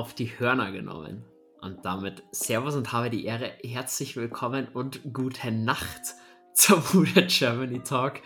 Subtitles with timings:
[0.00, 1.26] auf die Hörner genommen.
[1.60, 6.14] Und damit Servus und habe die Ehre, herzlich willkommen und gute Nacht
[6.54, 8.22] zum Bruder Germany Talk.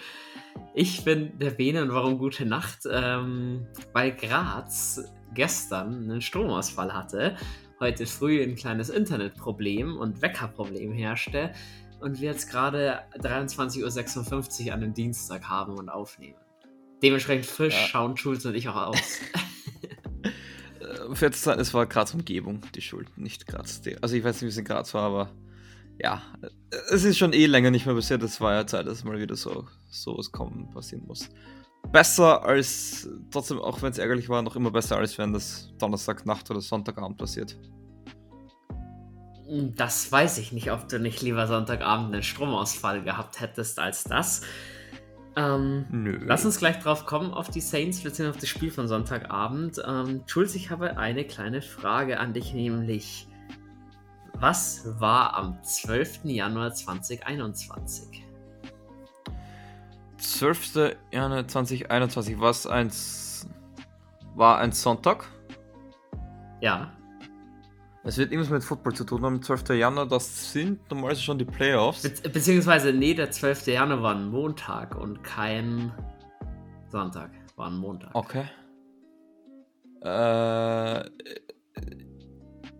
[0.72, 2.82] Ich bin der Bene und warum gute Nacht?
[2.88, 5.02] Ähm, weil Graz
[5.34, 7.36] gestern einen Stromausfall hatte,
[7.80, 11.50] heute früh ein kleines Internetproblem und Weckerproblem herrschte
[11.98, 16.38] und wir jetzt gerade 23.56 Uhr an dem Dienstag haben und aufnehmen.
[17.02, 17.88] Dementsprechend frisch ja.
[17.88, 19.18] schauen Schulz und ich auch aus.
[21.12, 23.80] Für zu sein, es war Graz Umgebung die Schuld, nicht Graz.
[24.02, 25.30] Also ich weiß nicht, wie es in Graz war, aber
[25.98, 26.22] ja,
[26.90, 28.22] es ist schon eh länger nicht mehr passiert.
[28.22, 31.28] Es war ja Zeit, dass mal wieder so, so was kommen passieren muss.
[31.92, 36.50] Besser als, trotzdem, auch wenn es ärgerlich war, noch immer besser, als wenn das Donnerstagnacht
[36.50, 37.56] oder Sonntagabend passiert.
[39.76, 44.40] Das weiß ich nicht, ob du nicht lieber Sonntagabend einen Stromausfall gehabt hättest als das.
[45.36, 46.20] Ähm, Nö.
[46.24, 49.82] Lass uns gleich drauf kommen, auf die Saints, beziehungsweise auf das Spiel von Sonntagabend.
[49.86, 53.26] Ähm, Schulz, ich habe eine kleine Frage an dich, nämlich:
[54.34, 56.24] Was war am 12.
[56.24, 58.24] Januar 2021?
[60.18, 60.96] 12.
[61.10, 62.90] Januar 2021, was ein,
[64.34, 65.26] war ein Sonntag?
[66.60, 66.92] Ja.
[68.06, 69.42] Es wird irgendwas mit Football zu tun haben.
[69.42, 69.70] 12.
[69.70, 72.02] Januar, das sind normalerweise schon die Playoffs.
[72.02, 73.68] Be beziehungsweise, nee, der 12.
[73.68, 75.90] Januar war ein Montag und kein
[76.90, 77.30] Sonntag.
[77.56, 78.14] War ein Montag.
[78.14, 78.44] Okay.
[80.02, 81.08] Äh,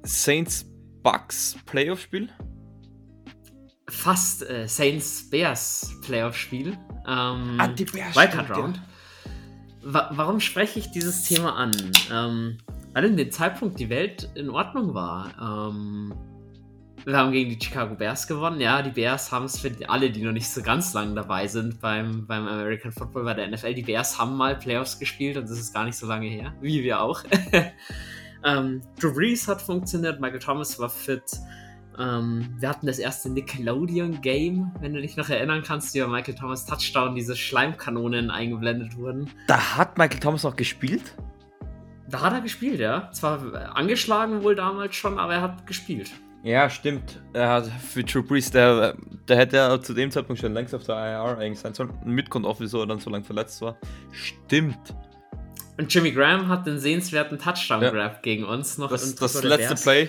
[0.02, 0.66] Saints
[1.02, 2.28] Bucks Playoff-Spiel?
[3.88, 6.76] Fast äh, Saints Bears Playoff-Spiel.
[7.06, 8.14] Ähm, ah, die Bears.
[8.14, 8.82] Wildcard Round.
[9.82, 11.72] Wa warum spreche ich dieses Thema an?
[12.12, 12.58] Ähm,
[12.94, 15.30] weil in dem Zeitpunkt die Welt in Ordnung war.
[15.40, 16.14] Ähm,
[17.04, 18.60] wir haben gegen die Chicago Bears gewonnen.
[18.60, 21.80] Ja, die Bears haben es für alle, die noch nicht so ganz lang dabei sind
[21.80, 23.74] beim, beim American Football, bei der NFL.
[23.74, 26.82] Die Bears haben mal Playoffs gespielt und das ist gar nicht so lange her, wie
[26.82, 27.22] wir auch.
[28.44, 31.24] ähm, Drew Brees hat funktioniert, Michael Thomas war fit.
[31.98, 36.64] Ähm, wir hatten das erste Nickelodeon-Game, wenn du dich noch erinnern kannst, bei Michael Thomas
[36.64, 39.30] Touchdown diese Schleimkanonen eingeblendet wurden.
[39.46, 41.14] Da hat Michael Thomas noch gespielt?
[42.08, 43.10] Da hat er gespielt, ja.
[43.12, 46.10] Zwar angeschlagen wohl damals schon, aber er hat gespielt.
[46.42, 47.22] Ja, stimmt.
[47.32, 50.84] Er hat für True Brees, der, der hätte ja zu dem Zeitpunkt schon längst auf
[50.84, 51.90] der IR eigentlich sein sollen.
[52.04, 53.78] Ein Mitgrund auch, wieso er dann so lange verletzt war.
[54.12, 54.94] Stimmt.
[55.78, 58.18] Und Jimmy Graham hat den sehenswerten Touchdown-Grab ja.
[58.20, 58.90] gegen uns noch.
[58.90, 60.08] Das, das letzte Play.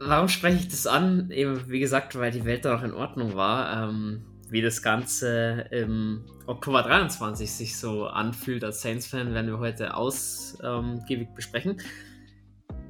[0.00, 1.30] Warum spreche ich das an?
[1.30, 3.88] Eben, wie gesagt, weil die Welt da noch in Ordnung war.
[3.88, 9.96] Ähm, wie das Ganze im Oktober 23 sich so anfühlt als Saints-Fan, werden wir heute
[9.96, 11.82] ausgiebig ähm, besprechen.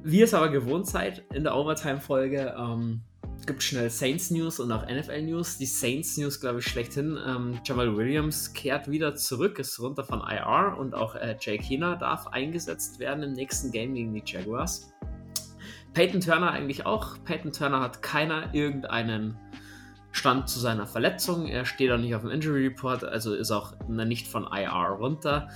[0.03, 3.01] Wie es aber gewohnt seid in der Overtime-Folge, ähm,
[3.47, 5.57] gibt schnell Saints News und auch NFL News.
[5.57, 7.17] Die Saints News, glaube ich, schlechthin.
[7.25, 11.95] Ähm, Jamal Williams kehrt wieder zurück, ist runter von IR und auch äh, Jake Hina
[11.95, 14.93] darf eingesetzt werden im nächsten Game gegen die Jaguars.
[15.95, 17.15] Peyton Turner eigentlich auch.
[17.23, 19.39] Peyton Turner hat keiner irgendeinen
[20.15, 21.47] Stand zu seiner Verletzung.
[21.47, 25.49] Er steht auch nicht auf dem Injury Report, also ist auch nicht von IR runter.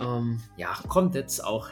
[0.00, 1.68] Ähm, ja, kommt jetzt auch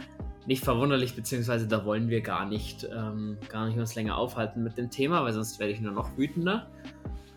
[0.47, 4.77] nicht verwunderlich, beziehungsweise da wollen wir gar nicht, ähm, gar nicht uns länger aufhalten mit
[4.77, 6.71] dem Thema, weil sonst werde ich nur noch wütender.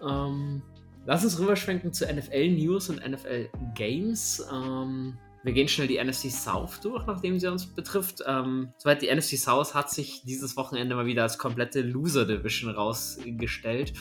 [0.05, 0.61] Ähm,
[1.05, 4.45] lass uns rüberschwenken zu NFL News und NFL Games.
[4.51, 8.21] Ähm, wir gehen schnell die NFC South durch, nachdem sie uns betrifft.
[8.27, 12.69] Ähm, soweit die NFC South hat sich dieses Wochenende mal wieder als komplette Loser Division
[12.75, 13.93] rausgestellt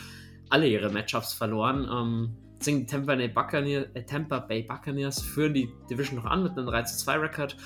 [0.51, 1.89] alle ihre Matchups verloren.
[1.91, 6.53] Ähm, die Tampa Bay, Buccaneers, äh, Tampa Bay Buccaneers führen die Division noch an mit
[6.53, 7.57] einem 3-2-Rekord.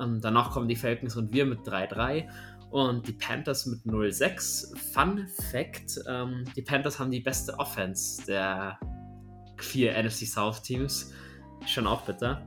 [0.00, 2.28] Ähm, danach kommen die Falcons und wir mit 3-3
[2.70, 4.76] und die Panthers mit 0-6.
[4.92, 8.78] Fun Fact: ähm, Die Panthers haben die beste Offense der
[9.58, 11.12] vier NFC South Teams.
[11.66, 12.44] Schon auch bitter.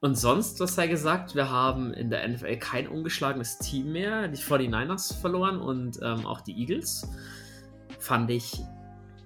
[0.00, 4.26] Und sonst, was sei gesagt, wir haben in der NFL kein ungeschlagenes Team mehr.
[4.26, 7.06] Die 49ers verloren und ähm, auch die Eagles
[8.02, 8.62] fand ich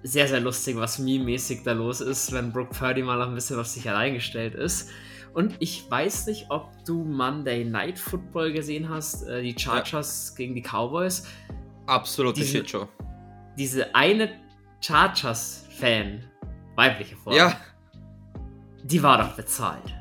[0.03, 3.67] sehr, sehr lustig, was meme-mäßig da los ist, wenn Brooke Purdy mal ein bisschen auf
[3.67, 4.89] sich allein gestellt ist.
[5.33, 10.37] Und ich weiß nicht, ob du Monday Night Football gesehen hast, äh, die Chargers ja.
[10.37, 11.27] gegen die Cowboys.
[11.85, 12.87] Absolute diese, Shitshow.
[13.57, 14.29] Diese eine
[14.81, 16.23] Chargers-Fan,
[16.75, 17.59] weibliche Form, ja.
[18.83, 19.93] die war doch bezahlt.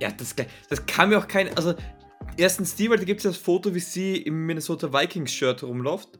[0.00, 0.34] Ja, das,
[0.68, 1.56] das kann mir auch kein.
[1.56, 1.74] Also,
[2.36, 6.18] erstens die, weil da gibt es ja das Foto, wie sie im Minnesota Vikings-Shirt rumläuft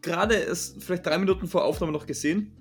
[0.00, 2.52] gerade ist vielleicht drei Minuten vor Aufnahme noch gesehen.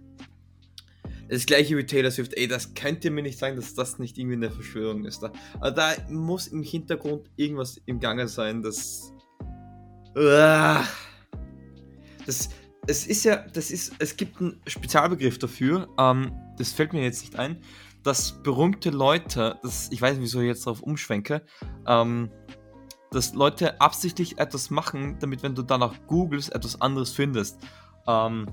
[1.27, 2.33] Das gleiche wie Taylor Swift.
[2.35, 5.23] Ey, das könnt ihr mir nicht sagen, dass das nicht irgendwie eine Verschwörung ist.
[5.23, 5.31] Da,
[5.71, 9.11] da muss im Hintergrund irgendwas im Gange sein, das.
[12.25, 12.49] Das.
[12.87, 17.21] Es ist ja, das ist, es gibt einen Spezialbegriff dafür, ähm, das fällt mir jetzt
[17.21, 17.57] nicht ein.
[18.05, 21.41] dass berühmte Leute, das, ich weiß nicht, wieso ich jetzt darauf umschwenke,
[21.87, 22.29] ähm,
[23.11, 27.59] dass Leute absichtlich etwas machen, damit, wenn du danach googelst, etwas anderes findest.
[28.07, 28.47] Ähm,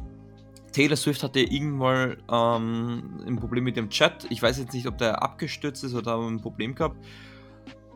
[0.73, 4.27] Taylor Swift hatte irgendwann ähm, ein Problem mit dem Chat.
[4.31, 6.97] Ich weiß jetzt nicht, ob der abgestürzt ist oder ein Problem gehabt.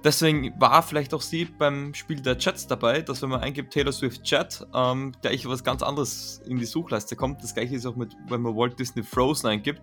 [0.04, 3.92] Deswegen war vielleicht auch sie beim Spiel der Chats dabei, dass wenn man eingibt Taylor
[3.92, 7.42] Swift Chat, ähm, gleich was ganz anderes in die Suchleiste kommt.
[7.42, 9.80] Das gleiche ist auch mit, wenn man Walt Disney Frozen eingibt.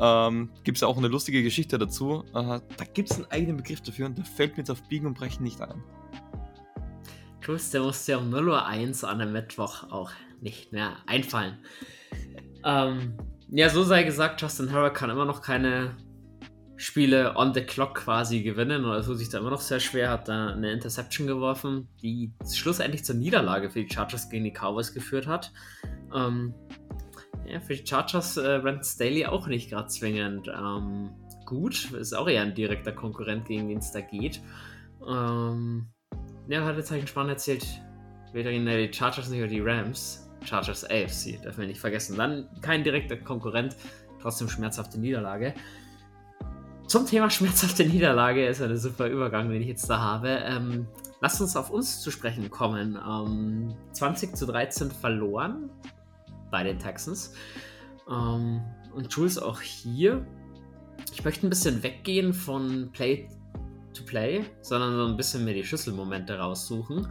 [0.00, 2.24] Ähm, gibt es auch eine lustige Geschichte dazu.
[2.34, 5.06] Äh, da gibt es einen eigenen Begriff dafür und der fällt mir jetzt auf Biegen
[5.06, 5.82] und Brechen nicht ein.
[7.40, 10.10] Tschüss, der muss ja um 0.01 Uhr an einem Mittwoch auch
[10.40, 11.58] nicht mehr einfallen.
[12.64, 13.14] Ähm,
[13.50, 15.96] ja, so sei gesagt, Justin Herbert kann immer noch keine
[16.76, 20.28] Spiele on the clock quasi gewinnen oder tut sich da immer noch sehr schwer, hat
[20.28, 25.26] da eine Interception geworfen, die schlussendlich zur Niederlage für die Chargers gegen die Cowboys geführt
[25.26, 25.52] hat.
[26.14, 26.52] Ähm,
[27.46, 31.10] ja, für die Chargers äh, rennt Staley auch nicht gerade zwingend ähm,
[31.44, 34.40] gut, ist auch eher ein direkter Konkurrent, gegen den es da geht.
[35.06, 35.88] Ähm,
[36.48, 37.66] ja, hat jetzt eigentlich spannend erzählt,
[38.32, 40.20] weder die Chargers nicht oder die Rams.
[40.44, 42.16] Chargers AFC, darf man nicht vergessen.
[42.18, 43.76] Dann kein direkter Konkurrent,
[44.20, 45.54] trotzdem schmerzhafte Niederlage.
[46.86, 50.28] Zum Thema schmerzhafte Niederlage ist eine super Übergang, den ich jetzt da habe.
[50.44, 50.86] Ähm,
[51.20, 52.96] lasst uns auf uns zu sprechen kommen.
[52.96, 55.70] Ähm, 20 zu 13 verloren
[56.54, 57.34] bei den Texans.
[58.08, 58.62] Ähm,
[58.94, 60.24] und Jules auch hier.
[61.12, 63.28] Ich möchte ein bisschen weggehen von Play
[63.92, 67.08] to Play, sondern so ein bisschen mir die Schlüsselmomente raussuchen.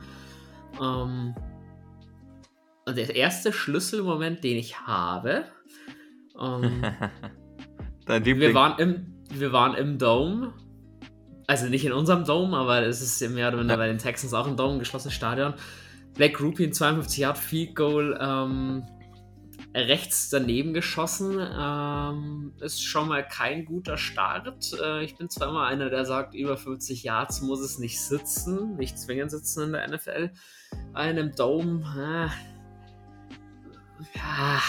[0.81, 1.35] Ähm,
[2.85, 5.43] und der erste Schlüsselmoment, den ich habe,
[6.39, 6.81] ähm,
[8.07, 10.53] wir waren im wir waren im Dome.
[11.47, 13.75] Also nicht in unserem Dome, aber es ist im Jahr ja.
[13.75, 15.53] bei den Texans auch ein Dome, ein geschlossenes Stadion.
[16.15, 18.83] Black Rupi in 52 Yard Field Goal ähm,
[19.73, 21.39] rechts daneben geschossen.
[21.39, 24.73] Ähm, ist schon mal kein guter Start.
[24.81, 28.75] Äh, ich bin zwar immer einer, der sagt, über 50 Yards muss es nicht sitzen,
[28.75, 30.31] nicht zwingend sitzen in der NFL.
[30.93, 32.29] Einem Dome, äh,
[34.15, 34.61] ja,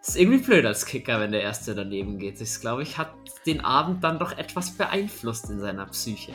[0.00, 2.40] ist irgendwie blöd als Kicker, wenn der erste daneben geht.
[2.40, 3.12] Ich glaube, ich hat
[3.44, 6.32] den Abend dann doch etwas beeinflusst in seiner Psyche.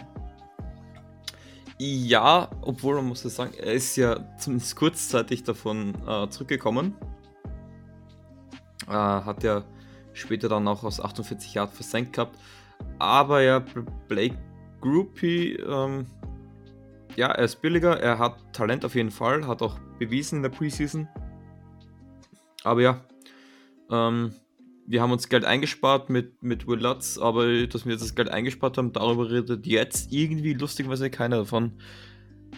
[1.79, 6.95] Ja, obwohl man muss ja sagen, er ist ja zumindest kurzzeitig davon äh, zurückgekommen.
[8.91, 9.63] Äh, hat ja
[10.11, 12.37] später dann auch aus 48 Jahren versenkt gehabt.
[12.99, 13.63] Aber ja,
[14.09, 14.37] Blake
[14.81, 16.05] Groupie, ähm,
[17.15, 20.49] ja, er ist billiger, er hat Talent auf jeden Fall, hat auch bewiesen in der
[20.49, 21.07] Preseason.
[22.63, 23.01] Aber ja,
[23.89, 24.33] ähm,
[24.87, 28.29] wir haben uns Geld eingespart mit, mit Will Lutz, aber dass wir jetzt das Geld
[28.29, 31.73] eingespart haben, darüber redet jetzt irgendwie lustigerweise keiner davon.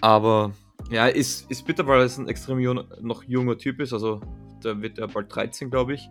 [0.02, 0.54] Aber
[0.90, 4.22] ja, ist, ist bitter, weil er ein extrem jung, noch junger Typ ist, also
[4.64, 6.10] der wird ja bald 13, glaube ich.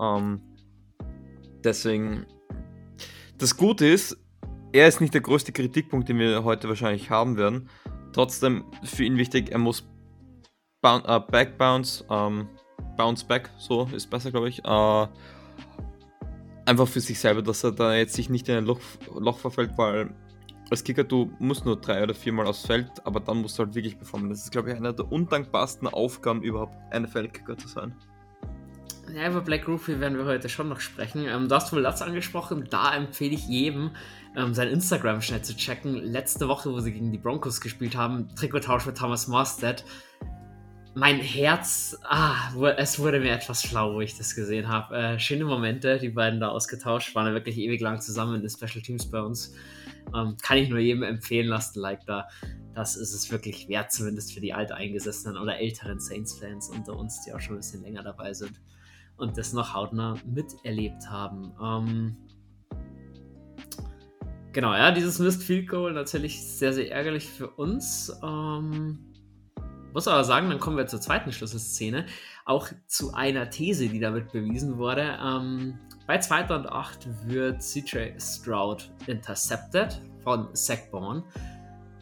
[0.00, 0.40] Ähm,
[1.64, 2.26] deswegen,
[3.38, 4.16] das Gute ist,
[4.72, 7.68] er ist nicht der größte Kritikpunkt, den wir heute wahrscheinlich haben werden.
[8.12, 9.88] Trotzdem für ihn wichtig, er muss
[10.82, 12.48] boun äh, Backbounce, ähm,
[12.96, 14.64] Bounce Back, so ist besser, glaube ich.
[14.64, 15.06] Äh,
[16.66, 18.80] einfach für sich selber, dass er da jetzt sich nicht in ein Loch,
[19.14, 20.14] Loch verfällt, weil
[20.70, 23.74] als Kicker, du musst nur drei oder viermal aufs Feld, aber dann musst du halt
[23.74, 24.28] wirklich performen.
[24.30, 27.94] Das ist, glaube ich, eine der undankbarsten Aufgaben überhaupt, NFL-Kicker zu sein.
[29.14, 31.26] Ja, über Black Roofy werden wir heute schon noch sprechen.
[31.26, 33.92] Ähm, du hast wohl Latz angesprochen, da empfehle ich jedem,
[34.36, 35.94] ähm, sein Instagram schnell zu checken.
[35.94, 39.84] Letzte Woche, wo sie gegen die Broncos gespielt haben, Trikottausch mit Thomas Morstead
[40.98, 42.34] mein Herz, ah,
[42.76, 44.96] es wurde mir etwas schlau, wo ich das gesehen habe.
[44.96, 48.50] Äh, schöne Momente, die beiden da ausgetauscht, waren ja wirklich ewig lang zusammen in den
[48.50, 49.54] Special Teams bei uns.
[50.14, 52.28] Ähm, kann ich nur jedem empfehlen, lasst ein Like da.
[52.74, 57.32] Das ist es wirklich wert, zumindest für die alteingesessenen oder älteren Saints-Fans unter uns, die
[57.32, 58.60] auch schon ein bisschen länger dabei sind
[59.16, 61.52] und das noch hautnah miterlebt haben.
[61.62, 62.16] Ähm,
[64.52, 68.12] genau, ja, dieses Missed Field Goal natürlich sehr, sehr ärgerlich für uns.
[68.22, 69.00] Ähm,
[69.92, 72.06] muss aber sagen, dann kommen wir zur zweiten Schlüsselszene.
[72.48, 75.18] Auch zu einer These, die damit bewiesen wurde.
[75.22, 76.54] Ähm, bei 2.
[76.56, 81.22] und 8 wird CJ Stroud intercepted von Zach Bourne.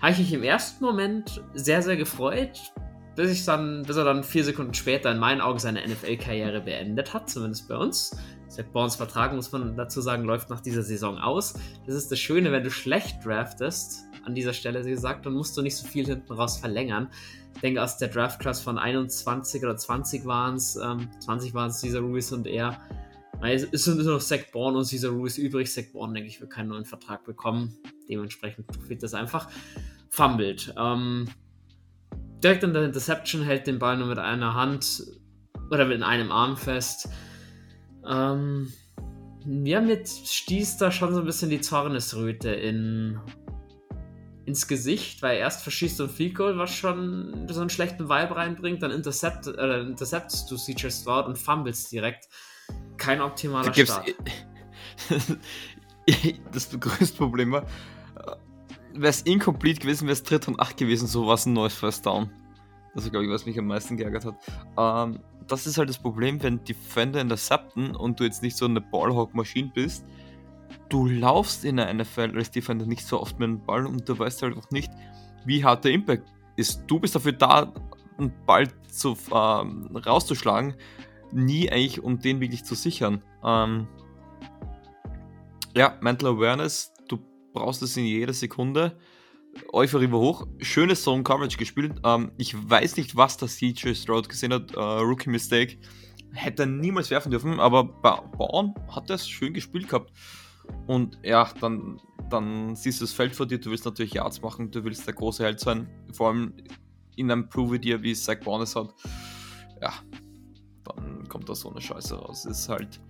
[0.00, 2.72] Habe ich mich im ersten Moment sehr, sehr gefreut,
[3.16, 7.14] bis, ich dann, bis er dann vier Sekunden später in meinen Augen seine NFL-Karriere beendet
[7.14, 8.16] hat, zumindest bei uns.
[8.48, 11.54] Zach Bournes Vertrag, muss man dazu sagen, läuft nach dieser Saison aus.
[11.86, 15.62] Das ist das Schöne, wenn du schlecht draftest, an dieser Stelle gesagt, dann musst du
[15.62, 17.08] nicht so viel hinten raus verlängern.
[17.54, 21.80] Ich denke, aus der Draft-Class von 21 oder 20 waren es, ähm, 20 waren es
[21.80, 22.80] Caesar Ruiz und er.
[23.42, 25.72] Es sind nur noch Zach Bourne und Caesar Ruiz übrig.
[25.72, 27.78] Zach Bourne, denke ich, wird keinen neuen Vertrag bekommen.
[28.08, 29.48] Dementsprechend wird das einfach
[30.08, 30.74] fummelt.
[30.76, 31.28] Ähm,
[32.42, 35.02] direkt in der Interception hält den Ball nur mit einer Hand
[35.70, 37.08] oder mit einem Arm fest.
[38.06, 38.72] Ähm,
[39.44, 43.20] ja, mir stieß da schon so ein bisschen die Zornesröte in,
[44.44, 48.36] ins Gesicht, weil erst verschießt du ein Field Goal, was schon so einen schlechten Vibe
[48.36, 52.28] reinbringt, dann intercept, äh, interceptest du CJ Stroud und fumbles direkt.
[52.96, 54.14] Kein optimaler Start.
[56.52, 57.66] das größte Problem war,
[58.96, 61.74] wäre es incomplete gewesen, wäre es dritt und acht gewesen, so war es ein neues
[61.74, 62.30] First Down.
[62.94, 64.36] Das ist, glaube ich, was mich am meisten geärgert hat.
[64.78, 68.80] Ähm, das ist halt das Problem, wenn Defender intercepten und du jetzt nicht so eine
[68.80, 70.04] Ballhawk-Maschine bist.
[70.88, 74.18] Du laufst in der NFL als Defender nicht so oft mit dem Ball und du
[74.18, 74.90] weißt halt auch nicht,
[75.44, 76.84] wie hart der Impact ist.
[76.86, 77.72] Du bist dafür da,
[78.18, 80.74] einen Ball zu, ähm, rauszuschlagen,
[81.32, 83.22] nie eigentlich, um den wirklich zu sichern.
[83.44, 83.86] Ähm,
[85.76, 86.94] ja, Mental Awareness,
[87.56, 88.98] brauchst es in jeder Sekunde.
[89.72, 90.46] Euphorie war hoch.
[90.60, 91.94] Schönes Zone Coverage gespielt.
[92.04, 94.74] Ähm, ich weiß nicht, was der CJ Stroud gesehen hat.
[94.74, 95.78] Äh, Rookie Mistake.
[96.32, 100.12] Hätte er niemals werfen dürfen, aber Bauern hat es schön gespielt gehabt.
[100.86, 101.98] Und ja, dann,
[102.28, 103.58] dann siehst du das Feld vor dir.
[103.58, 104.70] Du willst natürlich Yards machen.
[104.70, 105.88] Du willst der große Held sein.
[106.12, 106.52] Vor allem
[107.16, 108.92] in einem Prove dir, wie Zach Barnes hat.
[109.80, 109.94] Ja,
[110.84, 112.44] dann kommt da so eine Scheiße raus.
[112.44, 113.00] Es ist halt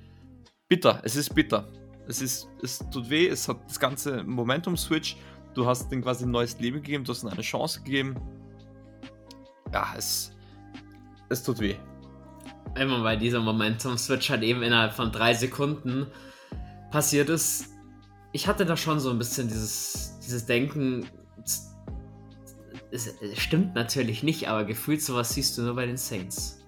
[0.69, 1.01] bitter.
[1.03, 1.69] Es ist bitter.
[2.09, 3.29] Es ist, es tut weh.
[3.29, 5.17] Es hat das ganze Momentum-Switch
[5.57, 8.15] Du hast ihm quasi ein neues Leben gegeben, du hast ihm eine Chance gegeben.
[9.73, 10.37] Ja, es,
[11.31, 11.77] es tut weh.
[12.79, 16.09] Immer bei dieser Momentum-Switch halt eben innerhalb von drei Sekunden
[16.91, 17.71] passiert ist.
[18.33, 21.09] Ich hatte da schon so ein bisschen dieses, dieses Denken,
[21.43, 21.73] es,
[22.91, 26.66] es stimmt natürlich nicht, aber gefühlt sowas siehst du nur bei den Saints.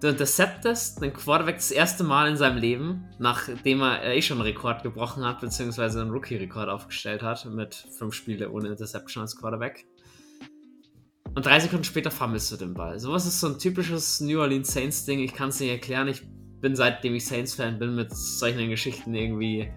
[0.00, 4.46] Du interceptest einen Quarterback das erste Mal in seinem Leben, nachdem er eh schon einen
[4.46, 9.84] Rekord gebrochen hat, beziehungsweise einen Rookie-Rekord aufgestellt hat, mit fünf Spiele ohne Interception als Quarterback.
[11.34, 12.98] Und drei Sekunden später fummelst du den Ball.
[12.98, 15.20] Sowas ist so ein typisches New Orleans Saints-Ding.
[15.20, 16.08] Ich kann es nicht erklären.
[16.08, 16.22] Ich
[16.60, 19.70] bin seitdem ich Saints-Fan bin mit solchen Geschichten irgendwie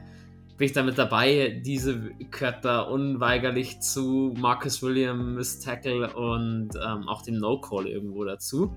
[0.58, 1.62] bin ich damit dabei.
[1.66, 8.74] Diese gehört da unweigerlich zu Marcus Williams Tackle und ähm, auch dem No-Call irgendwo dazu.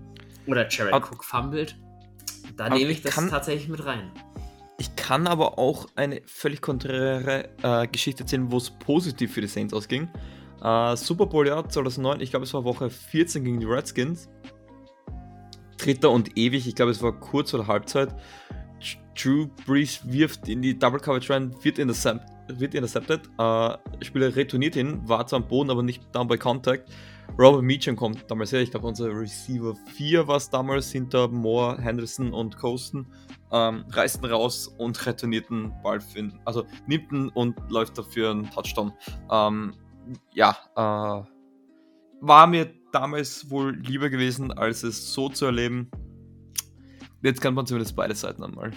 [0.47, 1.79] Oder Jared Ab, Cook fummelt.
[2.57, 4.11] Da nehme ich das kann, tatsächlich mit rein.
[4.79, 9.47] Ich kann aber auch eine völlig konträre äh, Geschichte erzählen, wo es positiv für die
[9.47, 10.09] Saints ausging.
[10.63, 14.29] Äh, Super Bowl Jahr 2009, ich glaube es war Woche 14 gegen die Redskins.
[15.79, 18.15] Dritter und ewig, ich glaube es war kurz oder Halbzeit.
[19.17, 23.23] Drew Brees wirft in die Double Coverage rein, wird, intercept, wird intercepted.
[23.39, 26.91] Äh, Spieler retourniert ihn, war zwar am Boden, aber nicht down by contact.
[27.39, 28.63] Robert Meacham kommt damals her.
[28.63, 33.07] Ich glaube, unser Receiver 4 war es damals hinter Moore, Henderson und Coaston.
[33.53, 36.41] Ähm, reißt ihn raus und retourniert den Ball für ihn.
[36.47, 38.93] Also nimmt ihn und läuft dafür einen Touchdown.
[39.31, 39.75] Ähm,
[40.33, 41.27] ja, äh,
[42.23, 45.91] war mir damals wohl lieber gewesen, als es so zu erleben.
[47.23, 48.71] Jetzt kann man zumindest beide Seiten einmal.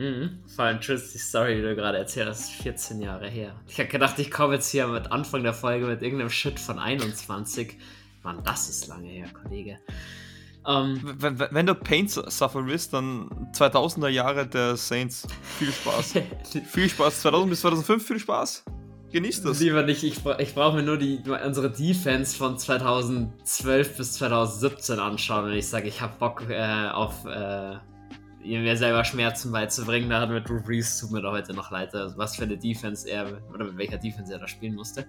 [0.00, 0.38] Mhm.
[0.56, 3.54] Vor allem tschüss, die Story, die du gerade erzählt hast, ist 14 Jahre her.
[3.68, 6.78] Ich habe gedacht, ich komme jetzt hier mit Anfang der Folge mit irgendeinem Shit von
[6.78, 7.76] 21.
[8.22, 9.78] Mann, das ist lange her, Kollege.
[10.64, 15.26] Um, ähm, wenn, wenn, du Pain Suffer bist, dann 2000er Jahre der Saints.
[15.58, 16.14] Viel Spaß.
[16.66, 17.20] viel Spaß.
[17.20, 18.64] 2000 bis 2005 viel Spaß.
[19.12, 19.60] Genießt das.
[19.60, 20.02] Lieber nicht.
[20.02, 25.68] Ich, ich brauche mir nur die, unsere Defense von 2012 bis 2017 anschauen, wenn ich
[25.68, 27.76] sage, ich habe Bock äh, auf äh,
[28.42, 30.10] mir selber Schmerzen beizubringen.
[30.10, 32.56] Da hat mit Drew Brees, tut mir da heute noch leid, also was für eine
[32.56, 35.06] Defense er, oder mit welcher Defense er da spielen musste.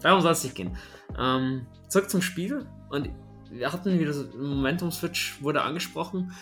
[0.00, 0.76] Darum soll es nicht gehen.
[1.18, 2.66] Ähm, zurück zum Spiel.
[2.90, 3.10] Und
[3.50, 6.32] wir hatten wieder so Momentum-Switch, wurde angesprochen.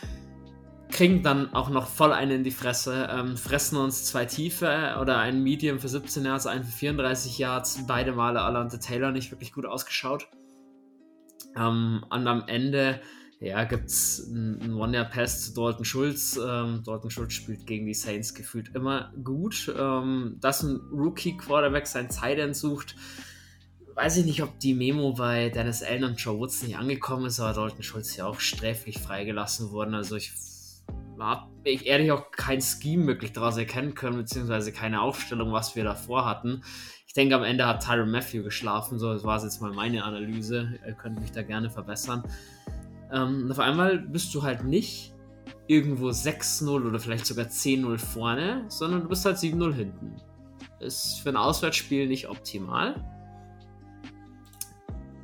[0.90, 3.08] Kriegen dann auch noch voll einen in die Fresse.
[3.10, 7.86] Ähm, fressen uns zwei Tiefe oder ein Medium für 17 Yards, einen für 34 Yards.
[7.86, 10.28] Beide Male Alante Taylor nicht wirklich gut ausgeschaut.
[11.56, 13.00] Ähm, und am Ende
[13.40, 16.38] ja, gibt es einen One-Year-Pass zu Dalton Schulz.
[16.42, 19.72] Ähm, Dalton Schulz spielt gegen die Saints gefühlt immer gut.
[19.78, 22.96] Ähm, dass ein Rookie-Quarterback sein Zeit sucht,
[23.94, 27.40] weiß ich nicht, ob die Memo bei Dennis Allen und Joe Woods nicht angekommen ist,
[27.40, 29.94] aber Dalton Schulz ja auch sträflich freigelassen worden.
[29.94, 30.32] Also ich
[31.18, 35.84] habe ich ehrlich auch kein Scheme wirklich daraus erkennen können, beziehungsweise keine Aufstellung, was wir
[35.84, 36.62] davor hatten.
[37.06, 40.78] Ich denke, am Ende hat Tyron Matthew geschlafen, so das war jetzt mal meine Analyse.
[40.86, 42.22] Ihr könnt mich da gerne verbessern.
[43.12, 45.14] Ähm, auf einmal bist du halt nicht
[45.66, 50.16] irgendwo 6-0 oder vielleicht sogar 10-0 vorne, sondern du bist halt 7-0 hinten.
[50.80, 53.02] Ist für ein Auswärtsspiel nicht optimal.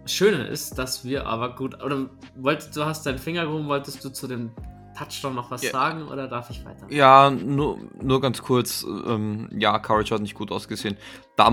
[0.03, 1.83] Das Schöne ist, dass wir aber gut.
[1.83, 4.51] Oder wolltest du hast deinen Finger gehoben, wolltest du zu dem
[4.97, 5.71] Touchdown noch was ja.
[5.71, 6.87] sagen oder darf ich weiter?
[6.91, 8.85] Ja, nur, nur ganz kurz.
[8.85, 10.97] Ähm, ja, Courage hat nicht gut ausgesehen.
[11.37, 11.51] Da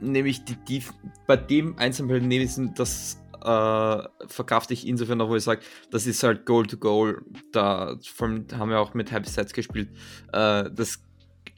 [0.00, 0.82] nehme ich die, die
[1.26, 6.06] bei dem Einzelfall nehme ich das äh, verkrafte ich insofern noch, wo ich sage, das
[6.06, 7.22] ist halt Goal to Goal.
[7.52, 9.88] Da allem haben wir auch mit Happy Sets gespielt.
[10.32, 11.02] Äh, das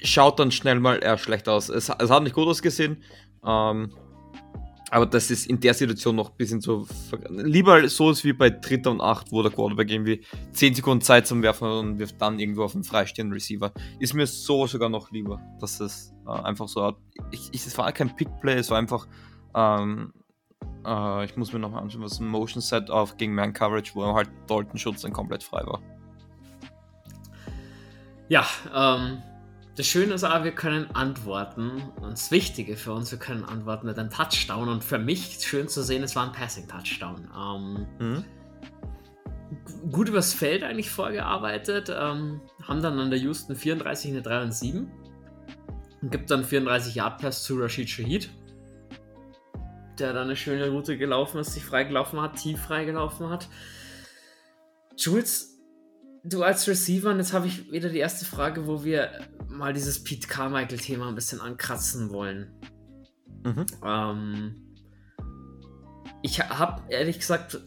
[0.02, 1.68] schaut dann schnell mal eher schlecht aus.
[1.68, 3.02] Es, es hat nicht gut ausgesehen.
[3.44, 3.92] Ähm,
[4.92, 6.86] aber das ist in der Situation noch ein bisschen so.
[7.30, 10.20] Lieber so ist wie bei Dritter und Acht, wo der Quarterback irgendwie
[10.52, 13.72] 10 Sekunden Zeit zum Werfen und wirft dann irgendwo auf einen freistehenden Receiver.
[14.00, 16.96] Ist mir so sogar noch lieber, dass es äh, einfach so hat.
[17.30, 19.08] Ich, ich, es war kein Pick-Play, es war einfach.
[19.54, 20.12] Ähm,
[20.86, 24.04] äh, ich muss mir nochmal anschauen, was ein Motion Set auf gegen Man Coverage, wo
[24.14, 25.80] halt Dalton Schutz dann komplett frei war.
[28.28, 29.22] Ja, ähm,
[29.76, 31.82] das Schöne ist aber, wir können antworten.
[32.00, 34.68] Und das Wichtige für uns, wir können antworten mit einem Touchdown.
[34.68, 37.28] Und für mich schön zu sehen, es war ein Passing-Touchdown.
[37.36, 38.24] Ähm, mhm.
[39.90, 41.90] Gut übers Feld eigentlich vorgearbeitet.
[41.90, 44.90] Ähm, haben dann an der Houston 34 eine 3 und 7.
[46.02, 48.30] Und gibt dann 34 Yard Pass zu Rashid Shahid.
[49.98, 53.48] Der dann eine schöne Route gelaufen ist, sich freigelaufen hat, tief freigelaufen hat.
[54.96, 55.52] Jules
[56.24, 59.10] du als Receiver, und jetzt habe ich wieder die erste Frage, wo wir
[59.48, 62.52] mal dieses Pete Carmichael-Thema ein bisschen ankratzen wollen.
[63.44, 63.66] Mhm.
[63.84, 64.54] Ähm,
[66.22, 67.60] ich habe ehrlich gesagt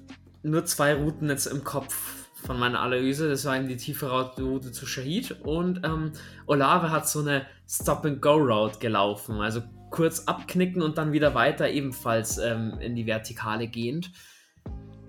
[0.44, 3.30] nur zwei Routen jetzt im Kopf von meiner Analyse.
[3.30, 6.14] Das war eben die tiefe Route zu Shahid und ähm,
[6.46, 9.42] Olave hat so eine Stop-and-Go-Route gelaufen.
[9.42, 9.64] Also
[9.96, 14.12] kurz abknicken und dann wieder weiter, ebenfalls ähm, in die Vertikale gehend.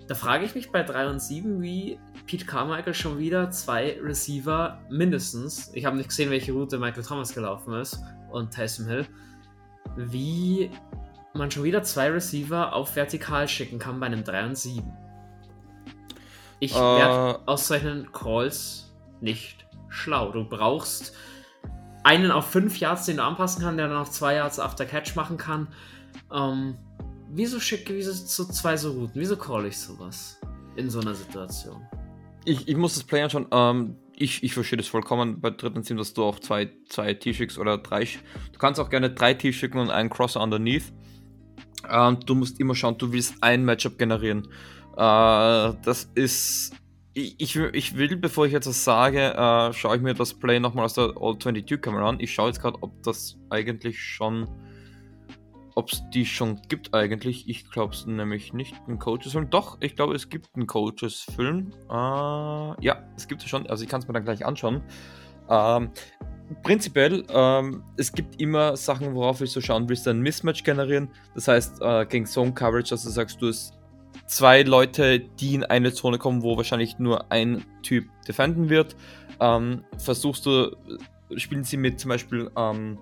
[0.07, 4.81] Da frage ich mich bei 3 und 7, wie Pete Carmichael schon wieder zwei Receiver
[4.89, 5.73] mindestens.
[5.75, 8.01] Ich habe nicht gesehen, welche Route Michael Thomas gelaufen ist
[8.31, 9.07] und Tyson Hill.
[9.97, 10.71] Wie
[11.35, 14.97] man schon wieder zwei Receiver auf vertikal schicken kann bei einem 3 und 7.
[16.61, 20.31] Ich uh, werde aus solchen Calls nicht schlau.
[20.31, 21.13] Du brauchst
[22.07, 25.17] einen auf 5 Yards, den du anpassen kannst, der dann noch 2 Yards after Catch
[25.17, 25.69] machen kann.
[26.33, 26.77] Ähm,
[27.31, 29.21] wieso schicke ich so zwei so Routen?
[29.21, 30.41] Wieso call ich sowas
[30.77, 31.87] in so einer Situation?
[32.47, 33.47] ich, ich muss das Play anschauen.
[33.51, 37.59] Ähm, ich, ich verstehe das vollkommen bei dritten Team, dass du auch zwei, zwei T-Shirts
[37.59, 38.05] oder drei.
[38.53, 40.93] Du kannst auch gerne drei T-Shirts und einen Crosser underneath.
[41.91, 44.49] Ähm, du musst immer schauen, du willst ein Matchup generieren.
[44.97, 46.73] Äh, das ist.
[47.19, 50.85] Ich, ich, will, bevor ich jetzt was sage, äh, schaue ich mir das Play nochmal
[50.85, 52.21] aus der All-22-Kamera an.
[52.21, 54.47] Ich schaue jetzt gerade, ob das eigentlich schon
[55.75, 57.49] ob es die schon gibt eigentlich.
[57.49, 58.75] Ich glaube es nämlich nicht.
[58.87, 59.49] Ein Coaches-Film.
[59.49, 61.73] Doch, ich glaube, es gibt einen Coaches-Film.
[61.89, 63.67] Äh, ja, es gibt es schon.
[63.67, 64.83] Also ich kann es mir dann gleich anschauen.
[65.49, 65.91] Ähm,
[66.63, 71.09] prinzipiell, ähm, es gibt immer Sachen, worauf willst du schauen willst, du ein Mismatch generieren.
[71.35, 73.76] Das heißt, äh, gegen Zone Coverage, dass du sagst, du hast
[74.27, 78.97] zwei Leute, die in eine Zone kommen, wo wahrscheinlich nur ein Typ defenden wird.
[79.41, 80.77] Ähm, versuchst du,
[81.37, 82.99] spielen sie mit zum Beispiel ähm,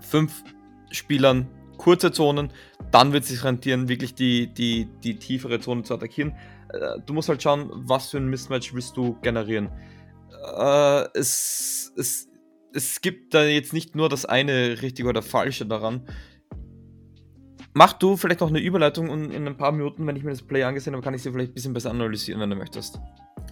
[0.00, 0.42] fünf
[0.90, 2.52] Spielern kurze Zonen,
[2.90, 6.34] dann wird es sich rentieren, wirklich die, die, die tiefere Zone zu attackieren.
[6.72, 9.70] Äh, du musst halt schauen, was für ein Mismatch willst du generieren.
[10.56, 12.28] Äh, es, es,
[12.74, 16.06] es gibt da jetzt nicht nur das eine richtige oder falsche daran.
[17.78, 20.42] Mach du vielleicht noch eine Überleitung und in ein paar Minuten, wenn ich mir das
[20.42, 22.98] Play angesehen habe, kann ich sie vielleicht ein bisschen besser analysieren, wenn du möchtest.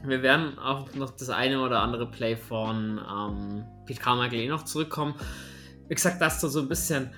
[0.04, 4.64] Wir werden auch noch das eine oder andere Play von ähm, Pete Carmichael eh noch
[4.64, 5.14] zurückkommen.
[5.86, 7.12] Wie gesagt, dass du so ein bisschen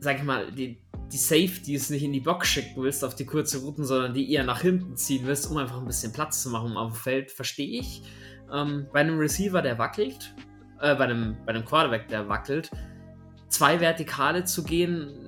[0.00, 0.80] sag ich mal, die,
[1.12, 4.44] die Safeties nicht in die Box schicken willst auf die kurze Routen, sondern die eher
[4.44, 7.80] nach hinten ziehen willst, um einfach ein bisschen Platz zu machen auf dem Feld, verstehe
[7.80, 8.00] ich.
[8.50, 10.34] Ähm, bei einem Receiver, der wackelt,
[10.80, 12.70] äh, bei, einem, bei einem Quarterback, der wackelt,
[13.48, 15.25] zwei Vertikale zu gehen,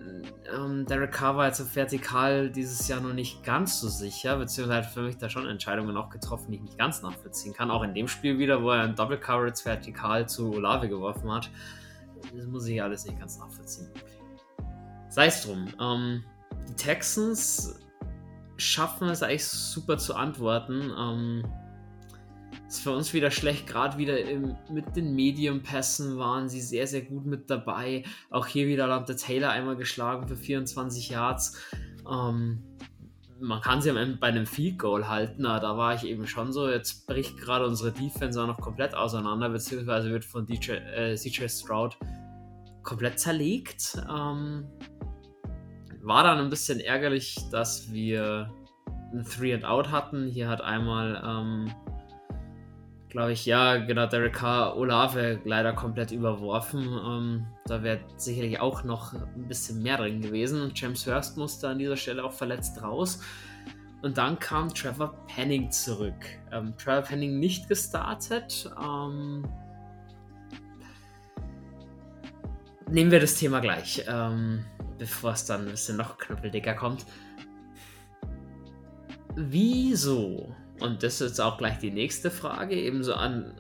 [0.55, 4.93] ähm, Derek Carr war jetzt Vertikal dieses Jahr noch nicht ganz so sicher, beziehungsweise hat
[4.93, 7.71] für mich da schon Entscheidungen auch getroffen, die ich nicht ganz nachvollziehen kann.
[7.71, 11.51] Auch in dem Spiel wieder, wo er ein Double Coverage vertikal zu Olave geworfen hat.
[12.35, 13.89] Das muss ich alles nicht ganz nachvollziehen.
[15.09, 15.69] Sei es drum.
[15.81, 16.25] Ähm,
[16.69, 17.79] die Texans
[18.57, 20.93] schaffen es eigentlich super zu antworten.
[20.99, 21.43] Ähm,
[22.69, 27.01] ist für uns wieder schlecht, gerade wieder im, mit den Medium-Pässen waren sie sehr, sehr
[27.01, 28.05] gut mit dabei.
[28.31, 31.57] Auch hier wieder Lante Taylor einmal geschlagen für 24 Yards.
[32.11, 32.63] Ähm,
[33.41, 36.27] man kann sie am Ende bei einem Field Goal halten, aber da war ich eben
[36.27, 40.73] schon so, jetzt bricht gerade unsere Defense auch noch komplett auseinander, beziehungsweise wird von DJ,
[40.73, 41.97] äh, CJ Stroud
[42.83, 43.97] komplett zerlegt.
[44.11, 44.67] Ähm,
[46.03, 48.51] war dann ein bisschen ärgerlich, dass wir
[49.13, 50.27] ein Three and Out hatten.
[50.27, 51.71] Hier hat einmal, ähm,
[53.09, 56.83] glaube ich, ja, genau, Derek Carr Olave leider komplett überworfen.
[56.83, 60.73] Ähm, da wäre sicherlich auch noch ein bisschen mehr drin gewesen.
[60.75, 63.21] James Hurst musste an dieser Stelle auch verletzt raus.
[64.03, 66.25] Und dann kam Trevor Penning zurück.
[66.53, 68.71] Ähm, Trevor Penning nicht gestartet.
[68.81, 69.45] Ähm,
[72.91, 74.05] nehmen wir das Thema gleich.
[74.09, 74.65] Ähm,
[74.99, 77.07] bevor es dann ein bisschen noch knüppeldicker kommt.
[79.39, 83.55] wieso, und das ist jetzt auch gleich die nächste Frage, ebenso an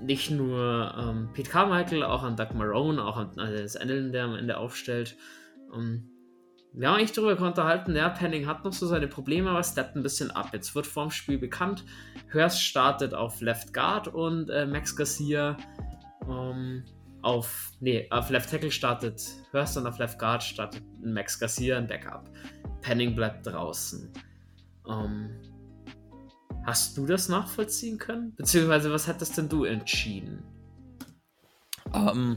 [0.00, 4.34] nicht nur ähm, Pete Carmichael, auch an Doug Marone, auch an Dennis Allen, der am
[4.34, 5.16] Ende aufstellt.
[5.74, 6.08] Ähm,
[6.72, 10.02] wir haben eigentlich darüber unterhalten, ja, Penning hat noch so seine Probleme, aber steppt ein
[10.02, 10.50] bisschen ab.
[10.52, 11.84] Jetzt wird vorm Spiel bekannt,
[12.32, 15.56] Hurst startet auf Left Guard und äh, Max Garcia
[16.28, 16.84] ähm,
[17.22, 19.20] auf, nee, auf Left Tackle startet
[19.52, 22.30] Hurst und auf Left Guard startet Max Garcia ein Backup.
[22.82, 24.12] Penning bleibt draußen.
[24.88, 25.30] Ähm,
[26.64, 28.34] hast du das nachvollziehen können?
[28.36, 30.42] Beziehungsweise was hättest denn du entschieden?
[31.94, 32.36] Ähm,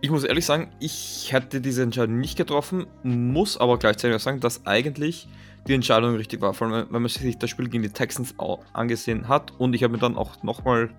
[0.00, 4.40] ich muss ehrlich sagen, ich hätte diese Entscheidung nicht getroffen, muss aber gleichzeitig auch sagen,
[4.40, 5.28] dass eigentlich
[5.66, 6.52] die Entscheidung richtig war.
[6.52, 8.34] Vor allem, wenn man sich das Spiel gegen die Texans
[8.72, 10.90] angesehen hat und ich habe mir dann auch nochmal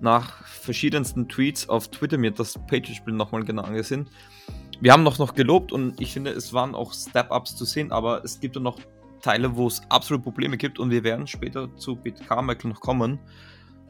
[0.00, 4.08] nach verschiedensten Tweets auf Twitter mir das Patriots-Spiel nochmal genau angesehen.
[4.80, 8.24] Wir haben noch, noch gelobt und ich finde, es waren auch Step-Ups zu sehen, aber
[8.24, 8.78] es gibt dann noch
[9.20, 13.18] Teile, wo es absolute Probleme gibt und wir werden später zu Pete Carmichael noch kommen.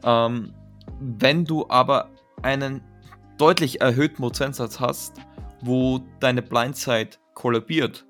[0.03, 0.53] Ähm,
[0.99, 2.09] wenn du aber
[2.41, 2.81] einen
[3.37, 5.17] deutlich erhöhten Prozentsatz hast,
[5.61, 8.05] wo deine Blindside kollabiert,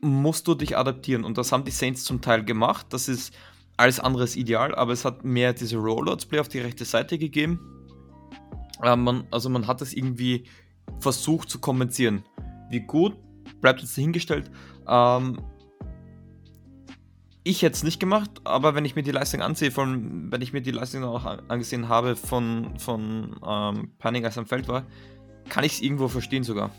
[0.00, 2.86] musst du dich adaptieren und das haben die Saints zum Teil gemacht.
[2.90, 3.32] Das ist
[3.76, 7.60] alles andere ist ideal, aber es hat mehr diese Rollouts-Play auf die rechte Seite gegeben.
[8.82, 10.44] Äh, man, also man hat es irgendwie
[11.00, 12.24] versucht zu kompensieren.
[12.70, 13.16] Wie gut,
[13.62, 14.50] bleibt jetzt dahingestellt.
[14.86, 15.38] Ähm,
[17.44, 20.52] ich hätte es nicht gemacht, aber wenn ich mir die Leistung ansehe, von, wenn ich
[20.52, 24.84] mir die Leistung auch angesehen habe von, von ähm, Panning, als er am Feld war,
[25.48, 26.70] kann ich es irgendwo verstehen sogar.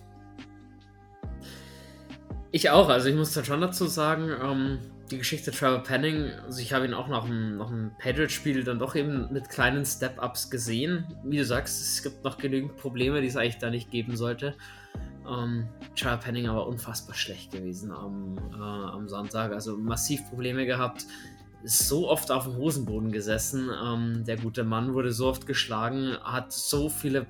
[2.52, 4.80] Ich auch, also ich muss dann schon dazu sagen, ähm,
[5.12, 8.80] die Geschichte Trevor Penning, also ich habe ihn auch nach einem, nach einem Patriot-Spiel dann
[8.80, 11.06] doch eben mit kleinen Step-Ups gesehen.
[11.24, 14.56] Wie du sagst, es gibt noch genügend Probleme, die es eigentlich da nicht geben sollte.
[15.28, 21.06] Ähm, Trevor Penning aber unfassbar schlecht gewesen am, äh, am Sonntag, also massiv Probleme gehabt.
[21.64, 23.70] Ist so oft auf dem Hosenboden gesessen.
[23.84, 27.26] Ähm, der gute Mann wurde so oft geschlagen, hat so viele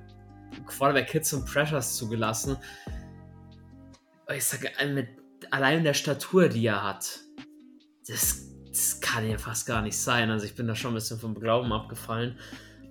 [0.66, 2.56] Quarterback-Hits und Pressures zugelassen.
[4.34, 5.08] Ich sage, mit
[5.50, 7.20] allein der Statur, die er hat,
[8.08, 10.30] das, das, kann ja fast gar nicht sein.
[10.30, 12.38] Also ich bin da schon ein bisschen vom Glauben abgefallen.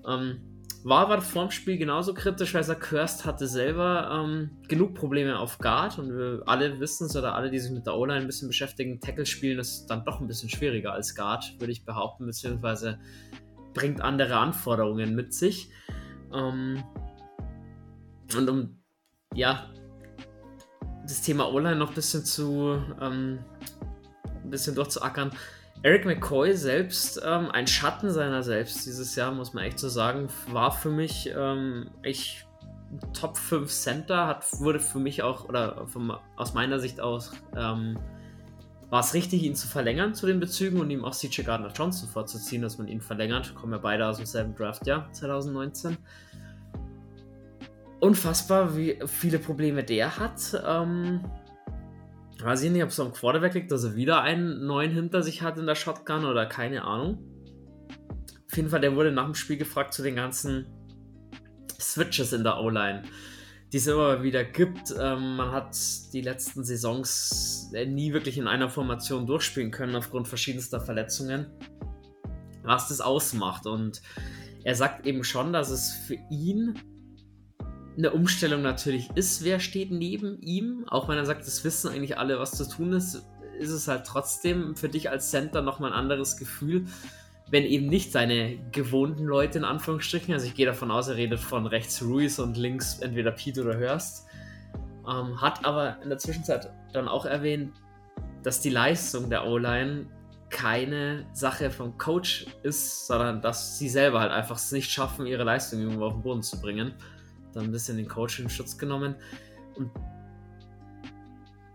[0.07, 0.52] Ähm,
[0.85, 5.39] war aber vor dem Spiel genauso kritisch, weil er Kirst hatte selber ähm, genug Probleme
[5.39, 8.27] auf Guard und wir alle wissen es oder alle, die sich mit der O-Line ein
[8.27, 12.25] bisschen beschäftigen, Tackle spielen ist dann doch ein bisschen schwieriger als Guard, würde ich behaupten,
[12.25, 12.99] beziehungsweise
[13.73, 15.69] bringt andere Anforderungen mit sich.
[16.33, 16.83] Ähm,
[18.35, 18.79] und um
[19.33, 19.69] ja
[21.03, 23.39] das Thema O-Line noch ein bisschen zu ähm,
[24.43, 25.31] ein bisschen durchzuackern.
[25.83, 30.29] Eric McCoy selbst, ähm, ein Schatten seiner selbst dieses Jahr, muss man echt so sagen,
[30.49, 32.47] war für mich ähm, echt
[33.11, 37.97] Top 5 Center, hat, wurde für mich auch, oder vom, aus meiner Sicht aus, ähm,
[38.89, 42.07] war es richtig, ihn zu verlängern zu den Bezügen und ihm auch CJ Gardner Johnson
[42.07, 43.53] vorzuziehen, dass man ihn verlängert.
[43.55, 45.97] Kommen ja beide aus demselben Draftjahr 2019.
[47.99, 50.61] Unfassbar, wie viele Probleme der hat.
[50.65, 51.21] Ähm,
[52.43, 55.41] Weiß ich nicht, ob es am Quarterback liegt, dass er wieder einen neuen hinter sich
[55.41, 57.19] hat in der Shotgun oder keine Ahnung.
[58.51, 60.67] Auf jeden Fall, der wurde nach dem Spiel gefragt zu den ganzen
[61.79, 63.03] Switches in der O-Line,
[63.71, 64.93] die es immer wieder gibt.
[64.99, 65.77] Ähm, man hat
[66.11, 71.47] die letzten Saisons äh, nie wirklich in einer Formation durchspielen können aufgrund verschiedenster Verletzungen,
[72.63, 73.65] was das ausmacht.
[73.65, 74.01] Und
[74.65, 76.77] er sagt eben schon, dass es für ihn
[77.97, 80.85] eine Umstellung natürlich ist, wer steht neben ihm.
[80.87, 83.23] Auch wenn er sagt, das wissen eigentlich alle, was zu tun ist,
[83.59, 86.85] ist es halt trotzdem für dich als Center nochmal ein anderes Gefühl,
[87.49, 91.39] wenn eben nicht seine gewohnten Leute in Anführungsstrichen, also ich gehe davon aus, er redet
[91.39, 94.25] von rechts Ruiz und links entweder Pete oder Hurst,
[95.07, 97.73] ähm, hat aber in der Zwischenzeit dann auch erwähnt,
[98.41, 100.07] dass die Leistung der O-Line
[100.49, 105.43] keine Sache vom Coach ist, sondern dass sie selber halt einfach es nicht schaffen, ihre
[105.43, 106.93] Leistung irgendwo auf den Boden zu bringen
[107.53, 109.15] dann ein bisschen den Coach in Schutz genommen.
[109.75, 109.91] Und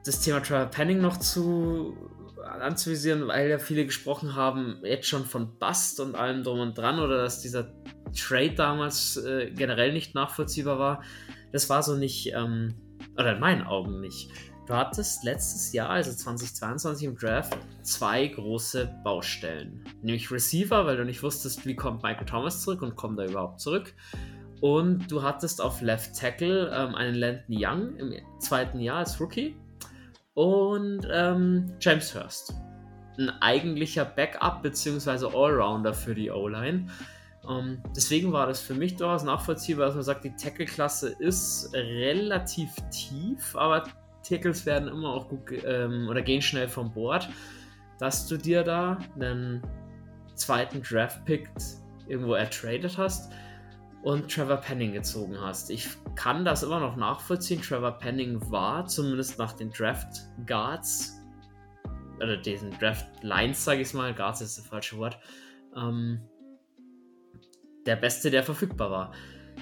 [0.04, 1.96] das Thema Trevor Penning noch zu
[2.42, 6.98] anzuvisieren, weil ja viele gesprochen haben, jetzt schon von Bust und allem drum und dran
[6.98, 7.72] oder dass dieser
[8.16, 11.02] Trade damals äh, generell nicht nachvollziehbar war.
[11.52, 12.74] Das war so nicht, ähm,
[13.14, 14.30] oder in meinen Augen nicht.
[14.66, 19.82] Du hattest letztes Jahr, also 2022 im Draft, zwei große Baustellen.
[20.02, 23.60] Nämlich Receiver, weil du nicht wusstest, wie kommt Michael Thomas zurück und kommt er überhaupt
[23.60, 23.94] zurück.
[24.60, 29.56] Und du hattest auf Left Tackle ähm, einen Landon Young im zweiten Jahr als Rookie
[30.34, 32.54] und ähm, James Hurst.
[33.18, 35.26] Ein eigentlicher Backup bzw.
[35.26, 36.86] Allrounder für die O-Line.
[37.48, 42.70] Ähm, deswegen war das für mich durchaus nachvollziehbar, dass man sagt, die Tackle-Klasse ist relativ
[42.90, 43.84] tief, aber
[44.22, 47.28] Tackles werden immer auch gut ähm, oder gehen schnell vom Board,
[47.98, 49.62] dass du dir da einen
[50.34, 51.48] zweiten Draft-Pick
[52.06, 53.32] irgendwo ertradet hast
[54.02, 55.70] und Trevor Penning gezogen hast.
[55.70, 57.60] Ich kann das immer noch nachvollziehen.
[57.60, 61.14] Trevor Penning war zumindest nach den Draft Guards
[62.16, 65.18] oder diesen Draft Lines, sage ich mal, Guards ist das falsche Wort,
[65.76, 66.20] ähm,
[67.86, 69.12] der beste, der verfügbar war.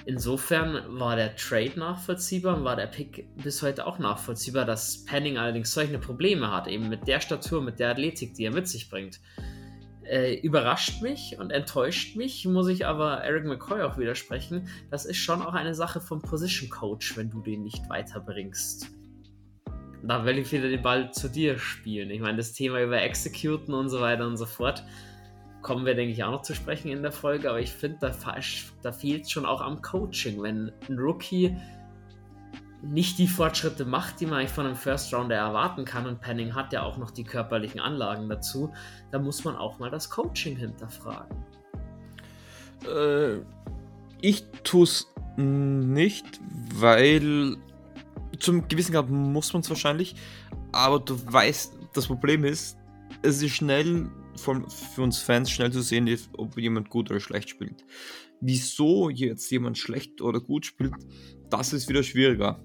[0.05, 5.37] Insofern war der Trade nachvollziehbar und war der Pick bis heute auch nachvollziehbar, dass Penning
[5.37, 8.89] allerdings solche Probleme hat, eben mit der Statur, mit der Athletik, die er mit sich
[8.89, 9.19] bringt.
[10.09, 14.69] Äh, überrascht mich und enttäuscht mich, muss ich aber Eric McCoy auch widersprechen.
[14.89, 18.89] Das ist schon auch eine Sache vom Position Coach, wenn du den nicht weiterbringst.
[20.03, 22.09] Da will ich wieder den Ball zu dir spielen.
[22.09, 24.83] Ich meine, das Thema über Executen und so weiter und so fort
[25.61, 28.39] kommen wir, denke ich, auch noch zu sprechen in der Folge, aber ich finde, da,
[28.83, 30.41] da fehlt schon auch am Coaching.
[30.41, 31.57] Wenn ein Rookie
[32.81, 36.53] nicht die Fortschritte macht, die man eigentlich von einem First Rounder erwarten kann, und Penning
[36.55, 38.71] hat ja auch noch die körperlichen Anlagen dazu,
[39.11, 41.37] da muss man auch mal das Coaching hinterfragen.
[42.85, 43.37] Äh,
[44.21, 46.39] ich tue es nicht,
[46.75, 47.57] weil
[48.39, 50.15] zum gewissen Grad muss man es wahrscheinlich,
[50.71, 52.77] aber du weißt, das Problem ist,
[53.23, 57.83] es ist schnell für uns Fans schnell zu sehen, ob jemand gut oder schlecht spielt.
[58.39, 60.93] Wieso jetzt jemand schlecht oder gut spielt,
[61.49, 62.63] das ist wieder schwieriger.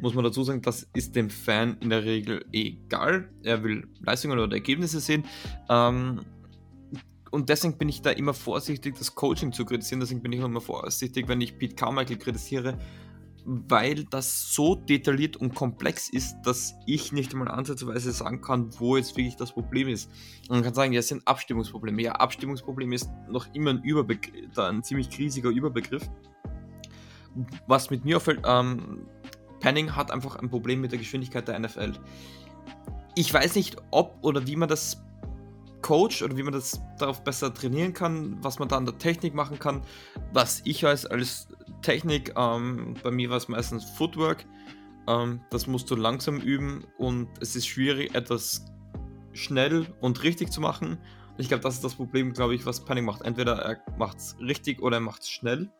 [0.00, 3.30] Muss man dazu sagen, das ist dem Fan in der Regel egal.
[3.42, 5.24] Er will Leistungen oder Ergebnisse sehen.
[5.68, 6.20] Ähm,
[7.30, 10.00] und deswegen bin ich da immer vorsichtig, das Coaching zu kritisieren.
[10.00, 12.78] Deswegen bin ich immer vorsichtig, wenn ich Pete Carmichael kritisiere,
[13.44, 18.96] weil das so detailliert und komplex ist, dass ich nicht einmal ansatzweise sagen kann, wo
[18.96, 20.10] jetzt wirklich das Problem ist.
[20.48, 22.02] Man kann sagen, ja, es sind Abstimmungsprobleme.
[22.02, 26.08] Ja, Abstimmungsproblem ist noch immer ein, Überbegr ein ziemlich riesiger Überbegriff.
[27.66, 29.06] Was mit mir auffällt, ähm,
[29.60, 31.92] Penning hat einfach ein Problem mit der Geschwindigkeit der NFL.
[33.14, 35.02] Ich weiß nicht, ob oder wie man das
[35.82, 39.34] coacht oder wie man das darauf besser trainieren kann, was man da an der Technik
[39.34, 39.82] machen kann.
[40.32, 41.48] Was ich weiß als
[41.82, 44.44] Technik, ähm, bei mir war es meistens Footwork.
[45.06, 48.64] Ähm, das musst du langsam üben und es ist schwierig, etwas
[49.32, 50.98] schnell und richtig zu machen.
[51.38, 53.22] Ich glaube, das ist das Problem, glaube ich, was Panic macht.
[53.22, 55.70] Entweder er macht es richtig oder er macht es schnell.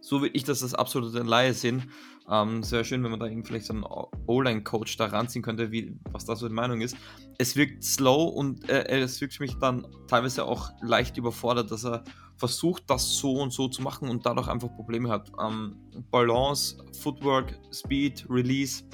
[0.00, 1.90] So wie ich das als absolute Laie sehen.
[2.30, 3.84] Ähm, wäre schön, wenn man da vielleicht so einen
[4.26, 6.96] O-Line-Coach da ranziehen könnte, wie, was da so die Meinung ist.
[7.38, 12.04] Es wirkt slow und äh, es wirkt mich dann teilweise auch leicht überfordert, dass er
[12.36, 15.32] versucht, das so und so zu machen und dadurch einfach Probleme hat.
[15.42, 15.76] Ähm,
[16.10, 18.84] Balance, Footwork, Speed, Release.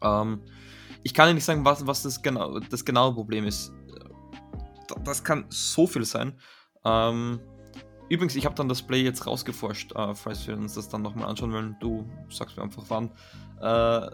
[0.00, 0.40] Ähm,
[1.02, 3.72] ich kann ja nicht sagen, was, was das, genau, das genaue Problem ist.
[5.04, 6.38] Das kann so viel sein.
[6.84, 7.40] Ähm,
[8.08, 11.28] übrigens, ich habe dann das Play jetzt rausgeforscht, äh, falls wir uns das dann nochmal
[11.28, 11.76] anschauen wollen.
[11.80, 13.10] Du sagst mir einfach wann.
[13.60, 14.10] Äh,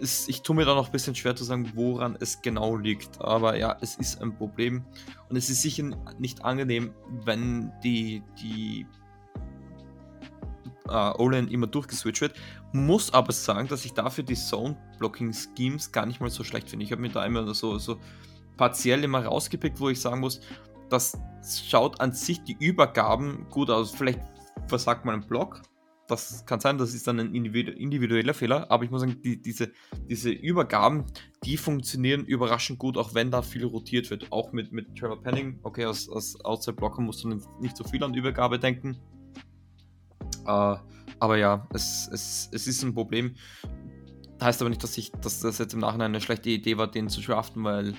[0.00, 3.20] ist, ich tue mir da noch ein bisschen schwer zu sagen, woran es genau liegt.
[3.20, 4.84] Aber ja, es ist ein Problem.
[5.28, 6.92] Und es ist sicher nicht angenehm,
[7.24, 8.86] wenn die, die
[10.88, 12.34] uh, O-Line immer durchgeswitcht wird.
[12.72, 16.84] Muss aber sagen, dass ich dafür die Zone-Blocking-Schemes gar nicht mal so schlecht finde.
[16.84, 17.98] Ich habe mir da immer so, so
[18.56, 20.40] partiell immer rausgepickt, wo ich sagen muss,
[20.90, 21.18] das
[21.68, 23.92] schaut an sich die Übergaben gut aus.
[23.92, 24.20] Vielleicht
[24.68, 25.62] versagt man ein Block,
[26.08, 29.72] das kann sein, das ist dann ein individueller Fehler, aber ich muss sagen, die, diese,
[30.08, 31.04] diese Übergaben,
[31.44, 34.30] die funktionieren überraschend gut, auch wenn da viel rotiert wird.
[34.30, 38.14] Auch mit, mit Trevor Penning, okay, als, als Outside-Blocker musst du nicht so viel an
[38.14, 38.96] Übergabe denken.
[40.42, 40.76] Uh,
[41.18, 43.34] aber ja, es, es, es ist ein Problem.
[44.40, 47.08] Heißt aber nicht, dass, ich, dass das jetzt im Nachhinein eine schlechte Idee war, den
[47.08, 47.94] zu draften, weil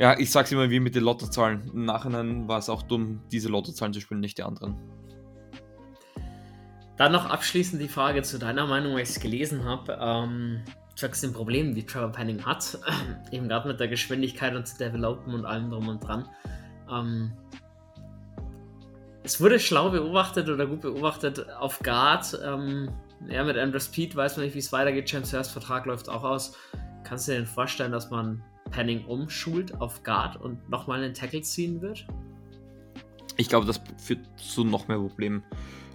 [0.00, 1.70] ja, ich sag's immer wie mit den Lottozahlen.
[1.74, 4.74] Im Nachhinein war es auch dumm, diese Lottozahlen zu spielen, nicht die anderen.
[6.96, 9.98] Dann noch abschließend die Frage zu deiner Meinung, weil ich es gelesen habe.
[10.00, 10.62] Ähm,
[11.22, 12.78] den Problem, die Trevor Penning hat,
[13.30, 16.26] eben gerade mit der Geschwindigkeit und zu Developen und allem drum und dran.
[16.90, 17.32] Ähm,
[19.22, 22.40] es wurde schlau beobachtet oder gut beobachtet auf Guard.
[22.42, 22.88] Ähm,
[23.28, 25.06] ja, mit Andrew Speed weiß man nicht, wie es weitergeht.
[25.06, 26.56] Chance Hurst Vertrag läuft auch aus.
[27.04, 31.42] Kannst du dir denn vorstellen, dass man Penning umschult auf Guard und nochmal einen Tackle
[31.42, 32.06] ziehen wird?
[33.36, 35.42] Ich glaube, das führt zu noch mehr Problemen.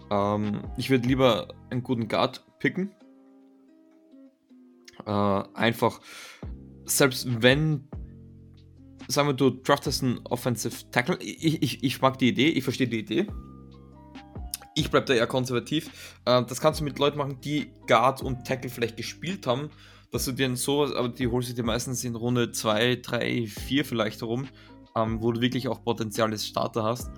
[0.10, 2.92] Ähm, ich würde lieber einen guten Guard picken.
[5.06, 5.12] Äh,
[5.54, 6.02] einfach,
[6.86, 7.88] selbst wenn,
[9.08, 12.88] sagen wir, du draftest einen Offensive Tackle, ich, ich, ich mag die Idee, ich verstehe
[12.88, 13.28] die Idee.
[14.78, 16.18] Ich bleibe da eher konservativ.
[16.26, 19.70] Äh, das kannst du mit Leuten machen, die Guard und Tackle vielleicht gespielt haben,
[20.16, 23.86] dass du dir sowas, aber die holst du dir meistens in Runde 2, 3, 4
[23.86, 24.48] vielleicht herum,
[24.96, 27.12] ähm, wo du wirklich auch Potenzial als Starter hast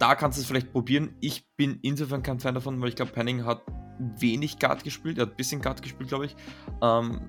[0.00, 1.14] da kannst du es vielleicht probieren.
[1.20, 3.62] Ich bin insofern kein Fan davon, weil ich glaube, Penning hat
[4.18, 6.36] wenig Guard gespielt, er hat ein bisschen Guard gespielt, glaube ich.
[6.82, 7.20] Ähm,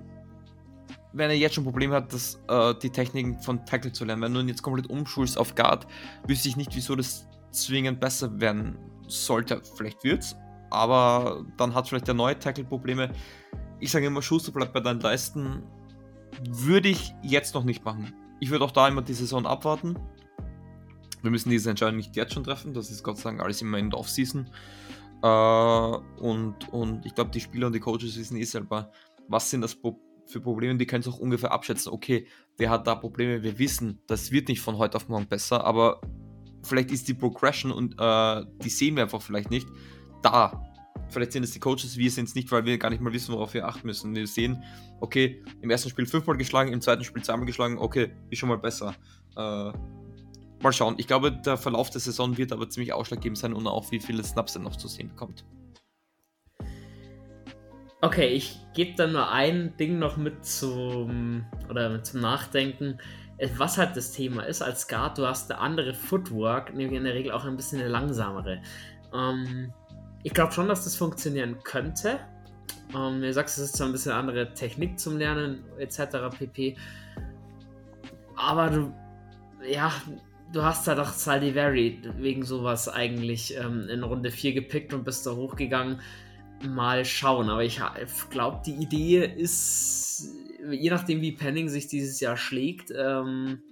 [1.12, 4.34] wenn er jetzt schon Probleme hat, das, äh, die Techniken von Tackle zu lernen, wenn
[4.34, 5.86] du ihn jetzt komplett umschulst auf Guard,
[6.26, 9.62] wüsste ich nicht, wieso das zwingend besser werden sollte.
[9.76, 10.38] Vielleicht wird's,
[10.70, 13.12] aber dann hat vielleicht der neue Tackle Probleme.
[13.82, 15.64] Ich sage immer, Schuster bleibt bei deinen Leisten.
[16.48, 18.14] Würde ich jetzt noch nicht machen.
[18.40, 19.98] Ich würde auch da immer die Saison abwarten.
[21.24, 22.74] Wir müssen diese Entscheidung nicht jetzt schon treffen.
[22.74, 24.50] Das ist Gott sei Dank alles immer in der Offseason.
[25.24, 28.92] Äh, und, und ich glaube, die Spieler und die Coaches wissen eh selber,
[29.28, 29.76] was sind das
[30.28, 30.78] für Probleme.
[30.78, 31.92] Die können es auch ungefähr abschätzen.
[31.92, 32.28] Okay,
[32.60, 33.42] der hat da Probleme.
[33.42, 36.02] Wir wissen, das wird nicht von heute auf morgen besser, aber
[36.64, 39.68] vielleicht ist die Progression und äh, die sehen wir einfach vielleicht nicht
[40.22, 40.71] da.
[41.12, 43.34] Vielleicht sind es die Coaches, wir sind es nicht, weil wir gar nicht mal wissen,
[43.34, 44.16] worauf wir achten müssen.
[44.16, 44.64] Wir sehen,
[45.00, 48.58] okay, im ersten Spiel fünfmal geschlagen, im zweiten Spiel zweimal geschlagen, okay, ist schon mal
[48.58, 48.96] besser.
[49.36, 49.72] Äh,
[50.64, 50.96] mal schauen.
[50.98, 54.24] Ich glaube, der Verlauf der Saison wird aber ziemlich ausschlaggebend sein und auch wie viele
[54.24, 55.44] Snaps er noch zu sehen bekommt.
[58.04, 62.98] Okay, ich gebe dann nur ein Ding noch mit zum oder zum Nachdenken.
[63.38, 67.04] Äh, was halt das Thema ist als Guard, du hast eine andere Footwork, nämlich in
[67.04, 68.62] der Regel auch ein bisschen eine langsamere.
[69.14, 69.74] Ähm,
[70.24, 72.20] ich glaube schon, dass das funktionieren könnte.
[72.96, 76.36] Ähm, du sagst, es ist zwar ein bisschen andere Technik zum Lernen, etc.
[76.38, 76.78] pp.
[78.36, 78.94] Aber du,
[79.70, 79.92] ja,
[80.52, 85.26] du hast da doch Saldivari wegen sowas eigentlich ähm, in Runde 4 gepickt und bist
[85.26, 86.02] da hochgegangen.
[86.68, 87.82] Mal schauen, aber ich
[88.30, 90.30] glaube, die Idee ist,
[90.70, 93.64] je nachdem, wie Penning sich dieses Jahr schlägt, ähm,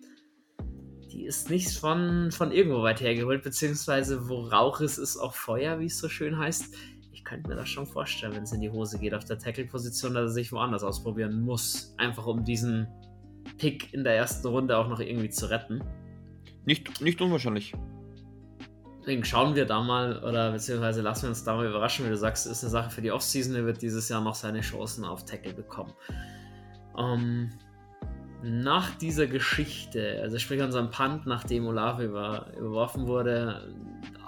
[1.11, 5.79] die ist nicht von, von irgendwo weit hergeholt, beziehungsweise wo Rauch ist, ist auch Feuer,
[5.79, 6.75] wie es so schön heißt.
[7.11, 10.13] Ich könnte mir das schon vorstellen, wenn es in die Hose geht auf der Tackle-Position,
[10.13, 11.93] dass er sich woanders ausprobieren muss.
[11.97, 12.87] Einfach um diesen
[13.57, 15.83] Pick in der ersten Runde auch noch irgendwie zu retten.
[16.65, 17.73] Nicht, nicht unwahrscheinlich.
[18.99, 22.17] Deswegen schauen wir da mal, oder beziehungsweise lassen wir uns da mal überraschen, wie du
[22.17, 23.55] sagst, ist eine Sache für die Offseason.
[23.55, 25.93] Er wird dieses Jahr noch seine Chancen auf Tackle bekommen.
[26.97, 27.49] Ähm,
[28.41, 33.73] nach dieser Geschichte, also sprich unserem Punt, nachdem Olave über, überworfen wurde,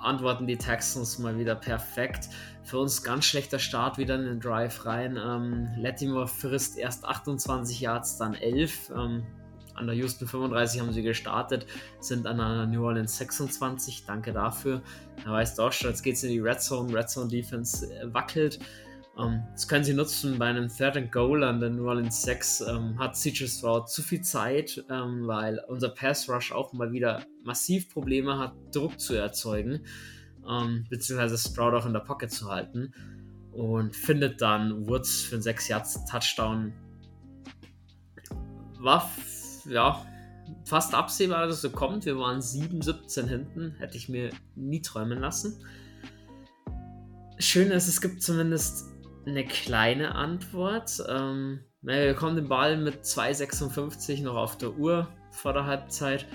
[0.02, 2.30] antworten die Texans mal wieder perfekt.
[2.64, 5.18] Für uns ganz schlechter Start wieder in den Drive rein.
[5.18, 8.92] Ähm, Latimore frisst erst 28 Yards, dann 11.
[8.96, 9.24] Ähm,
[9.76, 11.66] an der Houston 35 haben sie gestartet,
[12.02, 14.06] sind an der New Orleans 26.
[14.06, 14.82] Danke dafür.
[15.24, 16.94] Da weiß auch schon, jetzt geht es in die Red Zone.
[16.94, 18.60] Red Zone Defense äh, wackelt.
[19.22, 22.62] Ähm, das können sie nutzen bei einem Third and Goal an der New Orleans 6.
[22.62, 27.24] Ähm, hat CJ Stroud zu viel Zeit, ähm, weil unser Pass Rush auch mal wieder
[27.44, 29.86] massiv Probleme hat, Druck zu erzeugen,
[30.90, 32.94] beziehungsweise Stroud auch in der Pocket zu halten.
[33.52, 36.74] Und findet dann Woods für einen 6 Yards Touchdown.
[38.80, 39.10] War
[39.70, 40.04] ja,
[40.66, 42.06] fast absehbar, dass es so kommt.
[42.06, 43.76] Wir waren 7-17 hinten.
[43.78, 45.64] Hätte ich mir nie träumen lassen.
[47.40, 48.91] Schön ist, es gibt zumindest
[49.26, 51.04] eine kleine Antwort.
[51.08, 56.26] Ähm, wir bekommen den Ball mit 2,56 noch auf der Uhr vor der Halbzeit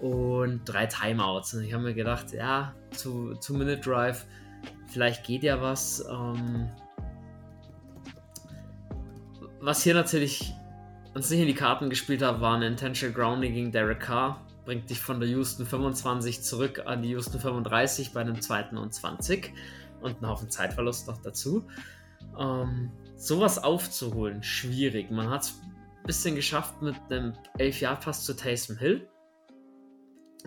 [0.00, 1.54] und drei Timeouts.
[1.54, 4.26] Und ich habe mir gedacht, ja, zu, Minute Drive,
[4.86, 6.04] vielleicht geht ja was.
[6.10, 6.68] Ähm,
[9.60, 10.52] was hier natürlich
[11.14, 14.44] uns nicht in die Karten gespielt hat, war ein Intentional Grounding gegen Derek Carr.
[14.64, 18.92] Bringt dich von der Houston 25 zurück an die Houston 35 bei einem zweiten und
[18.92, 19.52] 20
[20.00, 21.66] und einen Haufen Zeitverlust noch dazu.
[22.38, 25.10] Ähm, sowas aufzuholen, schwierig.
[25.10, 29.08] Man hat es ein bisschen geschafft mit einem 11-Jahr-Pass zu Taysom Hill.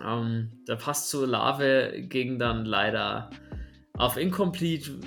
[0.02, 3.30] Ähm, der Pass zu Olave ging dann leider
[3.94, 4.98] auf Incomplete.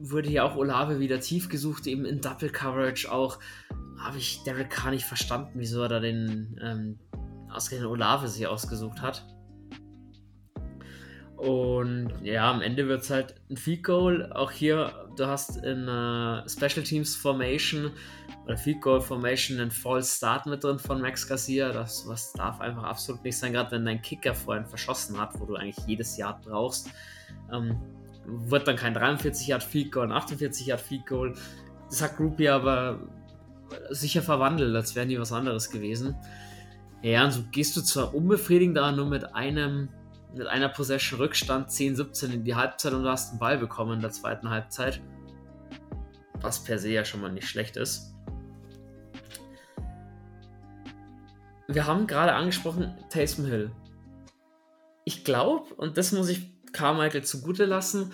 [0.00, 3.38] Wurde hier auch Olave wieder tief gesucht, eben in Double Coverage auch
[4.02, 6.98] habe ich Derek Carr nicht verstanden, wieso er da den ähm,
[7.50, 9.24] ausgerechnet Olave sich ausgesucht hat.
[11.42, 14.30] Und ja, am Ende wird es halt ein Field Goal.
[14.32, 17.90] Auch hier, du hast in uh, Special Teams Formation
[18.44, 21.72] oder Field Goal Formation einen False Start mit drin von Max Garcia.
[21.72, 25.44] Das was darf einfach absolut nicht sein, gerade wenn dein Kicker vorhin verschossen hat, wo
[25.44, 26.90] du eigentlich jedes Jahr brauchst.
[27.52, 27.76] Ähm,
[28.24, 31.34] wird dann kein 43 Yard Field Goal, ein 48 Yard Field Goal.
[31.90, 33.00] Das hat Groupie aber
[33.90, 36.14] sicher verwandelt, als wären die was anderes gewesen.
[37.02, 39.88] Ja, und so gehst du zwar unbefriedigend, aber nur mit einem,
[40.34, 44.00] mit einer Possession Rückstand 10-17 in die Halbzeit und du hast einen Ball bekommen in
[44.00, 45.00] der zweiten Halbzeit.
[46.40, 48.14] Was per se ja schon mal nicht schlecht ist.
[51.68, 53.70] Wir haben gerade angesprochen, Taysom Hill.
[55.04, 58.12] Ich glaube, und das muss ich Carmichael zugute lassen,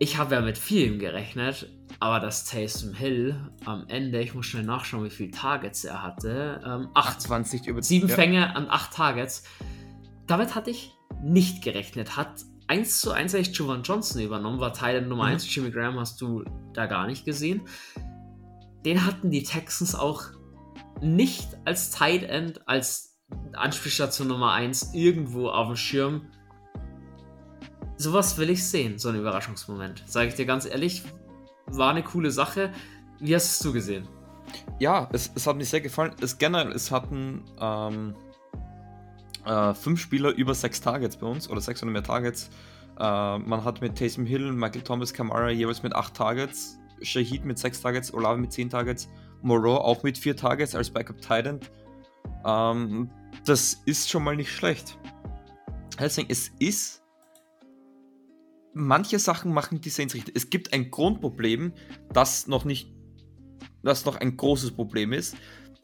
[0.00, 3.34] ich habe ja mit vielem gerechnet, aber dass Taysom Hill
[3.64, 6.60] am Ende, ich muss schnell nachschauen, wie viele Targets er hatte.
[6.64, 8.14] Ähm, 28 über sieben ja.
[8.14, 9.42] Fänge an acht Targets.
[10.26, 10.92] Damit hatte ich
[11.22, 12.16] nicht gerechnet.
[12.16, 15.32] Hat 1 zu 1 eigentlich Jovan Johnson übernommen, war Teil Nummer mhm.
[15.32, 15.54] 1.
[15.54, 16.44] Jimmy Graham hast du
[16.74, 17.62] da gar nicht gesehen.
[18.84, 20.24] Den hatten die Texans auch
[21.00, 23.18] nicht als Tight End, als
[23.52, 26.26] Anspielstation Nummer 1 irgendwo auf dem Schirm.
[27.96, 30.04] Sowas will ich sehen, so ein Überraschungsmoment.
[30.06, 31.02] Sage ich dir ganz ehrlich,
[31.66, 32.72] war eine coole Sache.
[33.18, 34.06] Wie hast es du gesehen?
[34.78, 36.14] Ja, es, es hat mir sehr gefallen.
[36.20, 38.14] Es generell, es hatten ähm,
[39.48, 42.50] äh, fünf Spieler über sechs Targets bei uns oder sechs oder mehr Targets.
[42.98, 47.58] Äh, man hat mit Taysom Hill, Michael Thomas, Kamara jeweils mit acht Targets, Shahid mit
[47.58, 49.08] sechs Targets, Olave mit zehn Targets,
[49.42, 51.60] Moreau auch mit vier Targets als Backup Titan.
[52.44, 53.10] Ähm,
[53.44, 54.98] das ist schon mal nicht schlecht.
[55.98, 57.02] Deswegen, es ist
[58.74, 60.36] manche Sachen machen die Saints richtig.
[60.36, 61.72] Es gibt ein Grundproblem,
[62.12, 62.92] das noch nicht,
[63.82, 65.36] das noch ein großes Problem ist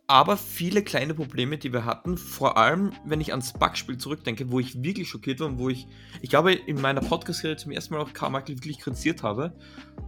[0.07, 4.61] aber viele kleine Probleme, die wir hatten, vor allem wenn ich ans Bugspiel zurückdenke, wo
[4.61, 5.87] ich wirklich schockiert war und wo ich,
[6.21, 9.57] ich glaube, in meiner Podcast-Serie zum ersten Mal auch Carmichael wirklich kritisiert habe,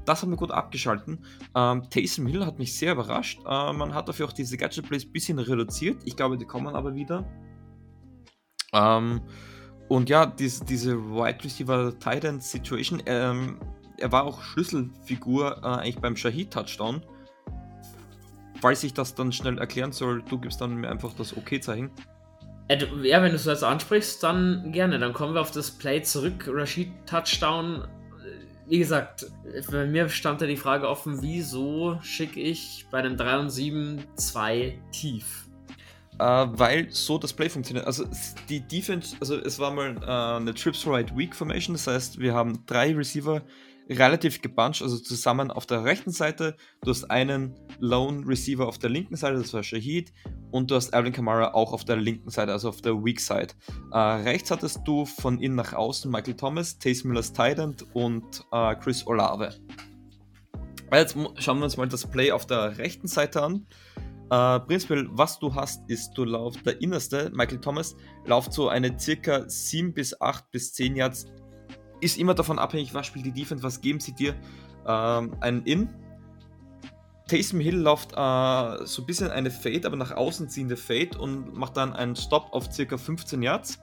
[0.04, 1.24] das haben wir gut abgeschalten.
[1.54, 3.40] Ähm, Taysom Hill hat mich sehr überrascht.
[3.46, 6.02] Äh, man hat dafür auch diese Gadget-Plays ein bisschen reduziert.
[6.04, 7.24] Ich glaube, die kommen aber wieder.
[8.74, 9.22] Ähm,
[9.88, 13.58] und ja, diese, diese Wide Receiver Titan Situation, ähm,
[13.98, 17.02] er war auch Schlüsselfigur äh, eigentlich beim Shahid-Touchdown
[18.60, 21.90] falls ich das dann schnell erklären soll, du gibst dann mir einfach das Okay-Zeichen.
[22.68, 24.98] Äh, ja, wenn du es jetzt ansprichst, dann gerne.
[24.98, 26.48] Dann kommen wir auf das Play zurück.
[26.48, 27.82] Rashid Touchdown.
[27.82, 29.26] Äh, wie gesagt,
[29.70, 34.04] bei mir stand da die Frage offen, wieso schicke ich bei einem 3 und 7
[34.16, 35.46] 2 tief?
[36.18, 37.86] Äh, weil so das Play funktioniert.
[37.86, 38.04] Also
[38.48, 42.34] die Defense, also es war mal äh, eine Trips Right Weak Formation, das heißt, wir
[42.34, 43.42] haben drei Receiver
[43.88, 46.56] relativ gebuncht, also zusammen auf der rechten Seite.
[46.82, 50.12] Du hast einen Lone Receiver auf der linken Seite, das war Shahid,
[50.50, 53.48] und du hast Alvin Kamara auch auf der linken Seite, also auf der Weak Side.
[53.92, 58.74] Äh, rechts hattest du von innen nach außen Michael Thomas, Taysom Miller's Tident und äh,
[58.76, 59.54] Chris Olave.
[60.92, 63.66] Jetzt schauen wir uns mal das Play auf der rechten Seite an.
[64.30, 68.98] Äh, prinzipiell, was du hast, ist, du laufst der innerste, Michael Thomas, lauft so eine
[68.98, 71.26] circa 7 bis 8 bis 10 Yards
[72.00, 74.34] ist immer davon abhängig, was spielt die Defense, was geben sie dir.
[74.86, 75.88] Ähm, einen In.
[77.28, 81.54] Taysom Hill läuft äh, so ein bisschen eine Fade, aber nach außen ziehende Fade und
[81.54, 83.80] macht dann einen Stop auf circa 15 Yards.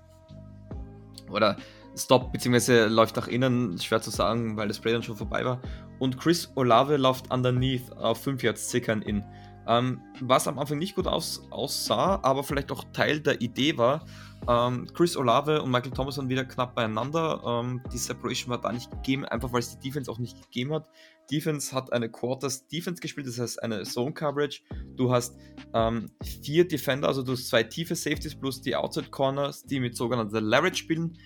[1.30, 1.57] Oder
[1.95, 5.59] Stop, beziehungsweise läuft nach innen, schwer zu sagen, weil das Play dann schon vorbei war.
[5.99, 9.24] Und Chris Olave läuft underneath auf 5 Yards circa ein In.
[9.68, 14.05] Ähm, was am Anfang nicht gut aus, aussah, aber vielleicht auch Teil der Idee war,
[14.47, 17.41] ähm, Chris Olave und Michael Thomas waren wieder knapp beieinander.
[17.45, 20.74] Ähm, die Separation war da nicht gegeben, einfach weil es die Defense auch nicht gegeben
[20.74, 20.89] hat.
[21.32, 24.61] Defense hat eine Quarters Defense gespielt, das heißt eine Zone Coverage.
[24.97, 25.38] Du hast
[25.74, 26.11] ähm,
[26.41, 30.41] vier Defender, also du hast zwei tiefe Safeties plus die Outside Corners, die mit sogenannter
[30.41, 31.18] Leverage spielen.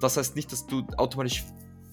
[0.00, 1.44] Das heißt nicht, dass du automatisch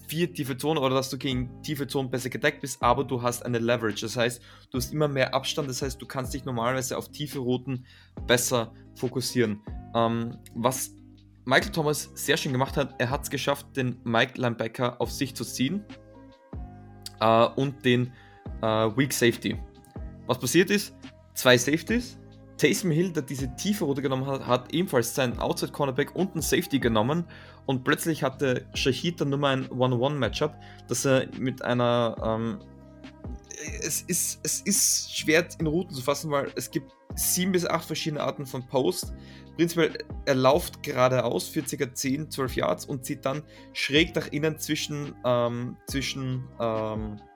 [0.07, 3.45] vier tiefe Zonen oder dass du gegen tiefe Zonen besser gedeckt bist, aber du hast
[3.45, 4.01] eine Leverage.
[4.01, 4.41] Das heißt,
[4.71, 7.85] du hast immer mehr Abstand, das heißt, du kannst dich normalerweise auf tiefe Routen
[8.27, 9.61] besser fokussieren.
[9.95, 10.91] Ähm, was
[11.45, 15.35] Michael Thomas sehr schön gemacht hat, er hat es geschafft, den Mike Linebacker auf sich
[15.35, 15.83] zu ziehen
[17.19, 18.11] äh, und den
[18.61, 19.59] äh, Weak Safety.
[20.27, 20.95] Was passiert ist,
[21.35, 22.17] zwei Safeties,
[22.57, 26.41] Taysom Hill, der diese tiefe Route genommen hat, hat ebenfalls seinen Outside Cornerback und einen
[26.41, 27.25] Safety genommen
[27.65, 30.55] und plötzlich hatte Shahid dann nur mal ein One-on-One-Matchup,
[30.87, 32.15] dass er mit einer.
[32.23, 32.59] Ähm,
[33.81, 37.85] es, ist, es ist schwer in Routen zu fassen, weil es gibt sieben bis acht
[37.85, 39.13] verschiedene Arten von Post.
[39.55, 41.93] Prinzipiell, er läuft geradeaus für ca.
[41.93, 43.41] 10, 12 Yards und zieht dann
[43.73, 47.34] schräg nach innen zwischen, ähm, zwischen ähm, äh,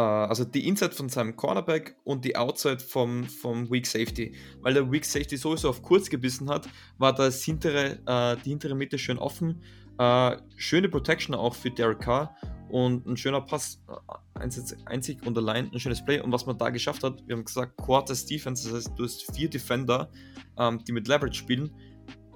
[0.00, 4.34] also die Inside von seinem Cornerback und die Outside vom, vom Weak Safety.
[4.60, 6.68] Weil der Weak Safety sowieso auf kurz gebissen hat,
[6.98, 9.62] war das hintere, äh, die hintere Mitte schön offen.
[9.98, 12.36] Äh, schöne Protection auch für Derek Carr
[12.68, 14.40] und ein schöner Pass, äh,
[14.86, 16.20] einzig und allein ein schönes Play.
[16.20, 19.34] Und was man da geschafft hat, wir haben gesagt, Quarters Defense, das heißt, du hast
[19.34, 20.10] vier Defender,
[20.56, 21.74] ähm, die mit Leverage spielen.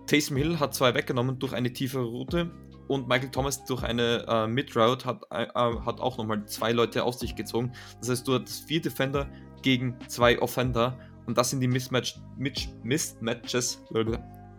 [0.07, 2.51] Taysom Hill hat zwei weggenommen durch eine tiefe Route
[2.89, 7.05] und Michael Thomas durch eine äh, Mid-Route hat, äh, äh hat auch nochmal zwei Leute
[7.05, 7.72] auf sich gezogen.
[8.01, 9.28] Das heißt, du hast vier Defender
[9.62, 13.83] gegen zwei Offender und das sind die Mismatch, Mismatches,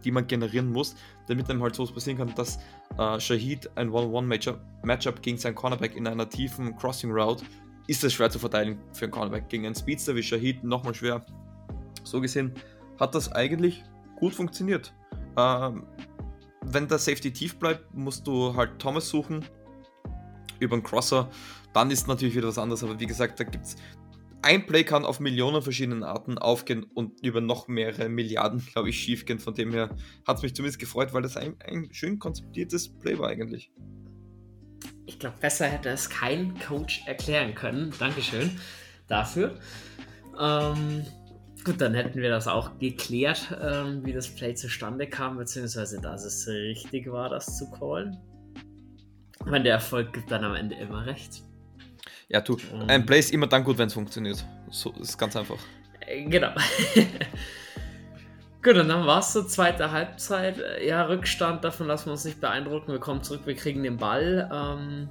[0.03, 0.95] die man generieren muss,
[1.27, 2.57] damit dann halt so passieren kann, dass
[2.97, 7.43] äh, Shahid ein One-on-One-Matchup gegen seinen Cornerback in einer tiefen Crossing-Route
[7.87, 9.49] ist es schwer zu verteidigen für einen Cornerback.
[9.49, 11.25] Gegen einen Speedster wie Shahid nochmal schwer.
[12.03, 12.53] So gesehen
[12.99, 13.83] hat das eigentlich
[14.15, 14.93] gut funktioniert.
[15.37, 15.85] Ähm,
[16.65, 19.45] wenn der Safety tief bleibt, musst du halt Thomas suchen
[20.59, 21.29] über einen Crosser.
[21.73, 23.75] Dann ist natürlich wieder was anderes, aber wie gesagt, da gibt es
[24.43, 28.99] ein Play kann auf Millionen verschiedenen Arten aufgehen und über noch mehrere Milliarden, glaube ich,
[28.99, 29.39] schiefgehen.
[29.39, 29.95] Von dem her
[30.27, 33.71] hat es mich zumindest gefreut, weil das ein, ein schön konzipiertes Play war eigentlich.
[35.05, 37.93] Ich glaube, besser hätte es kein Coach erklären können.
[37.97, 38.59] Dankeschön
[39.07, 39.57] dafür.
[40.39, 41.05] Ähm,
[41.63, 46.23] gut, dann hätten wir das auch geklärt, ähm, wie das Play zustande kam, beziehungsweise dass
[46.25, 48.17] es richtig war, das zu callen.
[49.45, 51.43] Wenn der Erfolg gibt dann am Ende immer recht.
[52.29, 52.85] Ja, du, ähm.
[52.87, 54.43] ein Play ist immer dann gut, wenn es funktioniert.
[54.69, 55.59] So ist ganz einfach.
[56.07, 56.51] Äh, genau.
[58.63, 60.57] Gut, und dann war es so zweite Halbzeit.
[60.57, 62.93] Äh, ja, Rückstand, davon lassen wir uns nicht beeindrucken.
[62.93, 64.49] Wir kommen zurück, wir kriegen den Ball.
[64.53, 65.09] Ähm,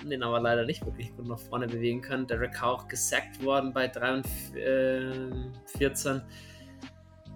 [0.00, 2.26] haben den aber leider nicht wirklich gut nach vorne bewegen können.
[2.26, 4.26] Derek Carr auch gesackt worden bei 3 und
[4.56, 6.22] äh, 14.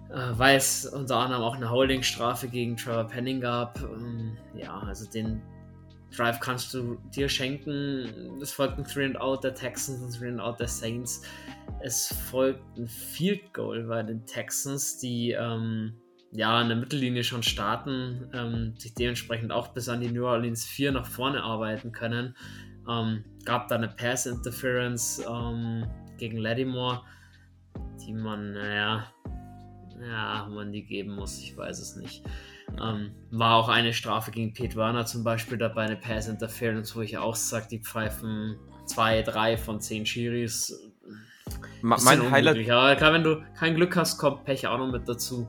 [0.09, 3.79] Äh, weil es unter anderem auch eine Holdingstrafe gegen Trevor Penning gab.
[3.81, 5.41] Ähm, ja, also den
[6.15, 8.39] Drive kannst du dir schenken.
[8.41, 11.21] Es folgt ein Three and Out der Texans und Three and Out der Saints.
[11.81, 15.93] Es folgt ein Field Goal bei den Texans, die ähm,
[16.35, 20.65] ja an der Mittellinie schon starten, ähm, sich dementsprechend auch bis an die New Orleans
[20.65, 22.35] 4 nach vorne arbeiten können.
[22.89, 25.85] Ähm, gab da eine Pass Interference ähm,
[26.17, 27.01] gegen Lattimore,
[28.05, 29.07] die man, naja,
[30.01, 32.23] ja, man die geben muss, ich weiß es nicht.
[32.81, 37.01] Ähm, war auch eine Strafe gegen Pete Werner zum Beispiel dabei, eine Pass Interference, wo
[37.01, 40.91] ich auch sage, die pfeifen zwei, drei von zehn Schiris.
[41.81, 42.69] Ma mein Highlight.
[42.69, 45.47] Aber klar, wenn du kein Glück hast, kommt Pech auch noch mit dazu.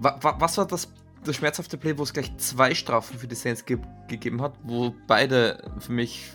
[0.00, 0.88] Wa wa was war das,
[1.24, 3.78] das schmerzhafte Play, wo es gleich zwei Strafen für die Saints ge
[4.08, 6.30] gegeben hat, wo beide für mich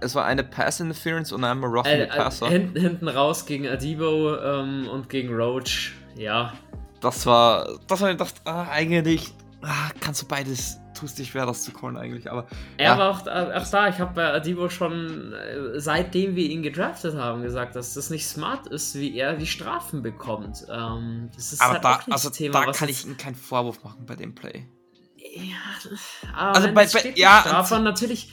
[0.00, 2.46] es war eine Pass Interference und einmal Roughing äh, Passer.
[2.46, 6.52] Äh, hinten, hinten raus gegen Adibo ähm, und gegen Roach, ja.
[7.00, 9.32] Das war, das war, das, ah, eigentlich
[9.62, 12.46] ah, kannst du beides, tust dich schwer, das zu callen eigentlich, aber.
[12.76, 12.98] Er ja.
[12.98, 17.42] war auch, auch da, ich habe bei Adibo schon, äh, seitdem wir ihn gedraftet haben,
[17.42, 20.66] gesagt, dass das nicht smart ist, wie er die Strafen bekommt.
[20.70, 23.34] Ähm, das ist aber halt da, auch nicht also Thema, da kann ich ihm keinen
[23.34, 24.66] Vorwurf machen bei dem Play.
[25.16, 25.56] Ja,
[26.34, 28.32] aber also bei, bei ja, Strafe, natürlich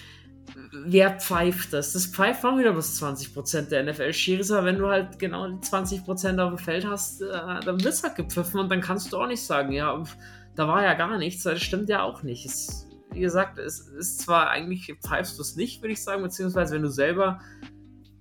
[0.72, 1.94] wer pfeift das?
[1.94, 6.40] Das pfeift auch wieder bis 20% der NFL-Schiris, aber wenn du halt genau die 20%
[6.40, 7.26] auf dem Feld hast, äh,
[7.66, 9.92] dann wirst du halt gepfiffen und dann kannst du auch nicht sagen, ja,
[10.58, 12.46] da war ja gar nichts, das stimmt ja auch nicht.
[12.46, 16.76] Es, wie gesagt, es ist zwar eigentlich, pfeifst du es nicht, würde ich sagen, beziehungsweise
[16.76, 17.40] wenn du selber